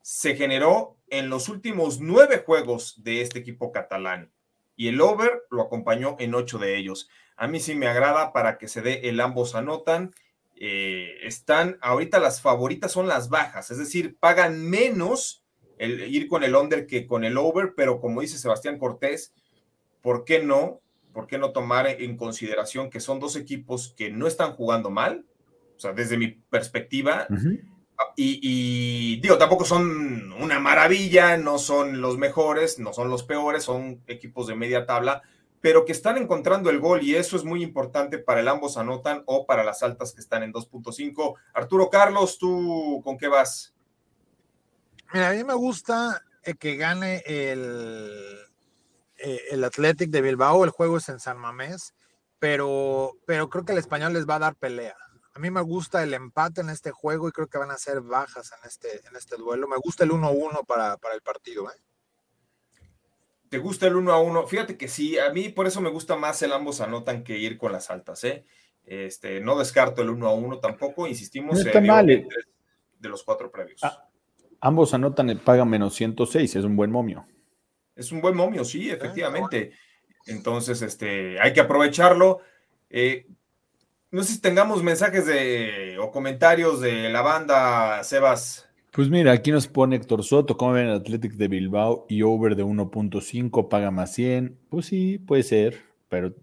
se 0.02 0.36
generó 0.36 0.96
en 1.10 1.30
los 1.30 1.50
últimos 1.50 2.00
nueve 2.00 2.44
juegos 2.46 3.04
de 3.04 3.22
este 3.22 3.40
equipo 3.40 3.72
catalán 3.72 4.32
y 4.78 4.88
el 4.88 5.02
over 5.02 5.44
lo 5.50 5.64
acompañó 5.64 6.16
en 6.20 6.36
ocho 6.36 6.60
de 6.60 6.78
ellos. 6.78 7.10
A 7.36 7.48
mí 7.48 7.60
sí 7.60 7.76
me 7.76 7.88
agrada 7.88 8.32
para 8.32 8.58
que 8.58 8.68
se 8.68 8.82
dé 8.82 9.10
el 9.10 9.20
ambos 9.20 9.56
anotan. 9.56 10.14
Eh, 10.60 11.20
están 11.22 11.78
ahorita 11.82 12.20
las 12.20 12.42
favoritas 12.42 12.92
son 12.92 13.08
las 13.08 13.30
bajas, 13.30 13.70
es 13.70 13.78
decir, 13.78 14.18
pagan 14.20 14.68
menos 14.68 15.44
el 15.78 16.02
ir 16.12 16.28
con 16.28 16.44
el 16.44 16.56
under 16.56 16.88
que 16.88 17.06
con 17.06 17.24
el 17.24 17.38
over, 17.38 17.74
pero 17.76 18.00
como 18.00 18.22
dice 18.22 18.40
Sebastián 18.40 18.80
Cortés, 18.80 19.34
¿por 20.02 20.26
qué 20.26 20.42
no? 20.42 20.82
¿Por 21.14 21.28
qué 21.28 21.38
no 21.38 21.52
tomar 21.52 21.88
en 21.88 22.18
consideración 22.18 22.90
que 22.90 23.00
son 23.00 23.20
dos 23.20 23.36
equipos 23.36 23.94
que 23.96 24.10
no 24.10 24.26
están 24.26 24.54
jugando 24.54 24.90
mal? 24.90 25.26
O 25.76 25.80
sea, 25.80 25.94
desde 25.94 26.18
mi 26.18 26.28
perspectiva. 26.28 27.28
y, 28.16 29.20
digo, 29.20 29.38
tampoco 29.38 29.64
son 29.64 30.32
una 30.34 30.60
maravilla, 30.60 31.38
no 31.38 31.60
son 31.60 32.02
los 32.02 32.18
mejores, 32.18 32.80
no 32.80 32.94
son 32.94 33.10
los 33.10 33.24
peores, 33.24 33.64
son 33.64 34.02
equipos 34.08 34.48
de 34.48 34.56
media 34.56 34.86
tabla, 34.86 35.22
pero 35.62 35.86
que 35.86 35.92
están 35.92 36.18
encontrando 36.18 36.70
el 36.70 36.80
gol 36.80 37.04
y 37.04 37.16
eso 37.16 37.36
es 37.36 37.44
muy 37.44 37.64
importante 37.64 38.20
para 38.20 38.42
el 38.42 38.48
ambos 38.48 38.78
anotan 38.78 39.24
o 39.26 39.46
para 39.46 39.64
las 39.64 39.84
altas 39.84 40.14
que 40.14 40.22
están 40.22 40.44
en 40.44 40.54
2.5. 40.54 41.36
Arturo 41.54 41.90
Carlos, 41.90 42.38
¿tú 42.38 43.02
con 43.04 43.18
qué 43.18 43.28
vas? 43.28 43.74
Mira, 45.14 45.30
a 45.30 45.34
mí 45.34 45.44
me 45.44 45.54
gusta 45.54 46.22
eh, 46.44 46.56
que 46.56 46.76
gane 46.76 47.24
el, 47.26 48.40
eh, 49.18 49.42
el 49.52 49.64
Athletic 49.64 50.10
de 50.10 50.22
Bilbao. 50.22 50.64
El 50.64 50.70
juego 50.70 50.98
es 50.98 51.10
en 51.10 51.20
San 51.20 51.38
Mamés, 51.38 51.94
pero, 52.40 53.14
pero 53.26 53.50
creo 53.50 53.66
que 53.66 53.72
el 53.72 53.78
español 53.78 54.14
les 54.14 54.28
va 54.28 54.36
a 54.36 54.40
dar 54.40 54.56
pelea. 54.56 54.96
A 55.34 55.40
mí 55.40 55.52
me 55.52 55.62
gusta 55.62 56.02
el 56.04 56.14
empate 56.14 56.62
en 56.62 56.70
este 56.70 56.92
juego 56.92 57.28
y 57.28 57.32
creo 57.32 57.48
que 57.48 57.60
van 57.60 57.72
a 57.72 57.78
ser 57.78 58.02
bajas 58.02 58.52
en 58.54 58.68
este, 58.68 59.08
en 59.08 59.16
este 59.16 59.38
duelo. 59.38 59.68
Me 59.68 59.78
gusta 59.78 60.04
el 60.04 60.12
1-1 60.12 60.66
para, 60.66 60.98
para, 60.98 61.14
el 61.14 61.22
partido. 61.22 61.70
¿eh? 61.70 61.80
¿Te 63.50 63.58
gusta 63.60 63.88
el 63.88 63.96
1 63.96 64.12
a 64.12 64.22
1? 64.22 64.48
Fíjate 64.48 64.78
que 64.78 64.88
sí, 64.88 65.18
a 65.18 65.32
mí 65.32 65.50
por 65.50 65.68
eso 65.68 65.82
me 65.82 65.90
gusta 65.90 66.16
más 66.16 66.42
el 66.42 66.52
ambos 66.52 66.82
anotan 66.82 67.24
que 67.24 67.38
ir 67.38 67.58
con 67.58 67.72
las 67.72 67.90
altas, 67.90 68.24
¿eh? 68.24 68.46
Este, 68.86 69.42
no 69.42 69.58
descarto 69.58 70.02
el 70.02 70.10
1 70.10 70.28
a 70.28 70.34
1 70.34 70.60
tampoco, 70.60 71.08
insistimos, 71.08 71.64
no 71.64 71.82
mal. 71.82 72.10
Eh. 72.10 72.28
de 73.00 73.10
los 73.10 73.24
cuatro 73.24 73.52
previos. 73.52 73.84
Ah, 73.84 74.08
ambos 74.62 74.94
anotan, 74.94 75.30
eh, 75.30 75.36
pagan 75.36 75.70
menos 75.70 75.94
106, 75.96 76.56
es 76.56 76.64
un 76.64 76.76
buen 76.76 76.92
momio. 76.92 77.26
Es 77.96 78.12
un 78.12 78.22
buen 78.22 78.36
momio, 78.36 78.64
sí, 78.64 78.90
efectivamente. 78.90 79.72
Entonces, 80.26 80.82
este, 80.82 81.40
hay 81.40 81.54
que 81.54 81.62
aprovecharlo. 81.62 82.40
Eh, 82.90 83.28
no 84.12 84.24
sé 84.24 84.34
si 84.34 84.42
tengamos 84.42 84.84
mensajes 84.84 85.26
de, 85.26 85.98
o 86.00 86.12
comentarios 86.12 86.80
de 86.80 87.10
la 87.10 87.22
banda, 87.22 88.04
Sebas. 88.04 88.67
Pues 88.98 89.12
mira, 89.12 89.32
aquí 89.32 89.52
nos 89.52 89.68
pone 89.68 89.96
Héctor 89.96 90.24
Soto, 90.24 90.58
¿cómo 90.58 90.72
ven 90.72 90.88
el 90.88 90.96
Athletic 90.96 91.34
de 91.34 91.48
Bilbao 91.48 92.08
y 92.10 92.24
over 92.24 92.56
de 92.56 92.64
1.5 92.64 93.70
paga 93.70 93.92
más 93.92 94.16
100? 94.16 94.58
Pues 94.70 94.88
sí, 94.88 95.20
puede 95.20 95.44
ser, 95.44 95.84
pero 96.10 96.34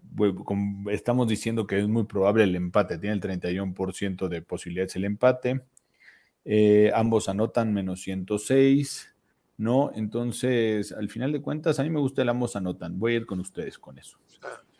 como 0.45 0.89
estamos 0.89 1.27
diciendo 1.27 1.67
que 1.67 1.77
es 1.77 1.85
muy 1.89 2.05
probable 2.05 2.45
el 2.45 2.55
empate, 2.55 2.97
tiene 2.97 3.15
el 3.15 3.19
31% 3.19 4.29
de 4.29 4.41
posibilidades 4.41 4.95
el 4.95 5.03
empate. 5.03 5.65
Eh, 6.45 6.93
ambos 6.95 7.27
anotan 7.27 7.73
menos 7.73 7.99
106, 7.99 9.13
¿no? 9.57 9.91
Entonces, 9.93 10.93
al 10.93 11.09
final 11.09 11.33
de 11.33 11.41
cuentas, 11.41 11.77
a 11.81 11.83
mí 11.83 11.89
me 11.89 11.99
gusta 11.99 12.21
el 12.21 12.29
ambos 12.29 12.55
anotan. 12.55 12.97
Voy 12.97 13.15
a 13.15 13.17
ir 13.17 13.25
con 13.25 13.41
ustedes 13.41 13.77
con 13.77 13.99
eso. 13.99 14.17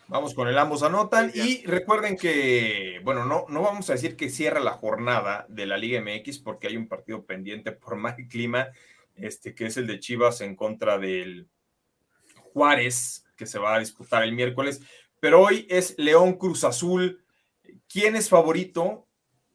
Vamos 0.08 0.36
con 0.36 0.47
el 0.47 0.58
ambos 0.60 0.84
anotan 0.84 1.32
y 1.34 1.66
recuerden 1.66 2.16
que, 2.16 3.01
bueno, 3.03 3.26
no, 3.26 3.45
no 3.49 3.62
vamos 3.64 3.89
a 3.89 3.93
decir 3.93 4.16
que 4.16 4.30
cierra 4.30 4.60
la 4.60 4.74
jornada 4.74 5.47
de 5.49 5.66
la 5.66 5.78
Liga 5.78 5.99
MX 5.99 6.39
porque 6.39 6.68
hay 6.68 6.78
un 6.78 6.88
partido 6.88 7.26
pendiente 7.26 7.72
por 7.72 7.95
mal 7.95 8.16
clima, 8.30 8.68
este, 9.16 9.56
que 9.56 9.66
es 9.66 9.78
el 9.78 9.88
de 9.88 9.99
Chivas 9.99 10.41
en 10.41 10.56
contra 10.56 10.99
del 10.99 11.49
Juárez, 12.53 13.26
que 13.36 13.47
se 13.47 13.58
va 13.58 13.76
a 13.76 13.80
disputar 13.80 14.24
el 14.24 14.34
miércoles, 14.34 14.82
pero 15.20 15.41
hoy 15.41 15.66
es 15.70 15.95
León 15.97 16.34
Cruz 16.34 16.64
Azul. 16.64 17.26
¿Quién 17.89 18.16
es 18.16 18.30
favorito? 18.30 19.08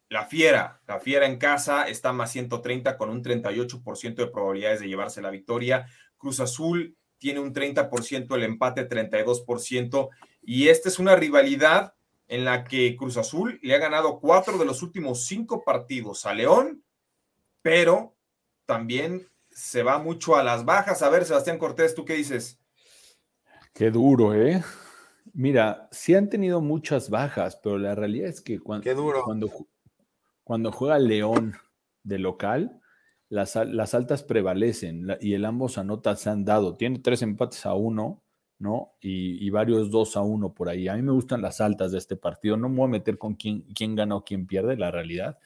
La 0.09 0.27
Fiera, 0.27 0.81
la 0.89 0.99
Fiera 0.99 1.27
en 1.27 1.39
casa 1.39 1.85
está 1.85 2.13
más 2.13 2.33
130 2.33 2.99
con 2.99 3.09
un 3.09 3.23
38% 3.23 4.15
de 4.17 4.27
probabilidades 4.27 4.81
de 4.81 4.89
llevarse 4.89 5.23
la 5.23 5.31
victoria. 5.31 5.87
Cruz 6.19 6.41
Azul 6.41 6.97
tiene 7.19 7.39
un 7.39 7.55
30%, 7.55 8.35
el 8.35 8.43
empate 8.43 8.89
32%. 8.89 10.09
Y 10.43 10.69
esta 10.69 10.89
es 10.89 10.99
una 10.99 11.17
rivalidad 11.17 11.95
en 12.29 12.45
la 12.45 12.65
que 12.65 12.97
Cruz 12.97 13.17
Azul 13.17 13.59
le 13.63 13.75
ha 13.75 13.79
ganado 13.79 14.21
cuatro 14.21 14.57
de 14.57 14.65
los 14.65 14.83
últimos 14.83 15.27
cinco 15.27 15.65
partidos 15.65 16.27
a 16.27 16.35
León, 16.35 16.85
pero 17.61 18.15
también 18.67 19.29
se 19.51 19.83
va 19.83 19.99
mucho 19.99 20.37
a 20.37 20.45
las 20.45 20.65
bajas. 20.65 21.03
A 21.03 21.11
ver, 21.11 21.25
Sebastián 21.25 21.59
Cortés, 21.59 21.95
¿tú 21.95 22.05
qué 22.05 22.15
dices? 22.15 22.61
Qué 23.75 23.91
duro, 23.91 24.35
¿eh? 24.35 24.63
Mira, 25.33 25.89
sí 25.91 26.15
han 26.15 26.29
tenido 26.29 26.61
muchas 26.61 27.11
bajas, 27.11 27.59
pero 27.63 27.79
la 27.79 27.95
realidad 27.95 28.29
es 28.29 28.41
que 28.41 28.59
cuando, 28.59 29.23
cuando, 29.25 29.51
cuando 30.45 30.73
juega 30.73 30.99
León 30.99 31.55
de 32.03 32.19
local, 32.19 32.81
las, 33.29 33.57
las 33.57 33.95
altas 33.95 34.23
prevalecen 34.23 35.17
y 35.21 35.35
el 35.35 35.45
ambos 35.45 35.79
anotas 35.79 36.21
se 36.21 36.31
han 36.31 36.45
dado. 36.45 36.77
Tiene 36.77 36.99
tres 36.99 37.23
empates 37.23 37.67
a 37.67 37.75
uno 37.75 38.23
¿no? 38.61 38.93
Y, 39.01 39.49
varios 39.51 39.91
2 39.91 40.17
a 40.17 40.23
1 40.23 40.55
por 40.55 40.69
ahí. 40.69 40.87
A 40.87 40.95
mí 40.95 41.03
me 41.03 41.13
gustan 41.13 41.43
las 41.43 41.61
altas 41.61 41.93
de 41.93 41.99
este 41.99 42.15
partido. 42.15 42.57
No 42.57 42.69
me 42.69 42.77
voy 42.77 42.85
a 42.87 42.89
meter 42.89 43.19
con 43.19 43.35
quién, 43.35 43.63
quién 43.75 43.97
gana 43.97 44.15
o 44.17 44.25
quién 44.25 44.47
pierde, 44.47 44.77
la 44.77 44.91
realidad, 44.91 45.39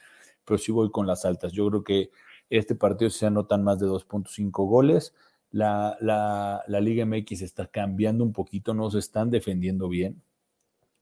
pero 0.43 0.57
sí 0.57 0.71
voy 0.71 0.91
con 0.91 1.07
las 1.07 1.25
altas. 1.25 1.53
Yo 1.53 1.67
creo 1.69 1.83
que 1.83 2.11
este 2.49 2.75
partido 2.75 3.09
se 3.09 3.25
anotan 3.25 3.63
más 3.63 3.79
de 3.79 3.87
2.5 3.87 4.51
goles. 4.67 5.15
La, 5.49 5.97
la, 6.01 6.63
la, 6.67 6.81
Liga 6.81 7.05
MX 7.05 7.41
está 7.41 7.67
cambiando 7.67 8.23
un 8.25 8.33
poquito, 8.33 8.73
no 8.73 8.91
se 8.91 8.99
están 8.99 9.31
defendiendo 9.31 9.87
bien. 9.87 10.21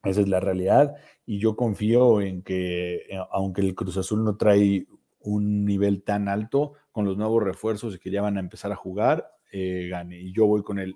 Esa 0.04 0.22
es 0.22 0.28
la 0.30 0.40
realidad. 0.40 0.96
Y 1.26 1.40
yo 1.40 1.56
confío 1.56 2.22
en 2.22 2.44
que, 2.44 3.08
eh, 3.10 3.20
aunque 3.32 3.62
el 3.62 3.74
Cruz 3.74 3.98
Azul 3.98 4.24
no 4.24 4.38
trae 4.38 4.86
un 5.22 5.66
nivel 5.66 6.04
tan 6.04 6.28
alto, 6.28 6.74
con 6.92 7.06
los 7.06 7.18
nuevos 7.18 7.42
refuerzos 7.44 7.98
que 7.98 8.12
ya 8.12 8.22
van 8.22 8.38
a 8.38 8.40
empezar 8.40 8.72
a 8.72 8.76
jugar, 8.76 9.32
eh, 9.52 9.88
gane. 9.90 10.20
Y 10.20 10.32
yo 10.32 10.46
voy 10.46 10.62
con 10.62 10.78
el 10.78 10.96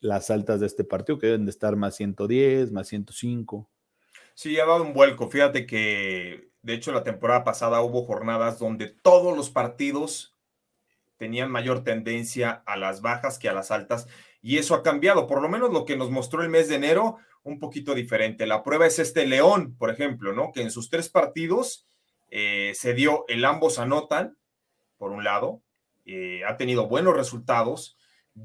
las 0.00 0.30
altas 0.30 0.60
de 0.60 0.66
este 0.66 0.84
partido, 0.84 1.18
que 1.18 1.26
deben 1.26 1.44
de 1.44 1.50
estar 1.50 1.76
más 1.76 1.96
110, 1.96 2.72
más 2.72 2.88
105. 2.88 3.68
Sí, 4.34 4.58
ha 4.58 4.66
dado 4.66 4.82
un 4.82 4.92
vuelco. 4.92 5.28
Fíjate 5.28 5.66
que, 5.66 6.50
de 6.62 6.74
hecho, 6.74 6.92
la 6.92 7.02
temporada 7.02 7.44
pasada 7.44 7.80
hubo 7.82 8.04
jornadas 8.04 8.58
donde 8.58 8.86
todos 8.86 9.36
los 9.36 9.50
partidos 9.50 10.36
tenían 11.16 11.50
mayor 11.50 11.82
tendencia 11.82 12.62
a 12.64 12.76
las 12.76 13.00
bajas 13.00 13.38
que 13.38 13.48
a 13.48 13.52
las 13.52 13.72
altas, 13.72 14.06
y 14.40 14.58
eso 14.58 14.74
ha 14.74 14.84
cambiado. 14.84 15.26
Por 15.26 15.42
lo 15.42 15.48
menos 15.48 15.72
lo 15.72 15.84
que 15.84 15.96
nos 15.96 16.10
mostró 16.10 16.42
el 16.42 16.48
mes 16.48 16.68
de 16.68 16.76
enero, 16.76 17.18
un 17.42 17.58
poquito 17.58 17.94
diferente. 17.94 18.46
La 18.46 18.62
prueba 18.62 18.86
es 18.86 18.98
este 18.98 19.26
León, 19.26 19.74
por 19.76 19.90
ejemplo, 19.90 20.32
¿no? 20.32 20.52
Que 20.52 20.62
en 20.62 20.70
sus 20.70 20.90
tres 20.90 21.08
partidos 21.08 21.88
eh, 22.30 22.72
se 22.74 22.94
dio 22.94 23.24
el 23.28 23.44
ambos 23.44 23.78
anotan, 23.78 24.38
por 24.96 25.10
un 25.10 25.24
lado, 25.24 25.62
eh, 26.04 26.42
ha 26.46 26.56
tenido 26.56 26.88
buenos 26.88 27.14
resultados 27.14 27.96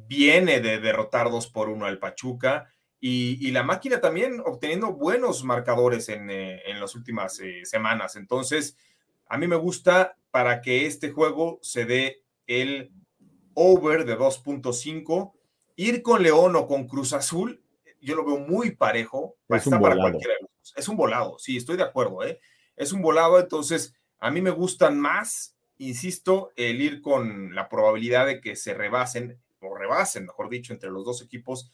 viene 0.08 0.60
de 0.60 0.80
derrotar 0.80 1.30
2 1.30 1.48
por 1.48 1.70
1 1.70 1.86
al 1.86 2.00
Pachuca 2.00 2.70
y, 3.06 3.52
la 3.52 3.64
máquina 3.64 4.00
también 4.00 4.41
obteniendo 4.46 4.94
buenos 4.94 5.44
marcadores 5.44 6.08
en, 6.08 6.30
eh, 6.30 6.62
las 6.80 6.96
últimas 6.96 7.38
eh, 7.41 7.66
semanas. 7.66 8.16
Entonces, 8.16 8.78
a 9.28 9.38
mí 9.38 9.46
me 9.46 9.58
gusta 9.58 10.16
para 10.32 10.62
que 10.62 10.86
este 10.86 11.12
juego 11.12 11.60
se 11.62 11.84
dé 11.84 12.24
el 12.48 12.94
over 13.56 14.06
de 14.06 14.18
2.5. 14.18 15.34
Ir 15.76 16.02
con 16.02 16.24
León 16.24 16.56
o 16.56 16.66
con 16.66 16.88
Cruz 16.88 17.12
Azul, 17.12 17.62
yo 18.00 18.16
lo 18.16 18.26
veo 18.26 18.39
muy 18.39 18.72
parejo. 18.72 19.36
Es 19.50 19.68
un 19.68 19.80
volado. 19.80 20.20
Es 20.76 20.88
un 20.88 20.96
volado, 20.96 21.38
sí, 21.39 21.58
estoy 21.58 21.76
de 21.78 21.84
acuerdo. 21.84 22.24
¿eh? 22.24 22.39
Es 22.78 22.94
un 22.94 23.02
volado, 23.02 23.39
entonces 23.39 23.94
a 24.20 24.32
mí 24.32 24.41
me 24.41 24.52
gustan 24.52 24.98
más, 25.00 25.58
insisto, 25.78 26.52
el 26.56 26.82
ir 26.82 27.02
con 27.02 27.54
la 27.54 27.68
probabilidad 27.68 28.26
de 28.26 28.39
que 28.39 28.56
se 28.56 28.74
rebasen 28.74 29.41
o 29.64 29.76
rebasen, 29.76 30.26
mejor 30.26 30.49
dicho, 30.49 30.74
entre 30.74 30.91
los 30.91 31.05
dos 31.05 31.22
equipos 31.22 31.72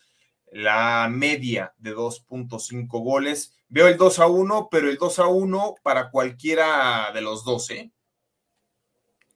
la 0.52 1.08
media 1.12 1.74
de 1.78 1.96
2.5 1.96 2.88
goles. 3.04 3.54
Veo 3.68 3.88
el 3.88 3.98
2 3.98 4.20
a 4.20 4.28
1, 4.28 4.70
pero 4.72 4.90
el 4.90 4.98
2 4.98 5.20
a 5.20 5.28
1 5.28 5.76
para 5.84 6.10
cualquiera 6.10 7.12
de 7.14 7.22
los 7.22 7.44
dos, 7.44 7.70
¿eh? 7.70 7.92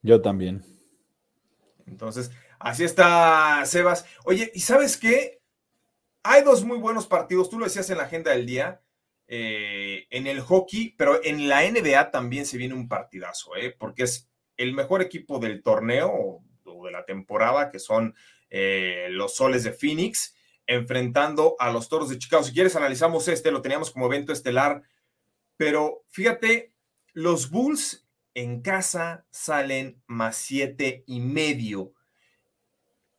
Yo 0.02 0.22
también. 0.22 0.66
Entonces, 1.86 2.32
así 2.60 2.84
está 2.84 3.64
Sebas. 3.66 4.06
Oye, 4.26 4.52
¿y 4.54 4.60
sabes 4.62 4.98
qué? 4.98 5.42
Hay 6.24 6.44
dos 6.44 6.64
muy 6.64 6.78
buenos 6.78 7.06
partidos, 7.06 7.50
tú 7.50 7.60
lo 7.60 7.66
decías 7.66 7.90
en 7.90 7.98
la 7.98 8.06
agenda 8.06 8.32
del 8.32 8.46
día, 8.46 8.82
eh, 9.28 10.08
en 10.10 10.26
el 10.26 10.40
hockey, 10.40 10.96
pero 10.98 11.22
en 11.24 11.50
la 11.50 11.70
NBA 11.70 12.12
también 12.12 12.46
se 12.46 12.58
viene 12.58 12.74
un 12.74 12.88
partidazo, 12.88 13.56
¿eh? 13.56 13.76
Porque 13.78 14.04
es 14.04 14.30
el 14.56 14.74
mejor 14.74 15.02
equipo 15.02 15.40
del 15.40 15.62
torneo 15.62 16.12
o 16.66 16.86
de 16.86 16.92
la 16.92 17.06
temporada, 17.06 17.70
que 17.72 17.80
son 17.80 18.16
eh, 18.56 19.08
los 19.10 19.36
soles 19.36 19.64
de 19.64 19.74
Phoenix, 19.74 20.36
enfrentando 20.68 21.56
a 21.58 21.72
los 21.72 21.90
toros 21.90 22.10
de 22.10 22.20
Chicago. 22.20 22.44
Si 22.44 22.54
quieres, 22.54 22.76
analizamos 22.76 23.28
este, 23.28 23.52
lo 23.52 23.64
teníamos 23.64 23.90
como 23.90 24.06
evento 24.06 24.32
estelar, 24.32 24.84
pero 25.58 26.04
fíjate, 26.10 26.72
los 27.14 27.50
Bulls 27.50 28.08
en 28.36 28.62
casa 28.62 29.26
salen 29.32 30.02
más 30.06 30.38
siete 30.38 31.04
y 31.08 31.20
medio. 31.20 31.94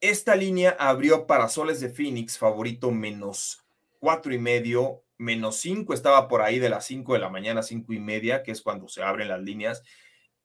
Esta 0.01 0.37
línea 0.37 0.76
abrió 0.78 1.26
para 1.26 1.49
soles 1.49 1.80
de 1.80 1.89
Phoenix, 1.89 2.39
favorito 2.39 2.93
menos 2.93 3.64
cuatro 3.99 4.32
y 4.32 4.39
medio, 4.39 5.03
menos 5.18 5.57
cinco, 5.57 5.95
estaba 5.95 6.28
por 6.28 6.43
ahí 6.43 6.61
de 6.61 6.68
las 6.68 6.87
cinco 6.87 7.14
de 7.14 7.18
la 7.18 7.28
mañana, 7.28 7.64
cinco 7.64 7.93
y 7.93 7.99
media, 7.99 8.45
que 8.45 8.53
es 8.53 8.62
cuando 8.62 8.87
se 8.87 9.03
abren 9.03 9.28
las 9.28 9.41
líneas, 9.41 9.82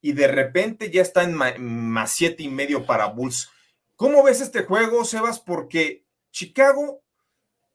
y 0.01 0.13
de 0.13 0.27
repente 0.27 0.89
ya 0.89 1.03
está 1.03 1.23
en 1.23 1.35
más 1.35 2.11
siete 2.11 2.41
y 2.41 2.47
medio 2.47 2.87
para 2.87 3.05
Bulls. 3.05 3.51
¿Cómo 3.99 4.23
ves 4.23 4.39
este 4.39 4.63
juego, 4.63 5.03
Sebas? 5.03 5.41
Porque 5.41 6.05
Chicago 6.31 7.03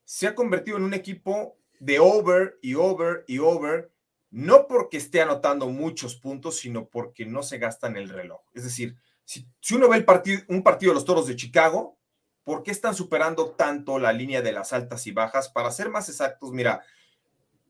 se 0.04 0.26
ha 0.26 0.34
convertido 0.34 0.78
en 0.78 0.84
un 0.84 0.94
equipo 0.94 1.58
de 1.80 1.98
over 1.98 2.58
y 2.62 2.76
over 2.76 3.26
y 3.28 3.40
over, 3.40 3.92
no 4.30 4.66
porque 4.66 4.96
esté 4.96 5.20
anotando 5.20 5.68
muchos 5.68 6.16
puntos, 6.16 6.56
sino 6.56 6.88
porque 6.88 7.26
no 7.26 7.42
se 7.42 7.58
gasta 7.58 7.88
el 7.88 8.08
reloj. 8.08 8.40
Es 8.54 8.64
decir, 8.64 8.96
si, 9.26 9.46
uno 9.74 9.86
ve 9.86 9.98
el 9.98 10.06
un 10.48 10.62
partido 10.62 10.92
de 10.92 10.94
los 10.94 11.04
Toros 11.04 11.26
de 11.26 11.36
Chicago, 11.36 11.98
¿por 12.42 12.62
qué 12.62 12.70
están 12.70 12.94
superando 12.94 13.50
tanto 13.50 13.98
la 13.98 14.14
línea 14.14 14.40
de 14.40 14.52
las 14.52 14.72
altas 14.72 15.06
y 15.06 15.12
bajas? 15.12 15.50
Para 15.50 15.70
ser 15.72 15.90
más 15.90 16.08
exactos, 16.08 16.52
mira, 16.52 16.86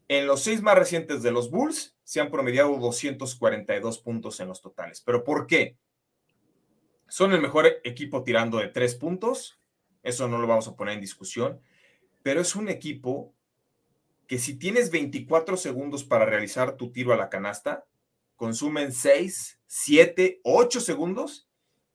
en 0.07 0.29
los 0.29 0.45
seis 0.45 0.63
más 0.63 0.79
recientes 0.79 1.25
de 1.25 1.33
los 1.33 1.51
Bulls 1.51 1.97
se 2.05 2.21
han 2.21 2.31
promediado 2.31 2.79
242 2.79 3.99
puntos 3.99 4.39
en 4.39 4.47
los 4.47 4.63
totales. 4.63 5.01
¿Pero 5.01 5.25
por 5.25 5.49
qué? 5.49 5.77
Son 7.09 7.33
el 7.33 7.41
mejor 7.41 7.67
equipo 7.85 8.25
tirando 8.25 8.59
de 8.59 8.69
tres 8.69 8.95
puntos, 8.95 9.61
eso 10.03 10.29
no 10.29 10.39
lo 10.39 10.47
vamos 10.47 10.69
a 10.69 10.77
poner 10.77 10.95
en 10.95 11.01
discusión, 11.01 11.61
pero 12.23 12.41
es 12.41 12.57
un 12.57 12.69
equipo 12.69 13.35
que 14.27 14.39
si 14.39 14.57
tienes 14.57 14.91
24 14.91 15.57
segundos 15.57 16.05
para 16.05 16.25
realizar 16.25 16.77
tu 16.77 16.91
tiro 16.93 17.13
a 17.13 17.17
la 17.17 17.29
canasta, 17.29 17.87
consumen 18.37 18.93
6, 18.93 19.61
7, 19.67 20.41
8 20.43 20.81
segundos 20.81 21.49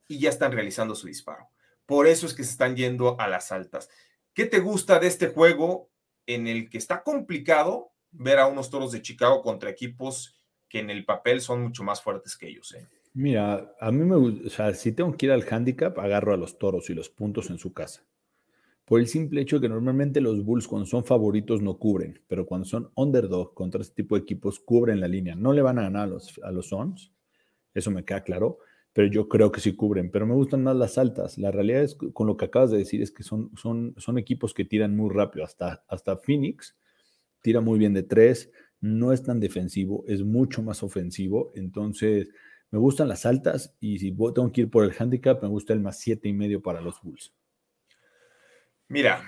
y 0.08 0.20
ya 0.20 0.30
están 0.30 0.52
realizando 0.52 0.96
su 0.96 1.08
disparo. 1.08 1.50
Por 1.86 2.08
eso 2.08 2.28
es 2.28 2.34
que 2.34 2.44
se 2.44 2.52
están 2.52 2.76
yendo 2.76 3.20
a 3.20 3.28
las 3.28 3.52
altas. 3.52 3.90
¿Qué 4.34 4.46
te 4.46 4.60
gusta 4.60 5.00
de 5.00 5.08
este 5.08 5.28
juego 5.28 5.90
en 6.28 6.48
el 6.48 6.70
que 6.70 6.78
está 6.78 7.04
complicado 7.04 7.92
ver 8.12 8.40
a 8.40 8.48
unos 8.48 8.70
toros 8.70 8.92
de 8.92 9.02
Chicago 9.02 9.42
contra 9.42 9.70
equipos 9.70 10.40
que 10.68 10.80
en 10.80 10.90
el 10.92 11.06
papel 11.06 11.42
son 11.42 11.64
mucho 11.64 11.84
más 11.84 12.02
fuertes 12.02 12.38
que 12.38 12.48
ellos? 12.48 12.74
Eh? 12.74 12.88
Mira, 13.14 13.74
a 13.80 13.92
mí 13.92 14.06
me 14.06 14.16
gusta, 14.16 14.48
o 14.48 14.50
sea, 14.50 14.74
si 14.74 14.92
tengo 14.92 15.14
que 15.18 15.26
ir 15.26 15.32
al 15.32 15.44
handicap, 15.50 15.98
agarro 16.00 16.34
a 16.34 16.38
los 16.38 16.60
toros 16.60 16.90
y 16.90 16.94
los 16.94 17.10
puntos 17.10 17.50
en 17.50 17.58
su 17.58 17.74
casa. 17.74 18.06
Por 18.86 19.00
el 19.02 19.08
simple 19.08 19.42
hecho 19.42 19.58
de 19.58 19.64
que 19.64 19.70
normalmente 19.70 20.22
los 20.22 20.46
Bulls 20.46 20.68
cuando 20.68 20.86
son 20.88 21.06
favoritos 21.06 21.62
no 21.62 21.80
cubren, 21.80 22.22
pero 22.28 22.46
cuando 22.46 22.66
son 22.68 22.92
underdog 22.96 23.54
contra 23.56 23.82
este 23.82 23.96
tipo 24.04 24.16
de 24.16 24.24
equipos 24.24 24.60
cubren 24.60 25.00
la 25.02 25.08
línea. 25.10 25.36
No 25.36 25.54
le 25.54 25.62
van 25.64 25.80
a 25.80 25.84
ganar 25.84 26.04
a 26.04 26.08
los, 26.08 26.40
a 26.44 26.52
los 26.52 26.70
Suns, 26.70 27.12
eso 27.74 27.92
me 27.92 28.06
queda 28.06 28.24
claro, 28.24 28.60
pero 28.94 29.08
yo 29.10 29.30
creo 29.30 29.52
que 29.52 29.62
sí 29.62 29.76
cubren. 29.76 30.12
Pero 30.12 30.28
me 30.28 30.36
gustan 30.36 30.64
más 30.64 30.76
las 30.76 30.98
altas. 30.98 31.38
La 31.38 31.52
realidad 31.52 31.84
es, 31.84 31.96
con 31.96 32.28
lo 32.28 32.38
que 32.38 32.46
acabas 32.46 32.72
de 32.72 32.80
decir, 32.80 33.02
es 33.02 33.12
que 33.12 33.24
son, 33.24 33.52
son, 33.58 33.96
son 33.98 34.18
equipos 34.20 34.54
que 34.54 34.66
tiran 34.66 34.96
muy 34.96 35.12
rápido. 35.14 35.46
Hasta, 35.46 35.84
hasta 35.88 36.18
Phoenix 36.18 36.76
tira 37.42 37.62
muy 37.62 37.80
bien 37.80 37.94
de 37.94 38.04
tres, 38.04 38.52
no 38.82 39.12
es 39.14 39.24
tan 39.24 39.40
defensivo, 39.40 40.04
es 40.08 40.24
mucho 40.24 40.62
más 40.62 40.84
ofensivo. 40.84 41.52
Entonces, 41.56 42.30
me 42.72 42.80
gustan 42.80 43.08
las 43.08 43.26
altas 43.26 43.76
y 43.80 44.00
si 44.00 44.12
tengo 44.12 44.52
que 44.52 44.62
ir 44.62 44.70
por 44.70 44.84
el 44.84 44.94
handicap, 44.98 45.42
me 45.42 45.50
gusta 45.50 45.74
el 45.74 45.80
más 45.80 46.00
siete 46.00 46.28
y 46.28 46.34
medio 46.34 46.62
para 46.62 46.82
los 46.82 47.02
Bulls. 47.02 47.34
Mira, 48.88 49.24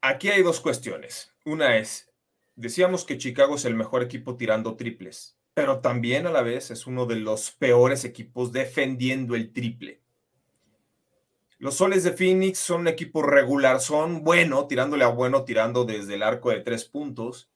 aquí 0.00 0.28
hay 0.28 0.42
dos 0.42 0.60
cuestiones. 0.60 1.32
Una 1.44 1.76
es, 1.78 2.12
decíamos 2.56 3.04
que 3.04 3.18
Chicago 3.18 3.56
es 3.56 3.64
el 3.64 3.74
mejor 3.74 4.02
equipo 4.02 4.36
tirando 4.36 4.76
triples, 4.76 5.38
pero 5.54 5.80
también 5.80 6.26
a 6.26 6.30
la 6.30 6.42
vez 6.42 6.70
es 6.70 6.86
uno 6.86 7.06
de 7.06 7.16
los 7.16 7.50
peores 7.50 8.04
equipos 8.04 8.52
defendiendo 8.52 9.34
el 9.34 9.52
triple. 9.52 10.00
Los 11.58 11.74
soles 11.74 12.04
de 12.04 12.12
Phoenix 12.12 12.58
son 12.58 12.82
un 12.82 12.88
equipo 12.88 13.22
regular, 13.22 13.80
son 13.80 14.24
bueno, 14.24 14.66
tirándole 14.66 15.04
a 15.04 15.08
bueno, 15.08 15.44
tirando 15.44 15.84
desde 15.84 16.14
el 16.14 16.22
arco 16.22 16.48
de 16.48 16.60
tres 16.60 16.86
puntos, 16.86 17.49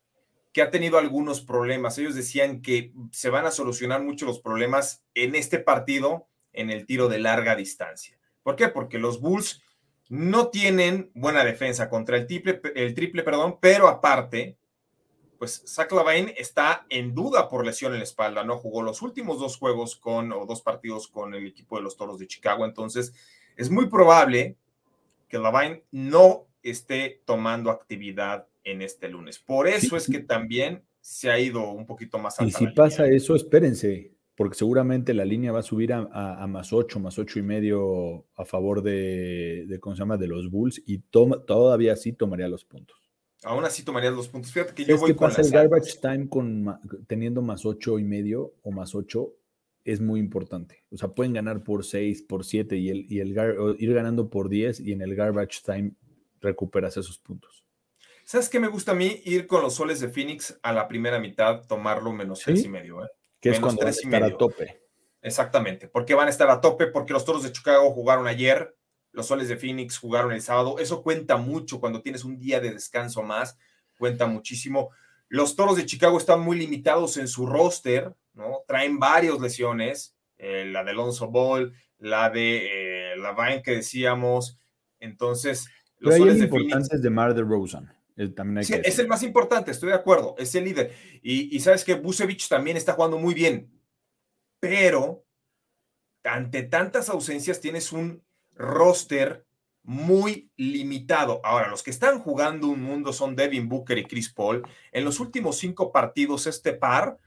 que 0.54 0.62
ha 0.62 0.70
tenido 0.70 0.98
algunos 0.98 1.40
problemas. 1.40 1.98
Ellos 1.98 2.14
decían 2.14 2.62
que 2.62 2.92
se 3.10 3.28
van 3.28 3.44
a 3.44 3.50
solucionar 3.50 4.02
mucho 4.04 4.24
los 4.24 4.38
problemas 4.38 5.02
en 5.14 5.34
este 5.34 5.58
partido 5.58 6.28
en 6.52 6.70
el 6.70 6.86
tiro 6.86 7.08
de 7.08 7.18
larga 7.18 7.56
distancia. 7.56 8.16
¿Por 8.44 8.54
qué? 8.54 8.68
Porque 8.68 9.00
los 9.00 9.20
Bulls 9.20 9.62
no 10.08 10.48
tienen 10.48 11.10
buena 11.12 11.44
defensa 11.44 11.90
contra 11.90 12.16
el 12.16 12.28
triple, 12.28 12.60
el 12.76 12.94
triple 12.94 13.24
perdón, 13.24 13.58
pero 13.60 13.88
aparte, 13.88 14.56
pues 15.40 15.64
Zach 15.66 15.90
Lavine 15.90 16.32
está 16.38 16.86
en 16.88 17.16
duda 17.16 17.48
por 17.48 17.66
lesión 17.66 17.92
en 17.92 17.98
la 17.98 18.04
espalda. 18.04 18.44
No 18.44 18.56
jugó 18.56 18.80
los 18.82 19.02
últimos 19.02 19.40
dos 19.40 19.56
juegos 19.56 19.96
con, 19.96 20.30
o 20.30 20.46
dos 20.46 20.62
partidos 20.62 21.08
con 21.08 21.34
el 21.34 21.48
equipo 21.48 21.76
de 21.76 21.82
los 21.82 21.96
Toros 21.96 22.20
de 22.20 22.28
Chicago. 22.28 22.64
Entonces, 22.64 23.12
es 23.56 23.70
muy 23.70 23.86
probable 23.86 24.56
que 25.28 25.36
Lavine 25.36 25.82
no 25.90 26.46
esté 26.62 27.22
tomando 27.24 27.72
actividad 27.72 28.46
en 28.64 28.82
este 28.82 29.08
lunes. 29.08 29.38
Por 29.38 29.68
eso 29.68 29.96
es 29.96 30.08
que 30.08 30.20
también 30.20 30.82
se 31.00 31.30
ha 31.30 31.38
ido 31.38 31.70
un 31.70 31.86
poquito 31.86 32.18
más 32.18 32.40
alta. 32.40 32.48
Y 32.48 32.66
si 32.66 32.72
pasa 32.72 33.06
eso, 33.06 33.36
espérense, 33.36 34.14
porque 34.34 34.56
seguramente 34.56 35.14
la 35.14 35.24
línea 35.24 35.52
va 35.52 35.60
a 35.60 35.62
subir 35.62 35.92
a, 35.92 36.46
más 36.48 36.72
8, 36.72 36.98
más 36.98 37.18
8 37.18 37.38
y 37.38 37.42
medio 37.42 38.26
a 38.34 38.44
favor 38.44 38.82
de, 38.82 39.66
de, 39.66 39.78
¿cómo 39.78 39.94
se 39.94 40.00
llama?, 40.00 40.16
de 40.16 40.26
los 40.26 40.50
Bulls 40.50 40.82
y 40.86 40.98
todavía 40.98 41.92
así 41.92 42.12
tomaría 42.12 42.48
los 42.48 42.64
puntos. 42.64 42.98
Aún 43.44 43.64
así 43.64 43.82
tomaría 43.84 44.10
los 44.10 44.28
puntos. 44.28 44.52
Fíjate 44.52 44.74
que 44.74 44.84
yo 44.86 44.96
es 44.96 45.02
que 45.02 45.14
pasa 45.14 45.42
el 45.42 45.50
garbage 45.50 46.00
time 46.00 46.28
con, 46.28 46.80
teniendo 47.06 47.42
más 47.42 47.66
8 47.66 47.98
y 47.98 48.04
medio 48.04 48.54
o 48.62 48.70
más 48.70 48.94
8 48.94 49.30
es 49.84 50.00
muy 50.00 50.18
importante. 50.18 50.82
O 50.90 50.96
sea, 50.96 51.10
pueden 51.10 51.34
ganar 51.34 51.62
por 51.62 51.84
6, 51.84 52.22
por 52.22 52.44
7 52.44 52.76
y, 52.76 52.88
el, 52.88 53.06
y 53.12 53.20
el 53.20 53.36
ir 53.78 53.92
ganando 53.92 54.30
por 54.30 54.48
10 54.48 54.80
y 54.80 54.92
en 54.92 55.02
el 55.02 55.14
garbage 55.14 55.62
time 55.62 55.92
recuperas 56.40 56.96
esos 56.96 57.18
puntos. 57.18 57.63
¿Sabes 58.24 58.48
qué 58.48 58.58
me 58.58 58.68
gusta 58.68 58.92
a 58.92 58.94
mí? 58.94 59.20
Ir 59.24 59.46
con 59.46 59.60
los 59.62 59.74
soles 59.74 60.00
de 60.00 60.08
Phoenix 60.08 60.58
a 60.62 60.72
la 60.72 60.88
primera 60.88 61.18
mitad, 61.18 61.66
tomarlo 61.66 62.12
menos 62.12 62.40
seis 62.40 62.64
y 62.64 62.68
medio. 62.68 63.04
¿eh? 63.04 63.08
Que 63.40 63.50
es 63.50 63.60
cuando 63.60 63.80
van 63.80 63.88
a 63.88 63.90
estar 63.90 64.22
a 64.22 64.36
tope. 64.36 64.80
Exactamente, 65.20 65.88
porque 65.88 66.14
van 66.14 66.28
a 66.28 66.30
estar 66.30 66.50
a 66.50 66.60
tope, 66.60 66.86
porque 66.86 67.12
los 67.12 67.24
toros 67.24 67.42
de 67.42 67.52
Chicago 67.52 67.90
jugaron 67.92 68.26
ayer, 68.26 68.76
los 69.12 69.26
soles 69.26 69.48
de 69.48 69.56
Phoenix 69.56 69.98
jugaron 69.98 70.32
el 70.32 70.42
sábado. 70.42 70.78
Eso 70.78 71.02
cuenta 71.02 71.36
mucho 71.36 71.80
cuando 71.80 72.02
tienes 72.02 72.24
un 72.24 72.38
día 72.38 72.60
de 72.60 72.72
descanso 72.72 73.22
más, 73.22 73.58
cuenta 73.98 74.26
muchísimo. 74.26 74.90
Los 75.28 75.54
toros 75.54 75.76
de 75.76 75.86
Chicago 75.86 76.18
están 76.18 76.40
muy 76.40 76.58
limitados 76.58 77.16
en 77.16 77.28
su 77.28 77.46
roster, 77.46 78.14
¿no? 78.32 78.64
Traen 78.66 78.98
varias 78.98 79.40
lesiones, 79.40 80.14
eh, 80.38 80.64
la 80.66 80.82
de 80.82 80.90
Alonso 80.90 81.28
Ball, 81.28 81.74
la 81.98 82.30
de 82.30 83.12
eh, 83.12 83.16
la 83.16 83.32
Vine 83.32 83.62
que 83.62 83.72
decíamos. 83.72 84.58
Entonces, 84.98 85.68
los 85.98 86.16
soles 86.16 86.38
de 86.38 86.48
Phoenix. 86.48 86.88
de 86.88 87.10
Mar 87.10 87.34
de 87.34 87.42
Rosen 87.42 87.93
es 88.16 88.98
el 88.98 89.08
más 89.08 89.22
importante, 89.22 89.70
estoy 89.70 89.88
de 89.88 89.96
acuerdo, 89.96 90.34
es 90.38 90.54
el 90.54 90.64
líder. 90.64 90.94
Y, 91.22 91.58
sabes 91.60 91.84
que 91.84 91.94
Busevich 91.94 92.48
también 92.48 92.76
está 92.76 92.92
jugando 92.92 93.18
muy 93.18 93.34
bien, 93.34 93.70
pero 94.60 95.24
ante 96.22 96.62
tantas 96.62 97.08
ausencias 97.08 97.60
tienes 97.60 97.92
un 97.92 98.22
roster 98.52 99.44
muy 99.82 100.50
limitado. 100.56 101.40
Ahora, 101.44 101.68
los 101.68 101.82
que 101.82 101.90
están 101.90 102.20
jugando 102.20 102.68
un 102.68 102.82
mundo 102.82 103.12
son 103.12 103.36
Devin 103.36 103.68
Booker 103.68 103.98
y 103.98 104.04
Chris 104.04 104.32
Paul. 104.32 104.62
En 104.92 105.04
los 105.04 105.20
últimos 105.20 105.58
cinco 105.58 105.92
partidos, 105.92 106.46
este 106.46 106.72
par 106.72 107.18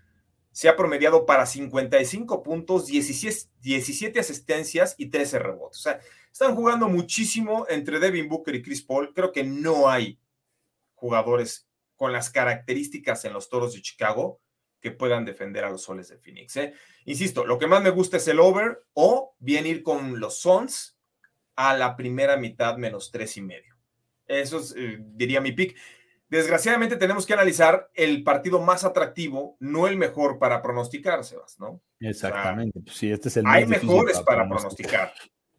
se 0.51 0.69
ha 0.69 0.75
promediado 0.75 1.27
para 1.27 1.45
55 1.45 2.41
puntos, 2.41 2.87
17, 2.87 3.51
17 3.61 4.19
asistencias 4.19 4.95
y 4.97 5.07
13 5.07 5.37
rebotes. 5.37 5.79
O 5.79 5.81
sea, 5.83 5.99
están 6.31 6.55
jugando 6.55 6.87
muchísimo 6.87 7.67
entre 7.69 7.99
Devin 7.99 8.27
Booker 8.27 8.55
y 8.55 8.63
Chris 8.63 8.81
Paul. 8.81 9.13
Creo 9.13 9.31
que 9.31 9.43
no 9.43 9.87
hay 9.87 10.17
jugadores 10.97 11.69
con 11.95 12.11
las 12.11 12.29
características 12.29 13.25
en 13.25 13.33
los 13.33 13.49
Toros 13.49 13.73
de 13.73 13.81
Chicago 13.81 14.41
que 14.79 14.91
puedan 14.91 15.25
defender 15.25 15.63
a 15.63 15.69
los 15.69 15.83
Soles 15.83 16.09
de 16.09 16.17
Phoenix. 16.17 16.55
¿eh? 16.57 16.73
Insisto, 17.05 17.45
lo 17.45 17.57
que 17.57 17.67
más 17.67 17.81
me 17.81 17.89
gusta 17.89 18.17
es 18.17 18.27
el 18.27 18.39
over 18.39 18.83
o 18.93 19.35
bien 19.39 19.65
ir 19.65 19.83
con 19.83 20.19
los 20.19 20.39
Suns 20.39 20.97
a 21.55 21.75
la 21.75 21.95
primera 21.95 22.37
mitad 22.37 22.77
menos 22.77 23.11
tres 23.11 23.35
y 23.37 23.41
medio. 23.41 23.75
Eso 24.27 24.59
es, 24.59 24.75
eh, 24.77 24.97
diría 24.99 25.41
mi 25.41 25.51
pick. 25.51 25.75
Desgraciadamente 26.29 26.97
tenemos 26.97 27.25
que 27.25 27.33
analizar 27.33 27.89
el 27.93 28.23
partido 28.23 28.61
más 28.61 28.83
atractivo, 28.83 29.55
no 29.59 29.87
el 29.87 29.97
mejor 29.97 30.37
para 30.37 30.61
pronosticar, 30.61 31.23
Sebas, 31.23 31.57
¿no? 31.57 31.81
Exactamente. 31.99 32.79
Pues 32.81 32.97
sí, 32.97 33.09
este 33.09 33.29
es 33.29 33.37
el 33.37 33.47
hay 33.47 33.65
mejores 33.65 34.19
para, 34.19 34.47
pronosticar. 34.47 35.13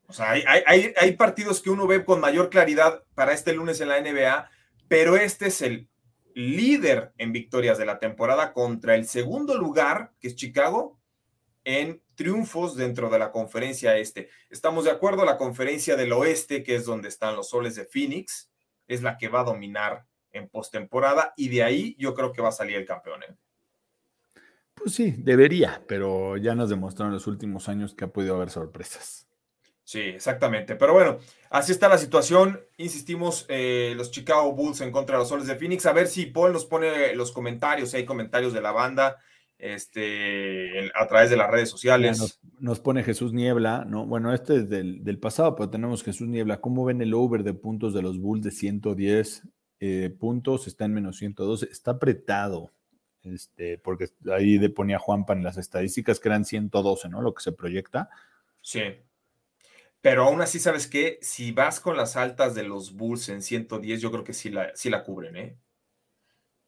O 0.07 0.13
sea, 0.13 0.31
hay, 0.31 0.43
hay, 0.47 0.93
hay 0.97 1.13
partidos 1.13 1.63
que 1.63 1.71
uno 1.71 1.87
ve 1.87 2.05
con 2.05 2.21
mayor 2.21 2.51
claridad 2.51 3.03
para 3.15 3.33
este 3.33 3.55
lunes 3.55 3.81
en 3.81 3.89
la 3.89 4.01
NBA 4.01 4.51
pero 4.89 5.17
este 5.17 5.47
es 5.49 5.63
el 5.63 5.89
líder 6.35 7.13
en 7.19 7.33
victorias 7.33 7.79
de 7.79 7.87
la 7.87 7.99
temporada 7.99 8.53
contra 8.53 8.95
el 8.95 9.07
segundo 9.07 9.57
lugar, 9.57 10.13
que 10.21 10.29
es 10.29 10.37
Chicago, 10.37 10.99
en 11.65 12.03
triunfos 12.15 12.77
dentro 12.77 13.11
de 13.11 13.19
la 13.19 13.31
conferencia 13.31 13.97
este. 13.97 14.31
Estamos 14.49 14.85
de 14.85 14.91
acuerdo, 14.91 15.25
la 15.25 15.37
conferencia 15.37 15.97
del 15.97 16.13
oeste, 16.13 16.63
que 16.63 16.77
es 16.77 16.85
donde 16.85 17.09
están 17.09 17.37
los 17.37 17.51
soles 17.51 17.75
de 17.75 17.85
Phoenix, 17.85 18.51
es 18.87 19.03
la 19.03 19.19
que 19.19 19.29
va 19.29 19.41
a 19.41 19.45
dominar 19.45 20.07
en 20.33 20.49
postemporada 20.49 21.35
y 21.37 21.49
de 21.49 21.63
ahí 21.63 21.97
yo 21.99 22.15
creo 22.15 22.33
que 22.33 22.43
va 22.43 22.49
a 22.49 22.53
salir 22.53 22.77
el 22.77 22.87
campeón. 22.87 23.23
¿eh? 23.23 23.37
Pues 24.75 24.95
sí, 24.95 25.15
debería, 25.19 25.83
pero 25.87 26.37
ya 26.37 26.55
nos 26.55 26.71
demostraron 26.71 27.13
en 27.13 27.15
los 27.15 27.27
últimos 27.27 27.69
años 27.69 27.95
que 27.95 28.05
ha 28.05 28.13
podido 28.13 28.37
haber 28.37 28.51
sorpresas. 28.51 29.28
Sí, 29.89 30.01
exactamente. 30.01 30.77
Pero 30.77 30.93
bueno, 30.93 31.17
así 31.49 31.73
está 31.73 31.89
la 31.89 31.97
situación. 31.97 32.61
Insistimos, 32.77 33.47
eh, 33.49 33.95
los 33.97 34.11
Chicago 34.11 34.53
Bulls 34.53 34.83
en 34.83 34.93
contra 34.93 35.17
de 35.17 35.21
los 35.21 35.31
Soles 35.31 35.47
de 35.47 35.57
Phoenix. 35.57 35.87
A 35.87 35.95
ver 35.95 36.09
si 36.09 36.27
Paul 36.27 36.53
nos 36.53 36.67
pone 36.67 37.15
los 37.15 37.33
comentarios, 37.33 37.89
si 37.89 37.97
hay 37.97 38.05
comentarios 38.05 38.53
de 38.53 38.61
la 38.61 38.73
banda 38.73 39.17
este, 39.57 40.91
a 40.95 41.07
través 41.07 41.31
de 41.31 41.39
las 41.39 41.51
redes 41.51 41.71
sociales. 41.71 42.39
Nos, 42.61 42.81
pone 42.81 43.03
Jesús 43.03 43.33
Niebla, 43.33 43.87
¿no? 43.87 44.05
Bueno, 44.05 44.35
este 44.35 44.57
es 44.57 44.69
del, 44.69 45.19
pasado, 45.19 45.57
pero 45.57 45.71
tenemos 45.71 46.05
Jesús 46.05 46.29
Niebla. 46.29 46.61
¿Cómo 46.61 46.85
ven 46.85 47.01
el 47.01 47.15
over 47.15 47.43
de 47.43 47.55
puntos 47.55 47.95
de 47.95 48.03
los 48.03 48.19
Bulls 48.19 48.45
de 48.45 48.51
110 48.51 49.43
eh, 49.81 50.15
puntos? 50.21 50.67
Está 50.67 50.85
en 50.85 50.93
menos 50.93 51.17
112. 51.17 51.67
Está 51.73 51.93
apretado, 51.93 52.73
este, 53.23 53.79
porque 53.79 54.11
ahí 54.37 54.59
le 54.59 54.69
ponía 54.69 54.99
Juanpa 54.99 55.33
en 55.33 55.43
las 55.43 55.57
estadísticas 55.57 56.21
que 56.21 56.29
eran 56.29 56.45
112, 56.45 57.09
¿no? 57.09 57.23
Lo 57.23 57.33
que 57.33 57.43
se 57.43 57.53
proyecta. 57.53 58.11
Sí. 58.61 58.83
Pero 60.01 60.25
aún 60.25 60.41
así, 60.41 60.59
¿sabes 60.61 60.87
qué? 60.87 61.19
Si 61.23 61.53
vas 61.53 61.81
con 61.81 61.97
las 61.97 62.17
altas 62.17 62.55
de 62.55 62.63
los 62.63 62.95
Bulls 62.95 63.29
en 63.29 63.43
110, 63.43 64.01
yo 64.01 64.11
creo 64.11 64.25
que 64.25 64.33
sí 64.33 64.51
la, 64.51 64.71
sí 64.75 64.91
la 64.91 65.03
cubren, 65.03 65.37
¿eh? 65.37 65.59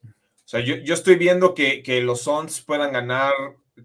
O 0.05 0.49
sea, 0.51 0.59
yo, 0.59 0.74
estoy 0.93 1.14
viendo 1.14 1.55
que, 1.55 2.01
los 2.03 2.22
Suns 2.22 2.61
puedan 2.62 2.93
ganar 2.93 3.33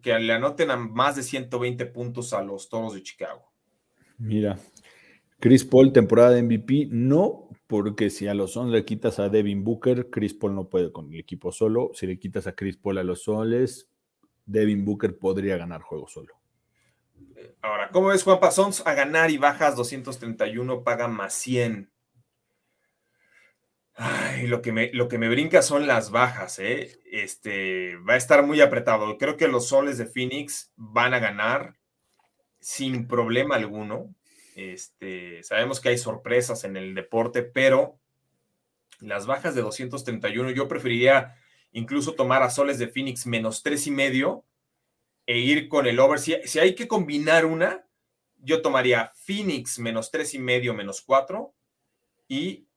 que 0.01 0.17
le 0.17 0.33
anoten 0.33 0.71
a 0.71 0.75
más 0.75 1.15
de 1.15 1.21
120 1.21 1.85
puntos 1.85 2.33
a 2.33 2.41
los 2.41 2.69
Toros 2.69 2.95
de 2.95 3.03
Chicago. 3.03 3.51
Mira, 4.17 4.57
Chris 5.39 5.63
Paul, 5.63 5.93
temporada 5.93 6.31
de 6.31 6.41
MVP, 6.41 6.87
no, 6.89 7.49
porque 7.67 8.09
si 8.09 8.25
a 8.27 8.33
los 8.33 8.53
Suns 8.53 8.71
le 8.71 8.83
quitas 8.83 9.19
a 9.19 9.29
Devin 9.29 9.63
Booker, 9.63 10.09
Chris 10.09 10.33
Paul 10.33 10.55
no 10.55 10.67
puede 10.67 10.91
con 10.91 11.13
el 11.13 11.19
equipo 11.19 11.51
solo. 11.51 11.91
Si 11.93 12.07
le 12.07 12.17
quitas 12.17 12.47
a 12.47 12.55
Chris 12.55 12.77
Paul 12.77 12.97
a 12.97 13.03
los 13.03 13.21
Soles, 13.21 13.87
Devin 14.47 14.83
Booker 14.85 15.19
podría 15.19 15.57
ganar 15.57 15.81
juego 15.81 16.07
solo. 16.07 16.33
Ahora, 17.61 17.89
¿cómo 17.89 18.07
ves, 18.07 18.23
Juan 18.23 18.39
Pasons? 18.39 18.85
A 18.85 18.93
ganar 18.93 19.31
y 19.31 19.37
bajas 19.37 19.75
231, 19.75 20.83
paga 20.83 21.07
más 21.07 21.33
100. 21.33 21.91
Ay, 23.95 24.47
lo 24.47 24.61
que, 24.61 24.71
me, 24.71 24.91
lo 24.93 25.07
que 25.07 25.17
me 25.17 25.29
brinca 25.29 25.61
son 25.61 25.87
las 25.87 26.11
bajas, 26.11 26.59
¿eh? 26.59 26.99
Este, 27.05 27.95
va 27.97 28.13
a 28.13 28.17
estar 28.17 28.43
muy 28.43 28.59
apretado. 28.59 29.17
Creo 29.17 29.37
que 29.37 29.47
los 29.47 29.69
soles 29.69 29.97
de 29.97 30.05
Phoenix 30.05 30.71
van 30.75 31.13
a 31.13 31.19
ganar 31.19 31.77
sin 32.59 33.07
problema 33.07 33.55
alguno. 33.55 34.13
Este, 34.55 35.43
sabemos 35.43 35.79
que 35.79 35.89
hay 35.89 35.97
sorpresas 35.97 36.65
en 36.65 36.75
el 36.75 36.93
deporte, 36.93 37.41
pero 37.43 37.97
las 38.99 39.25
bajas 39.27 39.55
de 39.55 39.61
231, 39.61 40.51
yo 40.51 40.67
preferiría 40.67 41.35
incluso 41.71 42.15
tomar 42.15 42.43
a 42.43 42.49
soles 42.49 42.79
de 42.79 42.87
Phoenix 42.87 43.25
menos 43.25 43.63
tres 43.63 43.87
y 43.87 43.91
medio 43.91 44.43
e 45.25 45.39
ir 45.39 45.67
con 45.67 45.87
el 45.87 45.99
over. 45.99 46.19
Si, 46.19 46.35
si 46.45 46.59
hay 46.59 46.75
que 46.75 46.87
combinar 46.87 47.45
una, 47.45 47.85
yo 48.37 48.61
tomaría 48.61 49.11
Phoenix 49.15 49.79
menos 49.79 50.11
tres 50.11 50.33
y 50.33 50.39
medio, 50.39 50.73
menos 50.73 51.01
cuatro 51.01 51.53
y 52.27 52.67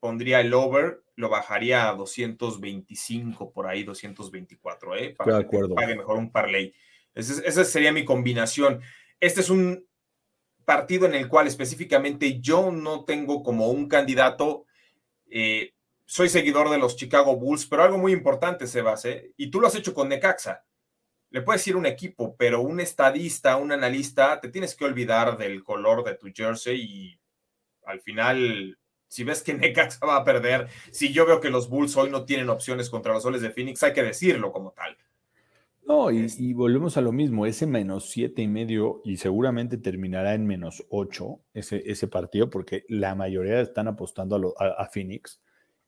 pondría 0.00 0.40
el 0.40 0.52
over, 0.52 1.02
lo 1.14 1.28
bajaría 1.28 1.88
a 1.88 1.94
225 1.94 3.52
por 3.52 3.66
ahí, 3.66 3.84
224, 3.84 4.96
¿eh? 4.96 5.14
Para 5.16 5.46
que 5.46 5.58
pague 5.74 5.96
mejor 5.96 6.18
un 6.18 6.32
parlay. 6.32 6.74
esa 7.14 7.64
sería 7.64 7.92
mi 7.92 8.04
combinación. 8.04 8.80
Este 9.20 9.40
es 9.40 9.50
un 9.50 9.86
partido 10.64 11.06
en 11.06 11.14
el 11.14 11.28
cual 11.28 11.46
específicamente 11.46 12.40
yo 12.40 12.72
no 12.72 13.04
tengo 13.04 13.42
como 13.42 13.68
un 13.68 13.88
candidato. 13.88 14.66
Eh, 15.30 15.74
soy 16.04 16.28
seguidor 16.28 16.70
de 16.70 16.78
los 16.78 16.96
Chicago 16.96 17.36
Bulls, 17.36 17.66
pero 17.66 17.84
algo 17.84 17.98
muy 17.98 18.12
importante, 18.12 18.66
Sebas, 18.66 19.04
¿eh? 19.04 19.32
y 19.36 19.50
tú 19.50 19.60
lo 19.60 19.68
has 19.68 19.74
hecho 19.74 19.94
con 19.94 20.08
Necaxa. 20.08 20.64
Le 21.32 21.42
puedes 21.42 21.66
ir 21.66 21.76
un 21.76 21.86
equipo, 21.86 22.36
pero 22.36 22.60
un 22.60 22.78
estadista, 22.78 23.56
un 23.56 23.72
analista, 23.72 24.40
te 24.40 24.48
tienes 24.48 24.76
que 24.76 24.84
olvidar 24.84 25.36
del 25.36 25.64
color 25.64 26.04
de 26.04 26.14
tu 26.14 26.28
jersey 26.32 26.80
y 26.80 27.20
al 27.84 28.00
final 28.00 28.78
si 29.12 29.24
ves 29.24 29.42
que 29.42 29.52
Necaxa 29.54 30.06
va 30.06 30.16
a 30.16 30.24
perder, 30.24 30.68
si 30.90 31.12
yo 31.12 31.26
veo 31.26 31.40
que 31.40 31.50
los 31.50 31.68
Bulls 31.68 31.96
hoy 31.96 32.10
no 32.10 32.24
tienen 32.24 32.48
opciones 32.48 32.88
contra 32.88 33.12
los 33.12 33.22
soles 33.22 33.42
de 33.42 33.50
Phoenix, 33.50 33.82
hay 33.82 33.92
que 33.92 34.02
decirlo 34.02 34.52
como 34.52 34.70
tal. 34.72 34.96
No, 35.84 36.10
y, 36.10 36.52
volvemos 36.54 36.96
a 36.96 37.00
lo 37.00 37.12
mismo, 37.12 37.44
ese 37.44 37.66
menos 37.66 38.08
siete 38.08 38.40
y 38.40 38.48
medio 38.48 39.02
y 39.04 39.16
seguramente 39.16 39.76
terminará 39.76 40.32
en 40.32 40.46
menos 40.46 40.86
ocho 40.90 41.40
ese, 41.52 41.82
ese 41.84 42.06
partido 42.06 42.48
porque 42.48 42.84
la 42.88 43.14
mayoría 43.14 43.60
están 43.60 43.88
apostando 43.88 44.54
a, 44.58 44.86
Phoenix. 44.86 45.42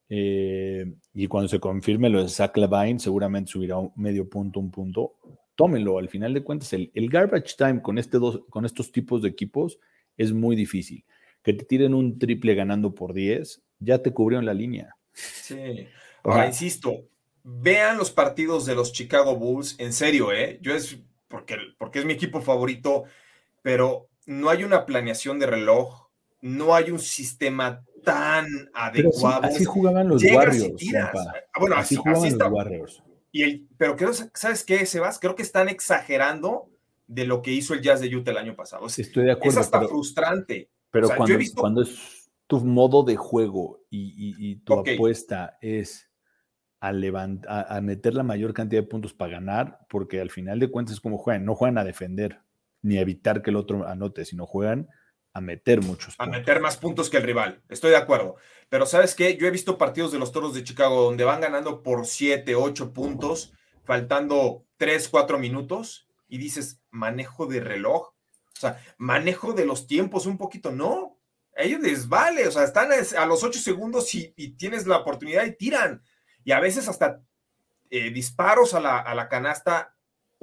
Eh, 0.08 0.92
y 1.14 1.28
cuando 1.28 1.48
se 1.48 1.60
confirme 1.60 2.10
lo 2.10 2.22
de 2.22 2.28
Zach 2.28 2.56
Levine, 2.56 2.98
seguramente 2.98 3.52
subirá 3.52 3.78
un 3.78 3.92
medio 3.94 4.28
punto, 4.28 4.58
un 4.58 4.70
punto. 4.70 5.14
Tómenlo, 5.54 5.98
al 5.98 6.08
final 6.08 6.34
de 6.34 6.42
cuentas, 6.42 6.72
el, 6.72 6.90
garbage 6.94 7.54
time 7.56 7.80
con, 7.80 7.98
este 7.98 8.18
dos, 8.18 8.42
con 8.50 8.64
estos 8.64 8.90
tipos 8.90 9.22
de 9.22 9.28
equipos 9.28 9.78
es 10.16 10.32
muy 10.32 10.56
difícil 10.56 11.04
que 11.44 11.52
te 11.52 11.64
tiren 11.64 11.94
un 11.94 12.18
triple 12.18 12.54
ganando 12.54 12.94
por 12.94 13.12
10, 13.12 13.62
ya 13.78 13.98
te 13.98 14.12
cubrieron 14.12 14.46
la 14.46 14.54
línea. 14.54 14.96
Sí. 15.12 15.86
Ahora, 16.24 16.46
insisto, 16.46 17.04
vean 17.42 17.98
los 17.98 18.10
partidos 18.10 18.64
de 18.64 18.74
los 18.74 18.92
Chicago 18.92 19.36
Bulls, 19.36 19.78
en 19.78 19.92
serio, 19.92 20.32
¿eh? 20.32 20.58
Yo 20.62 20.74
es 20.74 20.98
porque, 21.28 21.58
porque 21.78 21.98
es 21.98 22.06
mi 22.06 22.14
equipo 22.14 22.40
favorito, 22.40 23.04
pero 23.60 24.08
no 24.24 24.48
hay 24.48 24.64
una 24.64 24.86
planeación 24.86 25.38
de 25.38 25.46
reloj, 25.46 26.08
no 26.40 26.74
hay 26.74 26.90
un 26.90 26.98
sistema 26.98 27.84
tan 28.02 28.46
adecuado. 28.72 29.44
así 29.44 29.64
jugaban 29.66 30.08
los 30.08 30.22
Warriors. 30.24 30.82
Bueno, 31.58 31.76
así, 31.76 31.96
jugaban 31.96 32.38
los 32.38 32.50
Warriors. 32.50 33.02
Y 33.34 33.42
el, 33.42 33.68
pero 33.76 33.96
creo, 33.96 34.12
¿sabes 34.12 34.62
qué, 34.62 34.86
Sebas? 34.86 35.18
Creo 35.18 35.34
que 35.34 35.42
están 35.42 35.68
exagerando 35.68 36.70
de 37.08 37.26
lo 37.26 37.42
que 37.42 37.50
hizo 37.50 37.74
el 37.74 37.82
Jazz 37.82 38.00
de 38.00 38.14
Utah 38.14 38.30
el 38.30 38.36
año 38.36 38.54
pasado. 38.54 38.86
Estoy 38.86 39.24
de 39.24 39.32
acuerdo. 39.32 39.58
Es 39.58 39.66
hasta 39.66 39.80
frustrante. 39.88 40.70
Pero 40.92 41.08
cuando, 41.08 41.36
cuando, 41.56 41.82
es 41.82 42.30
tu 42.46 42.60
modo 42.60 43.02
de 43.02 43.16
juego 43.16 43.80
y, 43.90 44.54
tu 44.60 44.74
apuesta 44.74 45.58
es 45.60 46.08
a, 46.80 46.90
a, 46.90 47.80
meter 47.80 48.14
la 48.14 48.22
mayor 48.22 48.54
cantidad 48.54 48.82
de 48.82 48.88
puntos 48.88 49.12
para 49.12 49.32
ganar, 49.32 49.80
porque 49.88 50.20
al 50.20 50.30
final 50.30 50.60
de 50.60 50.70
cuentas 50.70 50.94
es 50.94 51.00
como 51.00 51.18
juegan, 51.18 51.44
no 51.44 51.56
juegan 51.56 51.78
a 51.78 51.84
defender 51.84 52.38
ni 52.82 52.98
a 52.98 53.00
evitar 53.00 53.42
que 53.42 53.50
el 53.50 53.56
otro 53.56 53.84
anote, 53.88 54.24
sino 54.24 54.46
juegan 54.46 54.88
a 55.34 55.40
meter 55.40 55.82
muchos 55.82 56.16
puntos. 56.16 56.34
A 56.34 56.38
meter 56.38 56.60
más 56.60 56.76
puntos 56.76 57.10
que 57.10 57.18
el 57.18 57.24
rival, 57.24 57.62
estoy 57.68 57.90
de 57.90 57.96
acuerdo. 57.96 58.36
Pero 58.70 58.86
sabes 58.86 59.14
qué, 59.14 59.36
yo 59.36 59.46
he 59.46 59.50
visto 59.50 59.76
partidos 59.76 60.12
de 60.12 60.18
los 60.18 60.32
Toros 60.32 60.54
de 60.54 60.64
Chicago 60.64 61.02
donde 61.02 61.24
van 61.24 61.40
ganando 61.40 61.82
por 61.82 62.06
7, 62.06 62.54
8 62.54 62.92
puntos, 62.92 63.52
faltando 63.84 64.64
3, 64.78 65.08
4 65.08 65.38
minutos, 65.38 66.08
y 66.28 66.38
dices, 66.38 66.80
manejo 66.90 67.46
de 67.46 67.60
reloj, 67.60 68.14
o 68.56 68.60
sea, 68.60 68.80
manejo 68.96 69.52
de 69.52 69.66
los 69.66 69.86
tiempos 69.86 70.26
un 70.26 70.38
poquito, 70.38 70.70
no. 70.72 71.18
A 71.56 71.62
ellos 71.62 71.80
les 71.80 72.08
vale, 72.08 72.46
o 72.46 72.50
sea, 72.50 72.64
están 72.64 72.90
a 72.92 73.26
los 73.26 73.44
ocho 73.44 73.58
segundos 73.58 74.14
y, 74.14 74.32
tienes 74.56 74.86
la 74.86 74.98
oportunidad 74.98 75.44
y 75.44 75.56
tiran. 75.56 76.02
Y 76.44 76.52
a 76.52 76.60
veces 76.60 76.88
hasta 76.88 77.20
eh, 77.90 78.10
disparos 78.10 78.74
a 78.74 78.80
la, 78.80 79.28
canasta 79.28 79.94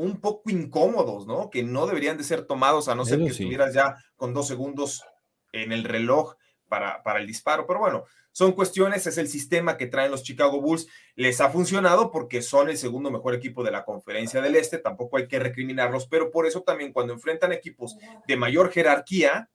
un 0.01 0.19
poco 0.19 0.49
incómodos, 0.49 1.27
¿no? 1.27 1.49
Que 1.49 1.63
no 1.63 1.85
deberían 1.85 2.17
de 2.17 2.23
ser 2.23 2.45
tomados 2.45 2.87
a 2.87 2.95
no 2.95 3.05
ser 3.05 3.19
que 3.19 3.27
estuvieras 3.27 3.73
ya 3.73 3.95
con 4.15 4.33
dos 4.33 4.47
segundos 4.47 5.03
en 5.51 5.71
el 5.71 5.83
reloj 5.83 6.35
para, 6.67 7.03
para 7.03 7.19
el 7.19 7.27
disparo. 7.27 7.67
Pero 7.67 7.79
bueno, 7.79 8.05
son 8.31 8.53
cuestiones, 8.53 9.05
es 9.05 9.19
el 9.19 9.27
sistema 9.27 9.77
que 9.77 9.85
traen 9.85 10.09
los 10.09 10.23
Chicago 10.23 10.59
Bulls. 10.59 10.87
Les 11.15 11.39
ha 11.39 11.51
funcionado 11.51 12.11
porque 12.11 12.41
son 12.41 12.69
el 12.69 12.77
segundo 12.77 13.11
mejor 13.11 13.35
equipo 13.35 13.63
de 13.63 13.71
la 13.71 13.85
conferencia 13.85 14.41
del 14.41 14.55
Este, 14.55 14.79
tampoco 14.79 15.17
hay 15.17 15.27
que 15.27 15.37
recriminarlos, 15.37 16.07
pero 16.07 16.31
por 16.31 16.47
eso 16.47 16.61
también 16.61 16.93
cuando 16.93 17.13
enfrentan 17.13 17.51
equipos 17.51 17.95
de 18.27 18.37
mayor 18.37 18.71
jerarquía, 18.71 19.49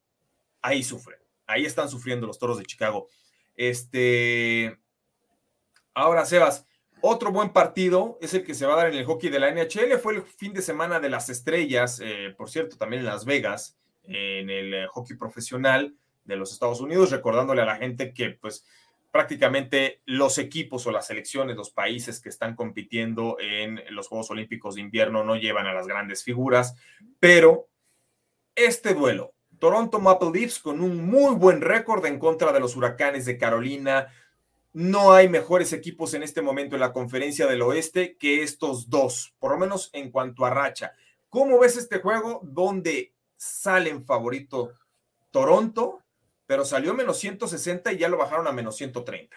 ahí 0.62 0.84
sufren. 0.84 1.18
Ahí 1.46 1.64
están 1.64 1.88
sufriendo 1.88 2.26
los 2.26 2.38
Toros 2.38 2.58
de 2.58 2.64
Chicago. 2.64 3.08
Este, 3.56 4.78
ahora, 5.92 6.24
Sebas, 6.24 6.66
otro 7.06 7.32
buen 7.32 7.50
partido 7.50 8.18
es 8.20 8.34
el 8.34 8.44
que 8.44 8.54
se 8.54 8.66
va 8.66 8.74
a 8.74 8.76
dar 8.76 8.88
en 8.88 8.98
el 8.98 9.04
hockey 9.04 9.30
de 9.30 9.38
la 9.38 9.50
NHL. 9.50 9.98
Fue 10.02 10.14
el 10.14 10.22
fin 10.22 10.52
de 10.52 10.62
semana 10.62 11.00
de 11.00 11.08
las 11.08 11.28
estrellas, 11.28 12.00
eh, 12.02 12.34
por 12.36 12.50
cierto, 12.50 12.76
también 12.76 13.00
en 13.00 13.06
Las 13.06 13.24
Vegas, 13.24 13.76
en 14.04 14.50
el 14.50 14.74
eh, 14.74 14.86
hockey 14.88 15.16
profesional 15.16 15.94
de 16.24 16.36
los 16.36 16.52
Estados 16.52 16.80
Unidos, 16.80 17.10
recordándole 17.10 17.62
a 17.62 17.66
la 17.66 17.76
gente 17.76 18.12
que 18.12 18.30
pues 18.30 18.64
prácticamente 19.10 20.02
los 20.04 20.36
equipos 20.38 20.86
o 20.86 20.90
las 20.90 21.06
selecciones, 21.06 21.56
los 21.56 21.70
países 21.70 22.20
que 22.20 22.28
están 22.28 22.54
compitiendo 22.54 23.38
en 23.40 23.80
los 23.90 24.08
Juegos 24.08 24.30
Olímpicos 24.30 24.74
de 24.74 24.82
invierno 24.82 25.24
no 25.24 25.36
llevan 25.36 25.66
a 25.66 25.72
las 25.72 25.86
grandes 25.86 26.22
figuras, 26.22 26.74
pero 27.18 27.68
este 28.54 28.92
duelo, 28.92 29.32
Toronto 29.58 30.00
Maple 30.00 30.32
Leafs 30.34 30.58
con 30.58 30.80
un 30.80 31.06
muy 31.06 31.34
buen 31.34 31.62
récord 31.62 32.04
en 32.04 32.18
contra 32.18 32.52
de 32.52 32.60
los 32.60 32.76
Huracanes 32.76 33.24
de 33.24 33.38
Carolina, 33.38 34.08
no 34.76 35.12
hay 35.12 35.28
mejores 35.28 35.72
equipos 35.72 36.14
en 36.14 36.22
este 36.22 36.42
momento 36.42 36.76
en 36.76 36.80
la 36.80 36.92
conferencia 36.92 37.46
del 37.46 37.62
oeste 37.62 38.16
que 38.16 38.42
estos 38.42 38.90
dos, 38.90 39.34
por 39.38 39.52
lo 39.52 39.58
menos 39.58 39.90
en 39.92 40.10
cuanto 40.10 40.44
a 40.44 40.50
racha. 40.50 40.92
¿Cómo 41.28 41.58
ves 41.58 41.76
este 41.76 41.98
juego 41.98 42.40
donde 42.44 43.12
salen 43.36 44.04
favorito 44.04 44.74
Toronto 45.30 46.02
pero 46.46 46.64
salió 46.64 46.94
menos 46.94 47.18
160 47.18 47.92
y 47.92 47.98
ya 47.98 48.08
lo 48.08 48.16
bajaron 48.16 48.46
a 48.46 48.52
menos 48.52 48.76
130. 48.76 49.36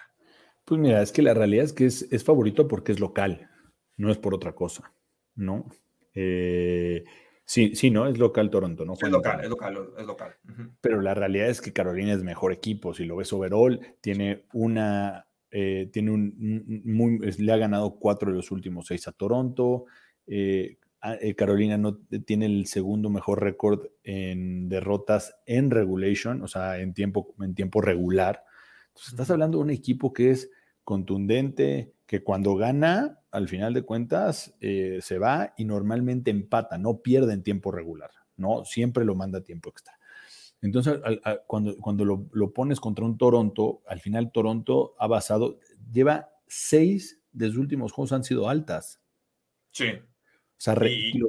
Pues 0.66 0.80
mira, 0.80 1.02
es 1.02 1.12
que 1.12 1.22
la 1.22 1.34
realidad 1.34 1.66
es 1.66 1.74
que 1.74 1.86
es, 1.86 2.24
favorito 2.24 2.68
porque 2.68 2.92
es 2.92 3.00
local, 3.00 3.50
no 3.98 4.12
es 4.12 4.18
por 4.18 4.36
otra 4.36 4.54
cosa, 4.54 4.94
¿no? 5.36 5.68
Eh, 6.14 7.04
sí, 7.46 7.76
sí, 7.76 7.90
¿no? 7.90 8.08
Es 8.08 8.20
local 8.20 8.52
Toronto, 8.52 8.86
¿no? 8.86 8.94
Es 8.94 9.10
local, 9.10 9.44
es 9.44 9.50
local, 9.50 9.90
es 9.98 10.06
local. 10.06 10.36
Pero 10.80 11.02
la 11.02 11.16
realidad 11.16 11.50
es 11.50 11.62
que 11.62 11.74
Carolina 11.74 12.14
es 12.14 12.22
mejor 12.22 12.54
equipo, 12.54 12.94
si 12.94 13.06
lo 13.06 13.16
ves 13.16 13.34
overall, 13.34 13.96
tiene 14.02 14.46
una, 14.54 15.26
eh, 15.52 15.90
tiene 15.92 16.12
un, 16.12 16.82
muy, 16.86 17.20
le 17.20 17.52
ha 17.52 17.58
ganado 17.58 18.00
cuatro 18.00 18.32
de 18.32 18.38
los 18.38 18.52
últimos 18.52 18.88
seis 18.88 19.08
a 19.08 19.12
Toronto, 19.12 19.86
eh, 20.28 20.78
Ah, 21.02 21.16
eh, 21.22 21.34
Carolina 21.34 21.78
no 21.78 21.98
tiene 22.26 22.46
el 22.46 22.66
segundo 22.66 23.10
mejor 23.10 23.42
récord 23.42 23.86
en 24.04 24.68
derrotas 24.68 25.34
en 25.46 25.72
regulation, 25.72 26.42
o 26.42 26.48
sea, 26.48 26.80
en 26.80 26.94
tiempo, 26.94 27.36
en 27.40 27.56
tiempo 27.56 27.80
regular. 27.80 28.44
Entonces, 28.90 29.14
estás 29.14 29.32
hablando 29.32 29.60
de 29.60 29.64
un 29.64 29.70
equipo 29.70 30.12
que 30.12 30.32
es 30.32 30.52
contundente, 30.84 31.94
que 32.06 32.22
cuando 32.22 32.56
gana, 32.56 33.20
al 33.32 33.48
final 33.48 33.74
de 33.74 33.84
cuentas, 33.84 34.56
eh, 34.60 35.00
se 35.02 35.20
va 35.20 35.54
y 35.56 35.64
normalmente 35.64 36.32
empata, 36.32 36.78
no 36.78 37.02
pierde 37.02 37.34
en 37.34 37.44
tiempo 37.44 37.72
regular, 37.72 38.12
¿no? 38.36 38.66
Siempre 38.66 39.06
lo 39.06 39.16
manda 39.16 39.40
a 39.40 39.44
tiempo 39.44 39.70
extra. 39.70 39.99
Entonces, 40.62 41.00
cuando, 41.48 41.78
cuando 41.78 42.06
lo, 42.06 42.28
lo, 42.34 42.52
pones 42.52 42.80
contra 42.80 43.06
un 43.06 43.18
Toronto, 43.18 43.82
al 43.88 44.02
final 44.02 44.32
Toronto 44.32 44.94
ha 45.00 45.08
basado, 45.08 45.60
lleva 45.92 46.30
seis 46.48 47.22
de 47.32 47.48
sus 47.48 47.58
últimos 47.58 47.92
juegos 47.92 48.12
han 48.12 48.24
sido 48.24 48.50
altas. 48.50 49.02
Sí. 49.72 49.86
O 50.60 50.62
sea, 50.62 50.76
lo 50.76 50.82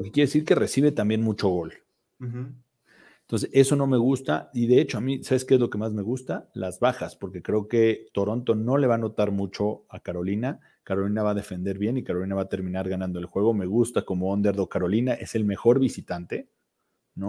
que 0.03 0.11
quiere 0.11 0.27
decir 0.27 0.45
que 0.45 0.57
recibe 0.57 0.91
también 0.91 1.23
mucho 1.23 1.49
gol. 1.49 1.73
Entonces, 2.19 3.49
eso 3.53 3.77
no 3.77 3.87
me 3.87 3.97
gusta. 3.97 4.51
Y 4.53 4.67
de 4.67 4.81
hecho, 4.81 4.99
a 4.99 5.01
mí, 5.01 5.23
¿sabes 5.23 5.45
qué 5.45 5.55
es 5.55 5.61
lo 5.61 5.71
que 5.71 5.79
más 5.79 5.93
me 5.93 6.03
gusta? 6.03 6.51
Las 6.53 6.81
bajas, 6.81 7.15
porque 7.15 7.43
creo 7.43 7.69
que 7.69 8.09
Toronto 8.13 8.57
no 8.57 8.77
le 8.77 8.89
va 8.89 8.97
a 8.97 8.99
notar 8.99 9.31
mucho 9.31 9.85
a 9.89 10.01
Carolina. 10.01 10.59
Carolina 10.83 11.23
va 11.23 11.31
a 11.31 11.35
defender 11.35 11.79
bien 11.79 11.97
y 11.97 12.03
Carolina 12.03 12.35
va 12.35 12.43
a 12.43 12.49
terminar 12.49 12.89
ganando 12.89 13.21
el 13.21 13.27
juego. 13.27 13.55
Me 13.55 13.67
gusta 13.67 14.03
como 14.03 14.33
underdog 14.33 14.69
Carolina. 14.69 15.15
Es 15.15 15.37
el 15.37 15.45
mejor 15.45 15.79
visitante. 15.79 16.49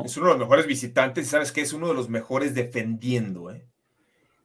Es 0.06 0.18
uno 0.18 0.28
de 0.28 0.34
los 0.34 0.40
mejores 0.40 0.68
visitantes 0.68 1.28
y 1.28 1.30
sabes 1.30 1.52
que 1.52 1.62
es 1.62 1.74
uno 1.74 1.88
de 1.88 1.94
los 1.94 2.10
mejores 2.10 2.54
defendiendo. 2.54 3.52
¿eh? 3.52 3.68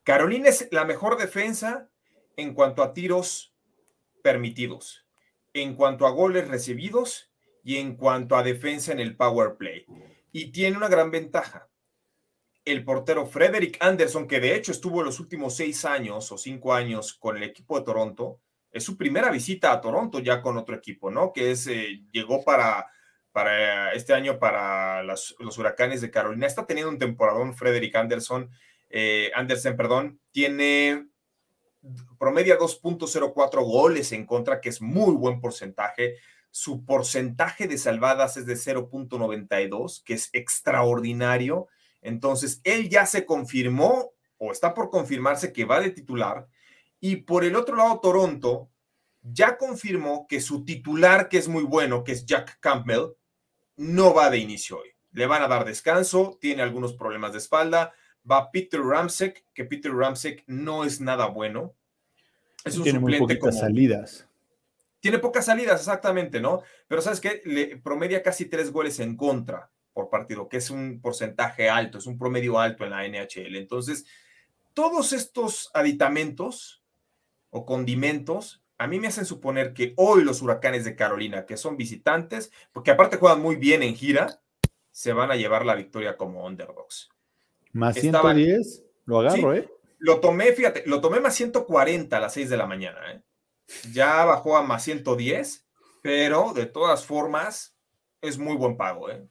Carolina 0.02 0.48
es 0.48 0.68
la 0.72 0.84
mejor 0.84 1.16
defensa 1.18 1.88
en 2.36 2.54
cuanto 2.54 2.82
a 2.82 2.92
tiros 2.92 3.54
permitidos, 4.22 5.06
en 5.52 5.74
cuanto 5.74 6.06
a 6.06 6.10
goles 6.10 6.48
recibidos 6.48 7.30
y 7.62 7.76
en 7.76 7.96
cuanto 7.96 8.36
a 8.36 8.42
defensa 8.42 8.92
en 8.92 9.00
el 9.00 9.16
power 9.16 9.56
play 9.56 9.86
y 10.38 10.52
tiene 10.52 10.76
una 10.76 10.88
gran 10.88 11.10
ventaja. 11.10 11.70
El 12.62 12.84
portero 12.84 13.24
Frederick 13.24 13.78
Anderson, 13.80 14.28
que 14.28 14.38
de 14.38 14.54
hecho 14.54 14.70
estuvo 14.70 15.02
los 15.02 15.18
últimos 15.18 15.56
seis 15.56 15.86
años 15.86 16.30
o 16.30 16.36
cinco 16.36 16.74
años 16.74 17.14
con 17.14 17.38
el 17.38 17.42
equipo 17.44 17.78
de 17.78 17.86
Toronto, 17.86 18.42
es 18.70 18.84
su 18.84 18.98
primera 18.98 19.30
visita 19.30 19.72
a 19.72 19.80
Toronto 19.80 20.18
ya 20.18 20.42
con 20.42 20.58
otro 20.58 20.76
equipo, 20.76 21.10
¿no? 21.10 21.32
Que 21.32 21.52
es, 21.52 21.66
eh, 21.68 22.02
llegó 22.12 22.44
para, 22.44 22.86
para 23.36 23.92
este 23.92 24.14
año 24.14 24.38
para 24.38 25.02
los 25.02 25.36
huracanes 25.58 26.00
de 26.00 26.10
Carolina. 26.10 26.46
Está 26.46 26.66
teniendo 26.66 26.90
un 26.90 26.98
temporadón 26.98 27.54
Frederick 27.54 27.94
Anderson, 27.94 28.48
eh, 28.88 29.30
Anderson, 29.34 29.76
perdón, 29.76 30.18
tiene 30.32 31.08
promedia 32.18 32.58
2.04 32.58 33.62
goles 33.62 34.12
en 34.12 34.24
contra, 34.24 34.62
que 34.62 34.70
es 34.70 34.80
muy 34.80 35.14
buen 35.14 35.42
porcentaje 35.42 36.14
su 36.50 36.86
porcentaje 36.86 37.68
de 37.68 37.76
salvadas 37.76 38.38
es 38.38 38.46
de 38.46 38.54
0.92, 38.54 40.02
que 40.02 40.14
es 40.14 40.30
extraordinario. 40.32 41.68
Entonces, 42.00 42.62
él 42.64 42.88
ya 42.88 43.04
se 43.04 43.26
confirmó 43.26 44.14
o 44.38 44.50
está 44.50 44.72
por 44.72 44.88
confirmarse 44.88 45.52
que 45.52 45.66
va 45.66 45.80
de 45.80 45.90
titular. 45.90 46.48
Y 46.98 47.16
por 47.16 47.44
el 47.44 47.56
otro 47.56 47.76
lado, 47.76 48.00
Toronto 48.00 48.70
ya 49.20 49.58
confirmó 49.58 50.26
que 50.26 50.40
su 50.40 50.64
titular, 50.64 51.28
que 51.28 51.36
es 51.36 51.46
muy 51.46 51.64
bueno, 51.64 52.04
que 52.04 52.12
es 52.12 52.24
Jack 52.24 52.58
Campbell, 52.60 53.10
no 53.76 54.14
va 54.14 54.30
de 54.30 54.38
inicio 54.38 54.78
hoy. 54.78 54.90
Le 55.12 55.26
van 55.26 55.42
a 55.42 55.48
dar 55.48 55.64
descanso, 55.64 56.38
tiene 56.40 56.62
algunos 56.62 56.94
problemas 56.94 57.32
de 57.32 57.38
espalda. 57.38 57.92
Va 58.30 58.50
Peter 58.50 58.80
Ramsek, 58.80 59.44
que 59.54 59.64
Peter 59.64 59.92
Ramsek 59.92 60.44
no 60.46 60.84
es 60.84 61.00
nada 61.00 61.26
bueno. 61.26 61.74
Es 62.64 62.76
un 62.76 62.82
tiene 62.82 62.98
suplente 62.98 63.38
muy 63.40 63.52
salidas. 63.52 64.26
Tiene 65.00 65.18
pocas 65.18 65.46
salidas, 65.46 65.80
exactamente, 65.80 66.40
¿no? 66.40 66.62
Pero 66.88 67.00
sabes 67.00 67.20
qué? 67.20 67.40
Le 67.44 67.76
promedia 67.76 68.22
casi 68.22 68.46
tres 68.46 68.72
goles 68.72 68.98
en 68.98 69.16
contra 69.16 69.70
por 69.92 70.10
partido, 70.10 70.48
que 70.48 70.56
es 70.58 70.68
un 70.70 71.00
porcentaje 71.00 71.70
alto, 71.70 71.98
es 71.98 72.06
un 72.06 72.18
promedio 72.18 72.58
alto 72.58 72.84
en 72.84 72.90
la 72.90 73.06
NHL. 73.06 73.56
Entonces, 73.56 74.04
todos 74.74 75.14
estos 75.14 75.70
aditamentos 75.72 76.82
o 77.50 77.64
condimentos 77.64 78.62
a 78.78 78.86
mí 78.86 79.00
me 79.00 79.08
hacen 79.08 79.24
suponer 79.24 79.72
que 79.72 79.94
hoy 79.96 80.22
los 80.22 80.42
huracanes 80.42 80.84
de 80.84 80.96
Carolina, 80.96 81.46
que 81.46 81.56
son 81.56 81.76
visitantes, 81.76 82.52
porque 82.72 82.90
aparte 82.90 83.16
juegan 83.16 83.40
muy 83.40 83.56
bien 83.56 83.82
en 83.82 83.94
gira, 83.94 84.40
se 84.90 85.12
van 85.12 85.30
a 85.30 85.36
llevar 85.36 85.64
la 85.64 85.74
victoria 85.74 86.16
como 86.16 86.46
underdogs. 86.46 87.10
Más 87.72 87.94
110, 87.94 88.84
lo 89.04 89.20
agarro, 89.20 89.54
¿eh? 89.54 89.68
Lo 89.98 90.20
tomé, 90.20 90.52
fíjate, 90.52 90.82
lo 90.86 91.00
tomé 91.00 91.20
más 91.20 91.34
140 91.34 92.16
a 92.16 92.20
las 92.20 92.34
6 92.34 92.50
de 92.50 92.56
la 92.56 92.66
mañana, 92.66 93.12
¿eh? 93.12 93.22
ya 93.92 94.24
bajó 94.24 94.56
a 94.56 94.62
más 94.62 94.84
110, 94.84 95.66
pero 96.02 96.52
de 96.52 96.66
todas 96.66 97.04
formas 97.04 97.76
es 98.20 98.38
muy 98.38 98.56
buen 98.56 98.76
pago. 98.76 99.10
¿eh? 99.10 99.26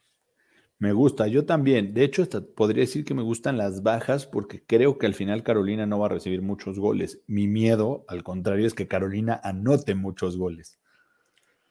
Me 0.78 0.92
gusta, 0.92 1.28
yo 1.28 1.46
también. 1.46 1.94
De 1.94 2.04
hecho, 2.04 2.28
podría 2.56 2.82
decir 2.82 3.06
que 3.06 3.14
me 3.14 3.22
gustan 3.22 3.58
las 3.58 3.82
bajas 3.82 4.26
porque 4.26 4.64
creo 4.66 4.98
que 4.98 5.06
al 5.06 5.14
final 5.14 5.44
Carolina 5.44 5.86
no 5.86 6.00
va 6.00 6.08
a 6.08 6.10
recibir 6.10 6.42
muchos 6.42 6.80
goles. 6.80 7.22
Mi 7.28 7.48
miedo, 7.48 8.06
al 8.08 8.24
contrario, 8.24 8.68
es 8.68 8.74
que 8.74 8.88
Carolina 8.88 9.40
anote 9.44 9.96
muchos 9.96 10.38
goles. 10.38 10.80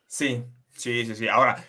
Sí, 0.06 0.44
sí, 0.70 1.04
sí, 1.04 1.14
sí. 1.14 1.28
Ahora, 1.28 1.64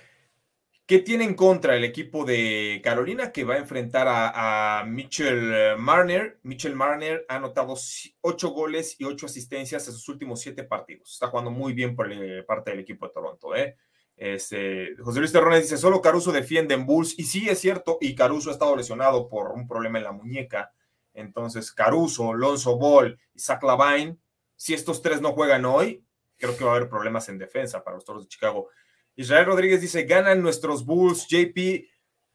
¿Qué 0.88 1.00
tiene 1.00 1.24
en 1.24 1.34
contra 1.34 1.76
el 1.76 1.84
equipo 1.84 2.26
de 2.26 2.80
Carolina 2.84 3.32
que 3.32 3.44
va 3.44 3.56
a 3.56 3.58
enfrentar 3.58 4.06
a, 4.08 4.84
Mitchell 4.86 5.76
Marner? 5.80 6.38
Mitchell 6.44 6.76
Marner 6.76 7.26
ha 7.28 7.38
anotado 7.38 7.74
ocho 8.22 8.50
goles 8.52 8.96
y 9.00 9.04
ocho 9.04 9.26
asistencias 9.26 9.88
en 9.88 9.94
sus 9.96 10.08
últimos 10.10 10.42
siete 10.42 10.64
partidos. 10.64 11.12
Está 11.14 11.28
jugando 11.28 11.50
muy 11.50 11.74
bien 11.74 11.96
por 11.96 12.12
eh, 12.14 12.44
parte 12.44 12.70
del 12.70 12.82
equipo 12.82 13.08
de 13.08 13.14
Toronto. 13.14 13.56
¿eh? 13.56 13.78
Este, 14.18 14.96
José 14.98 15.20
Luis 15.20 15.32
Terrones 15.32 15.64
dice, 15.64 15.78
solo 15.78 16.02
Caruso 16.02 16.32
defiende 16.32 16.74
en 16.74 16.86
Bulls. 16.86 17.18
Y 17.18 17.24
sí, 17.24 17.50
es 17.50 17.60
cierto, 17.60 17.98
y 18.02 18.16
Caruso 18.16 18.50
ha 18.50 18.54
estado 18.54 18.76
lesionado 18.76 19.28
por 19.28 19.52
un 19.52 19.68
problema 19.68 19.98
en 19.98 20.04
la 20.06 20.12
muñeca. 20.12 20.72
Entonces, 21.14 21.72
Caruso, 21.72 22.34
Lonzo 22.34 22.78
Ball 22.78 23.20
y 23.34 23.40
Zach 23.40 23.64
Lavine, 23.64 24.18
si 24.56 24.74
estos 24.74 25.02
tres 25.02 25.22
no 25.22 25.34
juegan 25.34 25.66
hoy, 25.66 26.04
creo 26.38 26.58
que 26.58 26.64
va 26.64 26.74
a 26.74 26.76
haber 26.76 26.90
problemas 26.90 27.30
en 27.30 27.38
defensa 27.38 27.84
para 27.84 27.96
los 27.96 28.06
Toros 28.06 28.24
de 28.24 28.30
Chicago. 28.30 28.70
Israel 29.16 29.46
Rodríguez 29.46 29.82
dice, 29.82 30.04
ganan 30.04 30.42
nuestros 30.42 30.86
Bulls, 30.86 31.28
JP. 31.28 31.88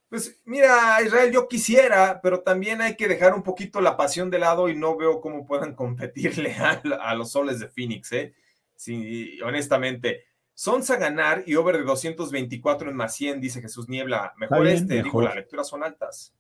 Pues 0.09 0.41
mira, 0.45 1.01
Israel, 1.05 1.31
yo 1.31 1.47
quisiera, 1.47 2.21
pero 2.23 2.41
también 2.41 2.81
hay 2.81 2.97
que 2.97 3.07
dejar 3.07 3.35
un 3.35 3.43
poquito 3.43 3.81
la 3.81 3.97
pasión 3.97 4.31
de 4.31 4.39
lado 4.39 4.69
y 4.69 4.75
no 4.75 4.97
veo 4.97 5.21
cómo 5.21 5.47
puedan 5.47 5.75
competirle 5.77 6.55
a, 6.55 7.15
los 7.15 7.33
soles 7.33 7.61
de 7.61 7.69
Phoenix, 7.69 8.13
¿eh? 8.13 8.35
Sí, 8.75 9.39
honestamente. 9.43 10.25
Sons 10.61 10.91
a 10.91 10.97
ganar 10.97 11.43
y 11.47 11.55
over 11.55 11.79
de 11.79 11.85
224 11.85 12.91
en 12.91 12.95
más 12.95 13.15
100, 13.15 13.41
dice 13.41 13.63
Jesús 13.63 13.89
Niebla. 13.89 14.35
Mejor 14.37 14.67
este, 14.67 15.03
digo, 15.03 15.23
las 15.23 15.35
lecturas 15.35 15.67
son 15.67 15.83
altas. 15.83 16.35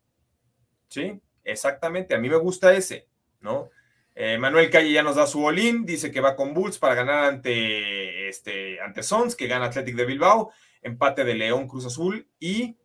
Sí, 0.88 1.18
exactamente. 1.42 2.14
A 2.14 2.18
mí 2.18 2.28
me 2.28 2.36
gusta 2.36 2.74
ese, 2.74 3.08
¿no? 3.40 3.70
Eh, 4.14 4.36
Manuel 4.36 4.68
Calle 4.68 4.92
ya 4.92 5.02
nos 5.02 5.16
da 5.16 5.26
su 5.26 5.40
bolín, 5.40 5.86
dice 5.86 6.10
que 6.10 6.20
va 6.20 6.36
con 6.36 6.52
Bulls 6.52 6.78
para 6.78 6.94
ganar 6.94 7.24
ante, 7.24 8.28
este, 8.28 8.78
ante 8.82 9.02
Sons, 9.02 9.34
que 9.34 9.46
gana 9.46 9.64
Athletic 9.64 9.96
de 9.96 10.04
Bilbao, 10.04 10.52
empate 10.82 11.24
de 11.24 11.32
León 11.36 11.66
Cruz 11.66 11.86
Azul 11.86 12.28
y 12.38 12.76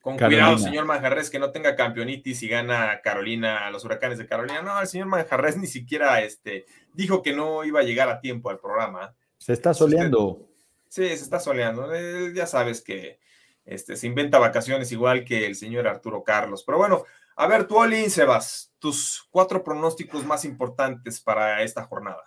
con 0.00 0.18
cuidado, 0.18 0.58
señor 0.58 0.84
Manjarres, 0.84 1.30
que 1.30 1.38
no 1.38 1.52
tenga 1.52 1.76
campeonitis 1.76 2.42
y 2.42 2.48
gana 2.48 3.00
Carolina, 3.04 3.70
los 3.70 3.84
huracanes 3.84 4.18
de 4.18 4.26
Carolina. 4.26 4.62
No, 4.62 4.80
el 4.80 4.88
señor 4.88 5.06
Manjarres 5.06 5.56
ni 5.58 5.68
siquiera 5.68 6.22
este, 6.22 6.66
dijo 6.92 7.22
que 7.22 7.32
no 7.32 7.62
iba 7.62 7.78
a 7.78 7.84
llegar 7.84 8.08
a 8.08 8.20
tiempo 8.20 8.50
al 8.50 8.58
programa. 8.58 9.14
Se 9.44 9.52
está 9.52 9.74
soleando. 9.74 10.48
Sí, 10.88 11.06
se 11.06 11.12
está 11.16 11.38
soleando. 11.38 11.86
ya 12.32 12.46
sabes 12.46 12.80
que 12.80 13.18
este, 13.66 13.94
se 13.94 14.06
inventa 14.06 14.38
vacaciones 14.38 14.90
igual 14.90 15.22
que 15.22 15.44
el 15.44 15.54
señor 15.54 15.86
Arturo 15.86 16.24
Carlos. 16.24 16.64
Pero 16.64 16.78
bueno, 16.78 17.02
a 17.36 17.46
ver, 17.46 17.66
tú, 17.66 17.76
Olin 17.76 18.08
Sebas, 18.08 18.72
tus 18.78 19.28
cuatro 19.30 19.62
pronósticos 19.62 20.24
más 20.24 20.46
importantes 20.46 21.20
para 21.20 21.62
esta 21.62 21.84
jornada. 21.84 22.22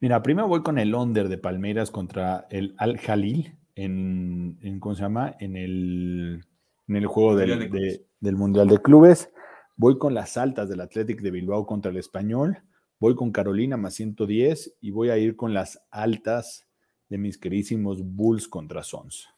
Mira, 0.00 0.22
primero 0.22 0.48
voy 0.48 0.62
con 0.62 0.78
el 0.78 0.94
under 0.94 1.28
de 1.28 1.36
Palmeiras 1.36 1.90
contra 1.90 2.46
el 2.48 2.74
Al 2.78 2.96
Jalil 2.96 3.58
en, 3.74 4.58
¿cómo 4.80 4.94
se 4.94 5.02
llama? 5.02 5.36
En 5.40 5.58
el, 5.58 6.46
en 6.88 6.96
el 6.96 7.06
juego 7.06 7.36
del, 7.36 8.08
del 8.20 8.36
Mundial 8.36 8.68
de 8.68 8.80
Clubes. 8.80 9.30
Voy 9.76 9.98
con 9.98 10.14
las 10.14 10.38
altas 10.38 10.70
del 10.70 10.80
Athletic 10.80 11.20
de 11.20 11.30
Bilbao 11.30 11.66
contra 11.66 11.90
el 11.90 11.98
Español. 11.98 12.62
Voy 13.04 13.16
con 13.16 13.32
Carolina 13.32 13.76
más 13.76 13.96
110 13.96 14.76
y 14.80 14.90
voy 14.90 15.10
a 15.10 15.18
ir 15.18 15.36
con 15.36 15.52
las 15.52 15.78
altas 15.90 16.66
de 17.10 17.18
mis 17.18 17.36
queridísimos 17.36 17.98
Bulls 18.02 18.48
contra 18.48 18.82
Sons. 18.82 19.28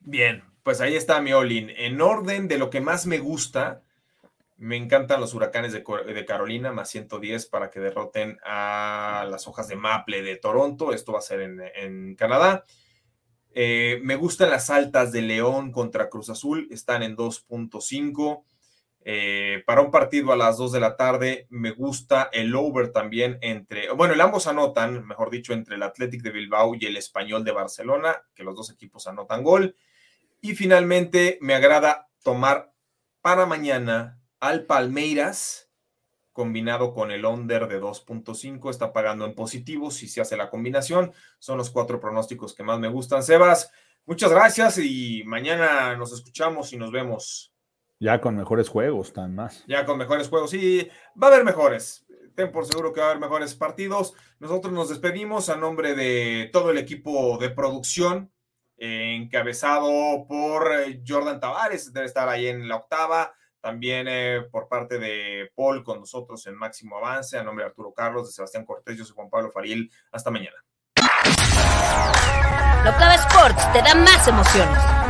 Bien, 0.00 0.44
pues 0.62 0.82
ahí 0.82 0.94
está 0.94 1.22
mi 1.22 1.32
Olin. 1.32 1.70
En 1.70 2.02
orden 2.02 2.48
de 2.48 2.58
lo 2.58 2.68
que 2.68 2.82
más 2.82 3.06
me 3.06 3.18
gusta, 3.18 3.82
me 4.58 4.76
encantan 4.76 5.22
los 5.22 5.32
huracanes 5.32 5.72
de, 5.72 5.82
Carolina, 6.26 6.70
más 6.70 6.90
110 6.90 7.46
para 7.46 7.70
que 7.70 7.80
derroten 7.80 8.36
a 8.44 9.26
las 9.30 9.48
hojas 9.48 9.68
de 9.68 9.76
Maple 9.76 10.20
de 10.20 10.36
Toronto. 10.36 10.92
Esto 10.92 11.12
va 11.12 11.20
a 11.20 11.22
ser 11.22 11.40
en, 11.40 12.14
Canadá. 12.14 12.64
Eh, 13.54 14.00
me 14.02 14.16
gustan 14.16 14.50
las 14.50 14.68
altas 14.68 15.12
de 15.12 15.22
León 15.22 15.72
contra 15.72 16.10
Cruz 16.10 16.28
Azul, 16.28 16.68
están 16.70 17.02
en 17.02 17.16
2.5. 17.16 18.42
Eh, 19.08 19.62
para 19.64 19.82
un 19.82 19.92
partido 19.92 20.32
a 20.32 20.36
las 20.36 20.56
2 20.56 20.72
de 20.72 20.80
la 20.80 20.96
tarde, 20.96 21.46
me 21.48 21.70
gusta 21.70 22.28
el 22.32 22.56
over 22.56 22.90
también 22.90 23.38
entre, 23.40 23.88
bueno, 23.92 24.14
el 24.14 24.20
ambos 24.20 24.48
anotan, 24.48 25.06
mejor 25.06 25.30
dicho, 25.30 25.52
entre 25.52 25.76
el 25.76 25.84
Athletic 25.84 26.22
de 26.22 26.32
Bilbao 26.32 26.74
y 26.74 26.86
el 26.86 26.96
Español 26.96 27.44
de 27.44 27.52
Barcelona, 27.52 28.24
que 28.34 28.42
los 28.42 28.56
dos 28.56 28.68
equipos 28.68 29.06
anotan 29.06 29.44
gol. 29.44 29.76
Y 30.40 30.56
finalmente, 30.56 31.38
me 31.40 31.54
agrada 31.54 32.08
tomar 32.24 32.72
para 33.20 33.46
mañana 33.46 34.18
al 34.40 34.64
Palmeiras, 34.64 35.70
combinado 36.32 36.92
con 36.92 37.12
el 37.12 37.26
under 37.26 37.68
de 37.68 37.80
2.5, 37.80 38.70
está 38.70 38.92
pagando 38.92 39.24
en 39.24 39.36
positivo 39.36 39.92
si 39.92 40.08
se 40.08 40.20
hace 40.20 40.36
la 40.36 40.50
combinación. 40.50 41.12
Son 41.38 41.58
los 41.58 41.70
cuatro 41.70 42.00
pronósticos 42.00 42.56
que 42.56 42.64
más 42.64 42.80
me 42.80 42.88
gustan. 42.88 43.22
Sebas, 43.22 43.70
muchas 44.04 44.32
gracias 44.32 44.78
y 44.78 45.22
mañana 45.26 45.94
nos 45.94 46.12
escuchamos 46.12 46.72
y 46.72 46.76
nos 46.76 46.90
vemos. 46.90 47.55
Ya 47.98 48.20
con 48.20 48.36
mejores 48.36 48.68
juegos, 48.68 49.12
tan 49.12 49.34
más. 49.34 49.64
Ya 49.66 49.86
con 49.86 49.98
mejores 49.98 50.28
juegos, 50.28 50.50
sí, 50.50 50.88
va 51.20 51.28
a 51.28 51.30
haber 51.30 51.44
mejores. 51.44 52.06
Ten 52.34 52.52
por 52.52 52.66
seguro 52.66 52.92
que 52.92 53.00
va 53.00 53.06
a 53.06 53.10
haber 53.10 53.20
mejores 53.20 53.54
partidos. 53.54 54.12
Nosotros 54.38 54.72
nos 54.72 54.90
despedimos 54.90 55.48
a 55.48 55.56
nombre 55.56 55.94
de 55.94 56.50
todo 56.52 56.70
el 56.70 56.78
equipo 56.78 57.38
de 57.38 57.50
producción 57.50 58.30
encabezado 58.78 60.26
por 60.28 60.72
eh, 60.72 61.02
Jordan 61.06 61.40
Tavares, 61.40 61.92
debe 61.92 62.06
estar 62.06 62.28
ahí 62.28 62.46
en 62.46 62.68
la 62.68 62.76
octava. 62.76 63.32
También 63.60 64.06
eh, 64.08 64.46
por 64.50 64.68
parte 64.68 64.98
de 64.98 65.50
Paul 65.54 65.82
con 65.82 66.00
nosotros 66.00 66.46
en 66.46 66.54
Máximo 66.54 66.98
Avance, 66.98 67.36
a 67.36 67.42
nombre 67.42 67.64
de 67.64 67.70
Arturo 67.70 67.92
Carlos, 67.92 68.26
de 68.26 68.32
Sebastián 68.32 68.64
Cortés, 68.64 68.96
yo 68.96 69.04
soy 69.04 69.14
Juan 69.16 69.30
Pablo 69.30 69.50
Fariel. 69.50 69.90
Hasta 70.12 70.30
mañana. 70.30 70.56
Locava 72.84 73.14
Sports 73.14 73.72
te 73.72 73.82
da 73.82 73.94
más 73.96 74.28
emociones. 74.28 75.05